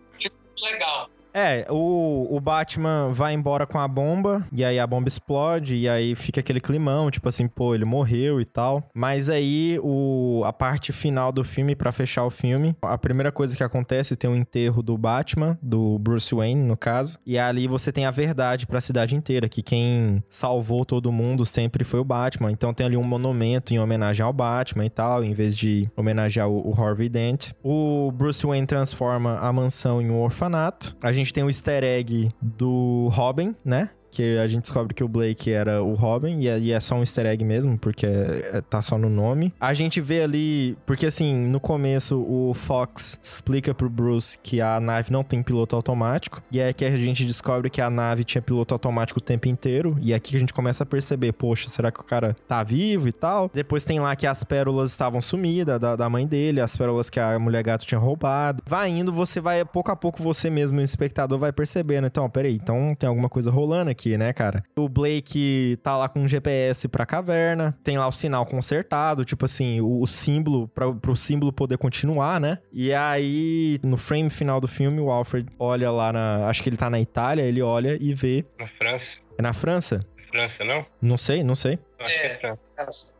legal. 0.62 1.10
É, 1.32 1.66
o, 1.70 2.26
o 2.30 2.40
Batman 2.40 3.10
vai 3.12 3.32
embora 3.32 3.66
com 3.66 3.78
a 3.78 3.86
bomba, 3.86 4.46
e 4.52 4.64
aí 4.64 4.78
a 4.78 4.86
bomba 4.86 5.08
explode, 5.08 5.76
e 5.76 5.88
aí 5.88 6.14
fica 6.14 6.40
aquele 6.40 6.60
climão, 6.60 7.10
tipo 7.10 7.28
assim, 7.28 7.46
pô, 7.46 7.74
ele 7.74 7.84
morreu 7.84 8.40
e 8.40 8.44
tal. 8.44 8.88
Mas 8.94 9.28
aí 9.28 9.78
o, 9.82 10.42
a 10.44 10.52
parte 10.52 10.92
final 10.92 11.32
do 11.32 11.44
filme, 11.44 11.76
pra 11.76 11.92
fechar 11.92 12.24
o 12.24 12.30
filme, 12.30 12.76
a 12.82 12.98
primeira 12.98 13.30
coisa 13.30 13.56
que 13.56 13.62
acontece 13.62 14.16
tem 14.16 14.28
o 14.28 14.36
enterro 14.36 14.82
do 14.82 14.96
Batman, 14.96 15.58
do 15.62 15.98
Bruce 15.98 16.34
Wayne, 16.34 16.62
no 16.62 16.76
caso. 16.76 17.18
E 17.24 17.38
ali 17.38 17.66
você 17.66 17.92
tem 17.92 18.04
a 18.06 18.10
verdade 18.10 18.66
pra 18.66 18.80
cidade 18.80 19.14
inteira, 19.14 19.48
que 19.48 19.62
quem 19.62 20.22
salvou 20.28 20.84
todo 20.84 21.12
mundo 21.12 21.46
sempre 21.46 21.84
foi 21.84 22.00
o 22.00 22.04
Batman. 22.04 22.50
Então 22.50 22.74
tem 22.74 22.86
ali 22.86 22.96
um 22.96 23.04
monumento 23.04 23.72
em 23.72 23.78
homenagem 23.78 24.24
ao 24.24 24.32
Batman 24.32 24.86
e 24.86 24.90
tal, 24.90 25.22
em 25.24 25.32
vez 25.32 25.56
de 25.56 25.88
homenagear 25.96 26.48
o, 26.48 26.70
o 26.70 26.80
Harvey 26.80 27.08
Dent. 27.08 27.50
O 27.62 28.12
Bruce 28.12 28.46
Wayne 28.46 28.66
transforma 28.66 29.38
a 29.38 29.52
mansão 29.52 30.00
em 30.00 30.10
um 30.10 30.20
orfanato. 30.20 30.96
A 31.02 31.12
gente 31.12 31.19
tem 31.28 31.44
o 31.44 31.48
easter 31.48 31.84
egg 31.84 32.30
do 32.40 33.08
Robin, 33.12 33.54
né? 33.64 33.90
Que 34.10 34.36
a 34.38 34.48
gente 34.48 34.62
descobre 34.62 34.92
que 34.94 35.04
o 35.04 35.08
Blake 35.08 35.52
era 35.52 35.82
o 35.82 35.94
Robin, 35.94 36.40
e 36.40 36.48
é, 36.48 36.58
e 36.58 36.72
é 36.72 36.80
só 36.80 36.96
um 36.96 37.00
easter 37.00 37.26
egg 37.26 37.44
mesmo, 37.44 37.78
porque 37.78 38.06
é- 38.06 38.50
é- 38.54 38.60
tá 38.60 38.82
só 38.82 38.98
no 38.98 39.08
nome. 39.08 39.52
A 39.60 39.72
gente 39.74 40.00
vê 40.00 40.22
ali, 40.22 40.76
porque 40.84 41.06
assim, 41.06 41.34
no 41.48 41.60
começo 41.60 42.18
o 42.20 42.52
Fox 42.54 43.18
explica 43.22 43.72
pro 43.74 43.88
Bruce 43.88 44.38
que 44.42 44.60
a 44.60 44.80
nave 44.80 45.12
não 45.12 45.22
tem 45.22 45.42
piloto 45.42 45.76
automático, 45.76 46.42
e 46.50 46.58
é 46.60 46.72
que 46.72 46.84
a 46.84 46.90
gente 46.98 47.24
descobre 47.24 47.70
que 47.70 47.80
a 47.80 47.88
nave 47.90 48.24
tinha 48.24 48.42
piloto 48.42 48.74
automático 48.74 49.18
o 49.20 49.22
tempo 49.22 49.48
inteiro, 49.48 49.96
e 50.00 50.12
é 50.12 50.16
aqui 50.16 50.30
que 50.30 50.36
a 50.36 50.40
gente 50.40 50.54
começa 50.54 50.82
a 50.82 50.86
perceber, 50.86 51.32
poxa, 51.32 51.68
será 51.68 51.90
que 51.90 52.00
o 52.00 52.04
cara 52.04 52.36
tá 52.48 52.62
vivo 52.62 53.08
e 53.08 53.12
tal? 53.12 53.50
Depois 53.52 53.84
tem 53.84 54.00
lá 54.00 54.14
que 54.16 54.26
as 54.26 54.42
pérolas 54.44 54.90
estavam 54.90 55.20
sumidas 55.20 55.78
da, 55.80 55.96
da 55.96 56.08
mãe 56.08 56.26
dele, 56.26 56.60
as 56.60 56.76
pérolas 56.76 57.10
que 57.10 57.18
a 57.20 57.38
mulher 57.38 57.62
gato 57.62 57.84
tinha 57.86 57.98
roubado. 57.98 58.62
Vai 58.66 58.90
indo, 58.90 59.12
você 59.12 59.40
vai, 59.40 59.64
pouco 59.64 59.90
a 59.90 59.96
pouco, 59.96 60.22
você 60.22 60.48
mesmo, 60.50 60.78
o 60.78 60.82
espectador, 60.82 61.38
vai 61.38 61.52
percebendo. 61.52 62.06
Então, 62.06 62.28
peraí, 62.30 62.54
então 62.54 62.94
tem 62.98 63.08
alguma 63.08 63.28
coisa 63.28 63.50
rolando 63.50 63.90
aqui, 63.90 63.99
né, 64.08 64.32
cara? 64.32 64.62
O 64.76 64.88
Blake 64.88 65.78
tá 65.82 65.96
lá 65.96 66.08
com 66.08 66.20
um 66.20 66.28
GPS 66.28 66.88
pra 66.88 67.06
caverna, 67.06 67.76
tem 67.82 67.98
lá 67.98 68.06
o 68.08 68.12
sinal 68.12 68.46
consertado, 68.46 69.24
tipo 69.24 69.44
assim, 69.44 69.80
o, 69.80 70.00
o 70.00 70.06
símbolo, 70.06 70.68
pra, 70.68 70.92
pro 70.92 71.16
símbolo 71.16 71.52
poder 71.52 71.78
continuar, 71.78 72.40
né? 72.40 72.58
E 72.72 72.92
aí, 72.92 73.78
no 73.82 73.96
frame 73.96 74.30
final 74.30 74.60
do 74.60 74.68
filme, 74.68 75.00
o 75.00 75.10
Alfred 75.10 75.46
olha 75.58 75.90
lá 75.90 76.12
na. 76.12 76.46
Acho 76.46 76.62
que 76.62 76.68
ele 76.68 76.76
tá 76.76 76.88
na 76.88 77.00
Itália, 77.00 77.42
ele 77.42 77.62
olha 77.62 77.96
e 78.00 78.14
vê. 78.14 78.44
Na 78.58 78.66
França. 78.66 79.18
É 79.38 79.42
na 79.42 79.52
França? 79.52 80.00
França, 80.30 80.64
não? 80.64 80.86
Não 81.02 81.18
sei, 81.18 81.42
não 81.42 81.54
sei. 81.54 81.78
É 81.98 82.46
É. 82.46 82.56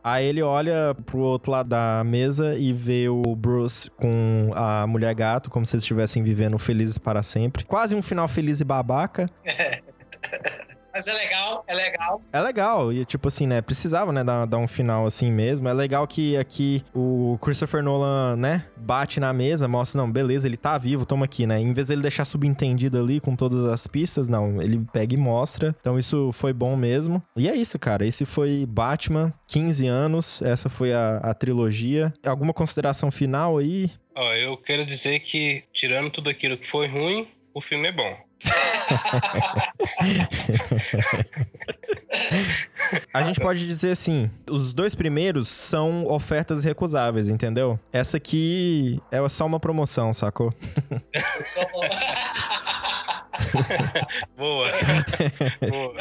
Aí 0.03 0.25
ele 0.25 0.41
olha 0.41 0.95
pro 1.05 1.19
outro 1.19 1.51
lado 1.51 1.69
da 1.69 2.03
mesa 2.03 2.55
e 2.55 2.73
vê 2.73 3.07
o 3.09 3.35
Bruce 3.35 3.91
com 3.91 4.51
a 4.55 4.87
mulher 4.87 5.13
gato, 5.13 5.49
como 5.49 5.65
se 5.65 5.75
eles 5.75 5.83
estivessem 5.83 6.23
vivendo 6.23 6.57
felizes 6.57 6.97
para 6.97 7.21
sempre. 7.21 7.63
Quase 7.63 7.93
um 7.93 8.01
final 8.01 8.27
feliz 8.27 8.59
e 8.59 8.63
babaca. 8.63 9.29
Mas 10.93 11.07
é 11.07 11.13
legal, 11.13 11.63
é 11.67 11.75
legal. 11.75 12.21
É 12.33 12.41
legal, 12.41 12.93
e 12.93 13.05
tipo 13.05 13.27
assim, 13.27 13.47
né? 13.47 13.61
Precisava, 13.61 14.11
né, 14.11 14.23
dar, 14.23 14.45
dar 14.45 14.57
um 14.57 14.67
final 14.67 15.05
assim 15.05 15.31
mesmo. 15.31 15.67
É 15.67 15.73
legal 15.73 16.05
que 16.07 16.35
aqui 16.37 16.83
o 16.93 17.37
Christopher 17.41 17.83
Nolan, 17.83 18.35
né, 18.35 18.65
bate 18.77 19.19
na 19.19 19.31
mesa, 19.33 19.67
mostra, 19.67 20.01
não, 20.01 20.11
beleza, 20.11 20.47
ele 20.47 20.57
tá 20.57 20.77
vivo, 20.77 21.05
toma 21.05 21.25
aqui, 21.25 21.45
né? 21.45 21.59
Em 21.59 21.73
vez 21.73 21.87
dele 21.87 22.01
deixar 22.01 22.25
subentendido 22.25 22.99
ali 22.99 23.19
com 23.19 23.35
todas 23.35 23.63
as 23.65 23.87
pistas, 23.87 24.27
não, 24.27 24.61
ele 24.61 24.85
pega 24.91 25.13
e 25.13 25.17
mostra. 25.17 25.75
Então 25.79 25.97
isso 25.97 26.31
foi 26.33 26.53
bom 26.53 26.75
mesmo. 26.75 27.21
E 27.35 27.47
é 27.49 27.55
isso, 27.55 27.77
cara. 27.79 28.05
Esse 28.05 28.25
foi 28.25 28.65
Batman, 28.67 29.33
15 29.47 29.87
anos. 29.87 30.41
Essa 30.41 30.69
foi 30.69 30.93
a, 30.93 31.17
a 31.17 31.33
trilogia. 31.33 32.13
Alguma 32.25 32.53
consideração 32.53 33.11
final 33.11 33.57
aí? 33.57 33.89
Ó, 34.15 34.33
eu 34.33 34.57
quero 34.57 34.85
dizer 34.85 35.19
que, 35.19 35.63
tirando 35.73 36.09
tudo 36.09 36.29
aquilo 36.29 36.57
que 36.57 36.67
foi 36.67 36.87
ruim, 36.87 37.27
o 37.53 37.61
filme 37.61 37.87
é 37.87 37.91
bom. 37.91 38.17
A 43.13 43.23
gente 43.23 43.39
pode 43.39 43.65
dizer 43.65 43.91
assim: 43.91 44.29
os 44.49 44.73
dois 44.73 44.95
primeiros 44.95 45.47
são 45.47 46.05
ofertas 46.07 46.63
recusáveis, 46.63 47.29
entendeu? 47.29 47.79
Essa 47.91 48.17
aqui 48.17 49.01
é 49.11 49.27
só 49.29 49.45
uma 49.45 49.59
promoção, 49.59 50.13
sacou? 50.13 50.53
Só- 51.43 51.61
Boa. 54.37 54.67
Boa. 55.69 55.93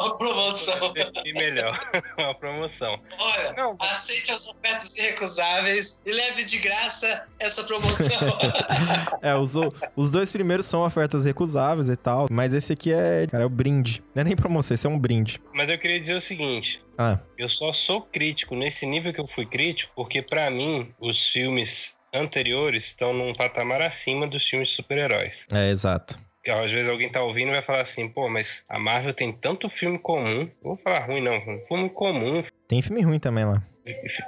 Uma 0.00 0.16
promoção. 0.18 0.92
E 1.24 1.32
melhor, 1.32 1.78
uma 2.18 2.34
promoção. 2.34 3.00
Olha, 3.18 3.52
Não. 3.52 3.76
aceite 3.80 4.30
as 4.32 4.48
ofertas 4.48 4.96
irrecusáveis 4.98 6.00
e 6.06 6.12
leve 6.12 6.44
de 6.44 6.58
graça 6.58 7.26
essa 7.38 7.64
promoção. 7.64 8.28
É, 9.22 9.34
os, 9.34 9.54
os 9.96 10.10
dois 10.10 10.32
primeiros 10.32 10.64
são 10.66 10.82
ofertas 10.84 11.24
recusáveis 11.24 11.88
e 11.88 11.96
tal, 11.96 12.26
mas 12.30 12.54
esse 12.54 12.72
aqui 12.72 12.92
é, 12.92 13.26
cara, 13.26 13.42
é 13.42 13.46
o 13.46 13.50
brinde. 13.50 14.02
Não 14.14 14.22
é 14.22 14.24
nem 14.24 14.34
você, 14.34 14.74
esse 14.74 14.86
é 14.86 14.90
um 14.90 14.98
brinde. 14.98 15.38
Mas 15.52 15.68
eu 15.68 15.78
queria 15.78 16.00
dizer 16.00 16.14
o 16.14 16.20
seguinte: 16.20 16.82
Ah, 16.96 17.18
eu 17.36 17.48
só 17.48 17.72
sou 17.72 18.00
crítico 18.02 18.54
nesse 18.54 18.86
nível 18.86 19.12
que 19.12 19.20
eu 19.20 19.28
fui 19.28 19.46
crítico, 19.46 19.92
porque 19.94 20.22
pra 20.22 20.50
mim 20.50 20.92
os 20.98 21.28
filmes 21.28 21.94
anteriores 22.14 22.86
estão 22.86 23.12
num 23.12 23.32
patamar 23.32 23.82
acima 23.82 24.26
dos 24.26 24.46
filmes 24.46 24.70
de 24.70 24.74
super-heróis. 24.76 25.46
é, 25.52 25.70
exato. 25.70 26.18
Às 26.48 26.72
vezes 26.72 26.88
alguém 26.88 27.10
tá 27.10 27.22
ouvindo 27.22 27.48
e 27.48 27.52
vai 27.52 27.62
falar 27.62 27.82
assim, 27.82 28.08
pô, 28.08 28.28
mas 28.28 28.64
a 28.68 28.78
Marvel 28.78 29.12
tem 29.12 29.32
tanto 29.32 29.68
filme 29.68 29.98
comum. 29.98 30.48
Não 30.62 30.74
vou 30.74 30.76
falar 30.78 31.06
ruim, 31.06 31.20
não. 31.20 31.40
Filme 31.68 31.90
comum. 31.90 32.42
Tem 32.66 32.80
filme 32.80 33.02
ruim 33.02 33.18
também 33.18 33.44
lá. 33.44 33.62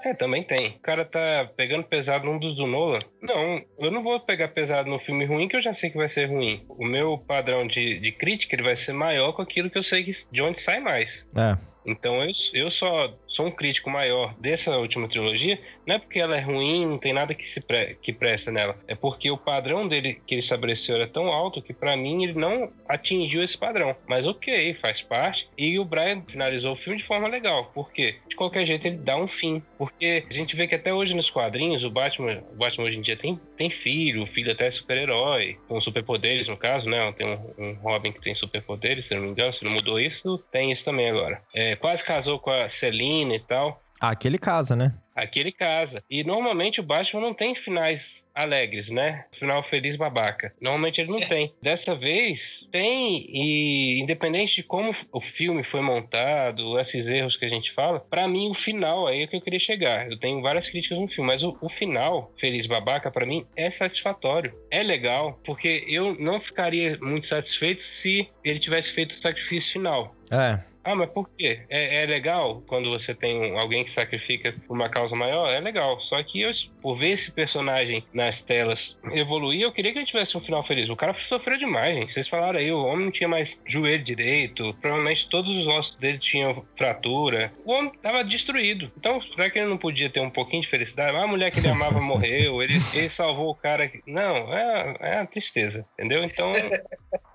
É, 0.04 0.14
também 0.14 0.42
tem. 0.42 0.70
O 0.70 0.80
cara 0.80 1.04
tá 1.04 1.48
pegando 1.56 1.84
pesado 1.84 2.26
num 2.26 2.38
dos 2.38 2.56
do 2.56 2.66
Nolan. 2.66 2.98
Não, 3.20 3.62
eu 3.78 3.90
não 3.90 4.02
vou 4.02 4.18
pegar 4.20 4.48
pesado 4.48 4.90
no 4.90 4.98
filme 4.98 5.24
ruim 5.24 5.48
que 5.48 5.56
eu 5.56 5.62
já 5.62 5.74
sei 5.74 5.90
que 5.90 5.96
vai 5.96 6.08
ser 6.08 6.26
ruim. 6.26 6.64
O 6.68 6.84
meu 6.84 7.18
padrão 7.18 7.66
de, 7.66 7.98
de 8.00 8.12
crítica 8.12 8.54
ele 8.54 8.62
vai 8.62 8.76
ser 8.76 8.92
maior 8.92 9.32
com 9.32 9.42
aquilo 9.42 9.70
que 9.70 9.78
eu 9.78 9.82
sei 9.82 10.04
que, 10.04 10.12
de 10.30 10.42
onde 10.42 10.60
sai 10.60 10.80
mais. 10.80 11.26
É, 11.36 11.56
Então 11.84 12.22
eu, 12.22 12.32
eu 12.54 12.70
só 12.70 13.14
sou 13.26 13.46
um 13.46 13.50
crítico 13.50 13.90
maior 13.90 14.34
dessa 14.38 14.76
última 14.76 15.08
trilogia, 15.08 15.58
não 15.87 15.97
é 15.97 15.99
porque 15.99 16.18
ela 16.18 16.37
é 16.37 16.41
ruim, 16.41 16.87
não 16.87 16.99
tem 16.99 17.12
nada 17.12 17.35
que 17.35 17.47
se 17.47 17.61
pre- 17.61 17.97
que 18.03 18.12
presta 18.12 18.51
nela. 18.51 18.76
É 18.87 18.95
porque 18.95 19.30
o 19.30 19.37
padrão 19.37 19.87
dele 19.87 20.20
que 20.26 20.35
ele 20.35 20.41
estabeleceu 20.41 20.97
era 20.97 21.07
tão 21.07 21.26
alto 21.28 21.62
que 21.62 21.72
pra 21.72 21.97
mim 21.97 22.24
ele 22.24 22.35
não 22.35 22.72
atingiu 22.89 23.43
esse 23.43 23.57
padrão. 23.57 23.95
Mas 24.07 24.26
ok, 24.26 24.74
faz 24.74 25.03
parte. 25.03 25.49
E 25.57 25.78
o 25.78 25.85
Brian 25.85 26.22
finalizou 26.26 26.72
o 26.72 26.76
filme 26.76 27.01
de 27.01 27.07
forma 27.07 27.28
legal. 27.28 27.70
Por 27.74 27.91
quê? 27.93 28.16
De 28.28 28.37
qualquer 28.37 28.64
jeito 28.66 28.87
ele 28.87 28.97
dá 28.97 29.16
um 29.16 29.28
fim. 29.28 29.62
Porque 29.78 30.24
a 30.28 30.33
gente 30.33 30.55
vê 30.57 30.66
que 30.66 30.74
até 30.74 30.93
hoje 30.93 31.14
nos 31.14 31.30
quadrinhos 31.30 31.85
o 31.85 31.91
Batman, 31.91 32.43
o 32.53 32.57
Batman 32.57 32.85
hoje 32.87 32.99
em 32.99 33.03
dia 33.03 33.16
tem, 33.16 33.39
tem 33.57 33.70
filho, 33.70 34.22
o 34.22 34.26
filho 34.26 34.53
até 34.53 34.66
é 34.66 34.70
super-herói, 34.70 35.59
com 35.68 35.80
superpoderes 35.80 36.49
no 36.49 36.57
caso, 36.57 36.89
né? 36.89 37.12
Tem 37.12 37.26
um, 37.26 37.55
um 37.59 37.72
Robin 37.74 38.12
que 38.12 38.20
tem 38.20 38.35
superpoderes, 38.35 39.07
se 39.07 39.14
não 39.14 39.22
me 39.22 39.28
engano, 39.30 39.53
se 39.53 39.64
não 39.64 39.72
mudou 39.72 39.99
isso, 39.99 40.39
tem 40.51 40.70
isso 40.70 40.85
também 40.85 41.11
agora. 41.11 41.43
É, 41.55 41.76
quase 41.76 42.05
casou 42.05 42.39
com 42.39 42.51
a 42.51 42.68
Celina 42.68 43.35
e 43.35 43.41
tal. 43.41 43.82
Aquele 44.11 44.38
casa, 44.38 44.74
né? 44.74 44.94
Aqui 45.14 45.40
ele 45.40 45.53
casa. 45.53 46.03
E 46.11 46.24
normalmente 46.24 46.80
o 46.80 46.82
Batman 46.82 47.20
não 47.20 47.34
tem 47.34 47.55
finais 47.55 48.24
alegres, 48.34 48.88
né? 48.88 49.26
Final 49.38 49.62
feliz 49.62 49.94
babaca. 49.96 50.55
Normalmente 50.61 51.00
ele 51.00 51.11
não 51.11 51.20
tem. 51.20 51.53
Dessa 51.61 51.94
vez 51.94 52.66
tem 52.70 53.26
e 53.28 54.00
independente 54.00 54.57
de 54.57 54.62
como 54.62 54.92
o 55.12 55.20
filme 55.20 55.62
foi 55.62 55.82
montado, 55.82 56.80
esses 56.80 57.09
erros 57.09 57.36
que 57.36 57.44
a 57.44 57.48
gente 57.48 57.72
fala, 57.74 58.00
pra 58.00 58.26
mim 58.26 58.50
o 58.50 58.55
final 58.55 59.07
aí 59.07 59.22
é 59.22 59.26
que 59.26 59.36
eu 59.36 59.40
queria 59.40 59.61
chegar. 59.61 60.11
Eu 60.11 60.18
tenho 60.18 60.40
várias 60.40 60.68
críticas 60.68 60.98
no 60.98 61.09
filme, 61.09 61.28
mas 61.28 61.42
o, 61.42 61.57
o 61.61 61.68
final 61.68 62.32
feliz 62.38 62.66
babaca 62.66 63.11
pra 63.11 63.26
mim 63.26 63.46
é 63.55 63.70
satisfatório. 63.70 64.55
É 64.70 64.82
legal, 64.82 65.38
porque 65.44 65.84
eu 65.86 66.14
não 66.18 66.40
ficaria 66.40 66.98
muito 67.03 67.26
satisfeito 67.26 67.82
se 67.82 68.28
ele 68.42 68.59
tivesse 68.59 68.92
feito 68.92 69.11
o 69.11 69.14
sacrifício 69.14 69.74
final. 69.74 70.14
É, 70.30 70.59
Ah, 70.85 70.95
mas 70.95 71.11
por 71.11 71.28
quê? 71.37 71.61
É, 71.70 72.03
é 72.03 72.07
legal 72.07 72.62
quando 72.66 72.91
você 72.91 73.14
tem 73.14 73.59
alguém 73.59 73.85
que 73.85 73.91
sacrifica 73.93 74.53
por 74.66 74.74
uma 74.74 74.89
causa 74.89 75.14
maior? 75.14 75.49
É 75.53 75.61
legal. 75.61 76.01
Só 76.01 76.20
que 76.22 76.41
eu, 76.41 76.51
por 76.80 76.97
ver 76.97 77.11
esse 77.11 77.30
personagem 77.30 78.05
nas 78.12 78.43
telas 78.43 78.99
evoluir, 79.12 79.61
eu 79.62 79.72
queria 79.72 79.93
que 79.93 79.99
ele 79.99 80.07
tivesse 80.07 80.37
um 80.37 80.41
final 80.41 80.64
feliz. 80.64 80.89
O 80.89 80.97
cara 80.97 81.14
sofreu 81.14 81.57
demais, 81.59 81.95
gente. 81.97 82.12
Vocês 82.12 82.28
falaram 82.28 82.59
aí, 82.59 82.70
o 82.72 82.85
homem 82.85 83.05
não 83.07 83.12
tinha 83.12 83.28
mais 83.28 83.61
joelho 83.66 84.03
direito. 84.03 84.74
Provavelmente 84.80 85.28
todos 85.28 85.51
os 85.57 85.66
ossos 85.68 85.95
dele 85.97 86.18
tinham 86.18 86.64
fratura. 86.76 87.53
O 87.64 87.72
homem 87.72 87.93
tava 88.03 88.24
destruído. 88.24 88.91
Então, 88.99 89.20
será 89.22 89.49
que 89.51 89.59
ele 89.59 89.68
não 89.68 89.78
podia 89.78 90.11
ter 90.11 90.20
um 90.20 90.30
pouquinho 90.30 90.62
de 90.62 90.68
felicidade? 90.68 91.16
Ah, 91.16 91.22
a 91.22 91.26
mulher 91.28 91.51
que 91.53 91.59
ele 91.61 91.68
amava 91.68 92.01
morreu, 92.03 92.62
ele, 92.62 92.74
ele 92.93 93.09
salvou 93.09 93.51
o 93.51 93.55
cara. 93.55 93.89
que- 93.89 94.03
Não, 94.07 94.53
é, 94.53 94.97
é 95.01 95.16
uma 95.18 95.26
tristeza, 95.26 95.87
entendeu? 95.97 96.24
Então. 96.24 96.53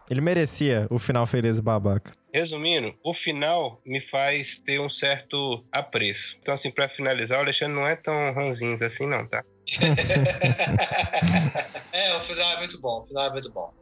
ele 0.09 0.21
merecia 0.21 0.87
o 0.89 0.99
final 0.99 1.25
feliz 1.25 1.59
babaca. 1.59 2.11
Resumindo, 2.33 2.93
o 3.03 3.13
final 3.13 3.81
me 3.85 4.01
faz 4.01 4.59
ter 4.59 4.79
um 4.79 4.89
certo 4.89 5.63
apreço. 5.71 6.37
Então, 6.41 6.53
assim, 6.53 6.69
pra 6.69 6.89
finalizar, 6.89 7.39
o 7.39 7.41
Alexandre 7.41 7.75
não 7.75 7.87
é 7.87 7.95
tão 7.95 8.33
ranzinhos 8.33 8.81
assim, 8.81 9.07
não, 9.07 9.25
tá? 9.27 9.43
é, 11.93 12.15
o 12.15 12.19
final 12.21 12.51
é 12.51 12.57
muito 12.57 12.81
bom. 12.81 13.01
O 13.01 13.07
final 13.07 13.25
é 13.25 13.31
muito 13.31 13.51
bom. 13.51 13.73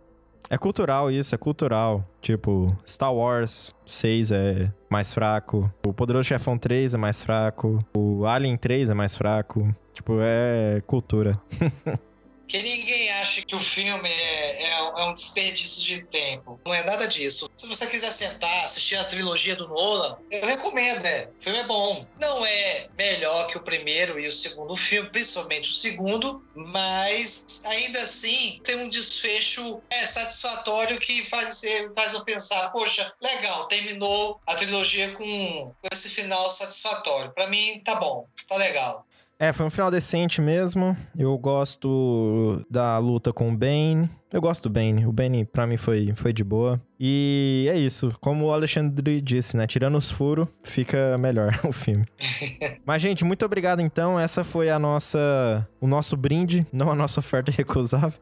É 0.50 0.58
cultural 0.58 1.10
isso, 1.10 1.34
é 1.34 1.38
cultural. 1.38 2.06
Tipo, 2.22 2.78
Star 2.88 3.14
Wars 3.14 3.74
6 3.86 4.32
é 4.32 4.72
mais 4.90 5.14
fraco. 5.14 5.72
O 5.86 5.94
Poderoso 5.94 6.28
Chefão 6.28 6.58
3 6.58 6.94
é 6.94 6.98
mais 6.98 7.24
fraco. 7.24 7.84
O 7.96 8.26
Alien 8.26 8.58
3 8.58 8.92
é 8.92 8.94
mais 8.94 9.16
fraco. 9.16 9.76
Tipo, 9.94 10.20
é 10.22 10.82
cultura. 10.86 11.42
Que 12.48 12.62
ninguém 12.62 13.10
que 13.48 13.56
o 13.56 13.60
filme 13.60 14.10
é, 14.10 14.64
é- 14.64 14.76
é 14.98 15.04
um 15.04 15.14
desperdício 15.14 15.84
de 15.84 16.06
tempo. 16.08 16.60
Não 16.66 16.74
é 16.74 16.84
nada 16.84 17.08
disso. 17.08 17.46
Se 17.58 17.68
você 17.68 17.88
quiser 17.88 18.12
sentar, 18.12 18.64
assistir 18.64 18.96
a 18.96 19.06
trilogia 19.06 19.56
do 19.56 19.68
Nolan, 19.68 20.18
eu 20.32 20.46
recomendo, 20.46 21.02
né? 21.02 21.26
O 21.28 21.44
filme 21.44 21.60
é 21.60 21.64
bom. 21.68 22.08
Não 22.20 22.46
é 22.46 22.88
melhor 22.98 23.48
que 23.48 23.58
o 23.58 23.64
primeiro 23.64 24.20
e 24.20 24.28
o 24.28 24.32
segundo 24.32 24.76
filme, 24.76 25.12
principalmente 25.12 25.70
o 25.70 25.74
segundo, 25.74 26.42
mas 26.56 27.44
ainda 27.66 28.02
assim 28.02 28.60
tem 28.64 28.76
um 28.78 28.90
desfecho 28.90 29.82
é, 29.92 30.06
satisfatório 30.06 31.00
que 31.00 31.24
faz, 31.26 31.62
faz 31.96 32.14
eu 32.14 32.24
pensar, 32.24 32.70
poxa, 32.70 33.14
legal, 33.22 33.68
terminou 33.68 34.40
a 34.48 34.56
trilogia 34.56 35.12
com, 35.14 35.24
com 35.24 35.88
esse 35.92 36.10
final 36.10 36.50
satisfatório. 36.50 37.34
Pra 37.34 37.48
mim, 37.48 37.82
tá 37.84 37.96
bom, 37.96 38.28
tá 38.48 38.56
legal. 38.58 39.05
É, 39.38 39.52
foi 39.52 39.66
um 39.66 39.70
final 39.70 39.92
decente 39.92 40.40
mesmo. 40.40 40.96
Eu 41.18 41.38
gosto 41.38 42.66
da 42.70 42.98
luta 42.98 43.34
com 43.34 43.52
o 43.52 43.58
Bane. 43.58 44.10
Eu 44.36 44.42
gosto 44.42 44.64
do 44.64 44.70
Bane. 44.70 45.06
O 45.06 45.14
Bane, 45.14 45.46
pra 45.46 45.66
mim, 45.66 45.78
foi, 45.78 46.12
foi 46.14 46.34
de 46.34 46.44
boa. 46.44 46.82
E 47.00 47.70
é 47.72 47.78
isso. 47.78 48.12
Como 48.20 48.46
o 48.46 48.52
Alexandre 48.52 49.22
disse, 49.22 49.56
né? 49.56 49.66
Tirando 49.66 49.98
os 49.98 50.12
furos, 50.12 50.50
fica 50.62 51.18
melhor 51.18 51.58
o 51.64 51.72
filme. 51.72 52.04
Mas, 52.86 53.02
gente, 53.02 53.24
muito 53.24 53.46
obrigado, 53.46 53.82
então. 53.82 54.20
Essa 54.20 54.44
foi 54.44 54.70
a 54.70 54.78
nossa... 54.78 55.66
O 55.80 55.88
nosso 55.88 56.18
brinde. 56.18 56.68
Não 56.74 56.92
a 56.92 56.96
nossa 56.96 57.22
oferta 57.22 57.50
recusável. 57.56 58.20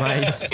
Mas... 0.00 0.50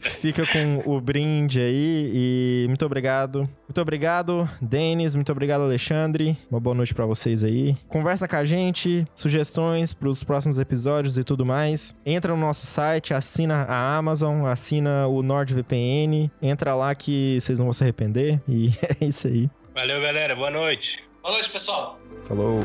Fica 0.00 0.44
com 0.46 0.82
o 0.86 1.00
brinde 1.00 1.60
aí 1.60 2.10
e 2.14 2.64
muito 2.68 2.86
obrigado. 2.86 3.48
Muito 3.68 3.80
obrigado, 3.80 4.48
Denis. 4.60 5.14
Muito 5.14 5.30
obrigado, 5.30 5.62
Alexandre. 5.62 6.36
Uma 6.50 6.60
boa 6.60 6.74
noite 6.74 6.94
pra 6.94 7.04
vocês 7.04 7.44
aí. 7.44 7.76
Conversa 7.88 8.26
com 8.26 8.36
a 8.36 8.44
gente, 8.44 9.06
sugestões 9.14 9.92
pros 9.92 10.22
próximos 10.24 10.58
episódios 10.58 11.18
e 11.18 11.24
tudo 11.24 11.44
mais. 11.44 11.94
Entra 12.04 12.34
no 12.34 12.40
nosso 12.40 12.66
site, 12.66 13.12
assina 13.12 13.65
a 13.66 13.96
Amazon, 13.96 14.46
assina 14.46 15.06
o 15.06 15.22
NordVPN. 15.22 16.30
Entra 16.40 16.74
lá 16.74 16.94
que 16.94 17.38
vocês 17.40 17.58
não 17.58 17.66
vão 17.66 17.72
se 17.72 17.82
arrepender. 17.82 18.40
E 18.48 18.70
é 19.00 19.04
isso 19.04 19.26
aí. 19.26 19.50
Valeu, 19.74 20.00
galera. 20.00 20.34
Boa 20.34 20.50
noite. 20.50 21.02
Boa 21.22 21.34
noite, 21.34 21.50
pessoal. 21.50 21.98
Falou. 22.24 22.60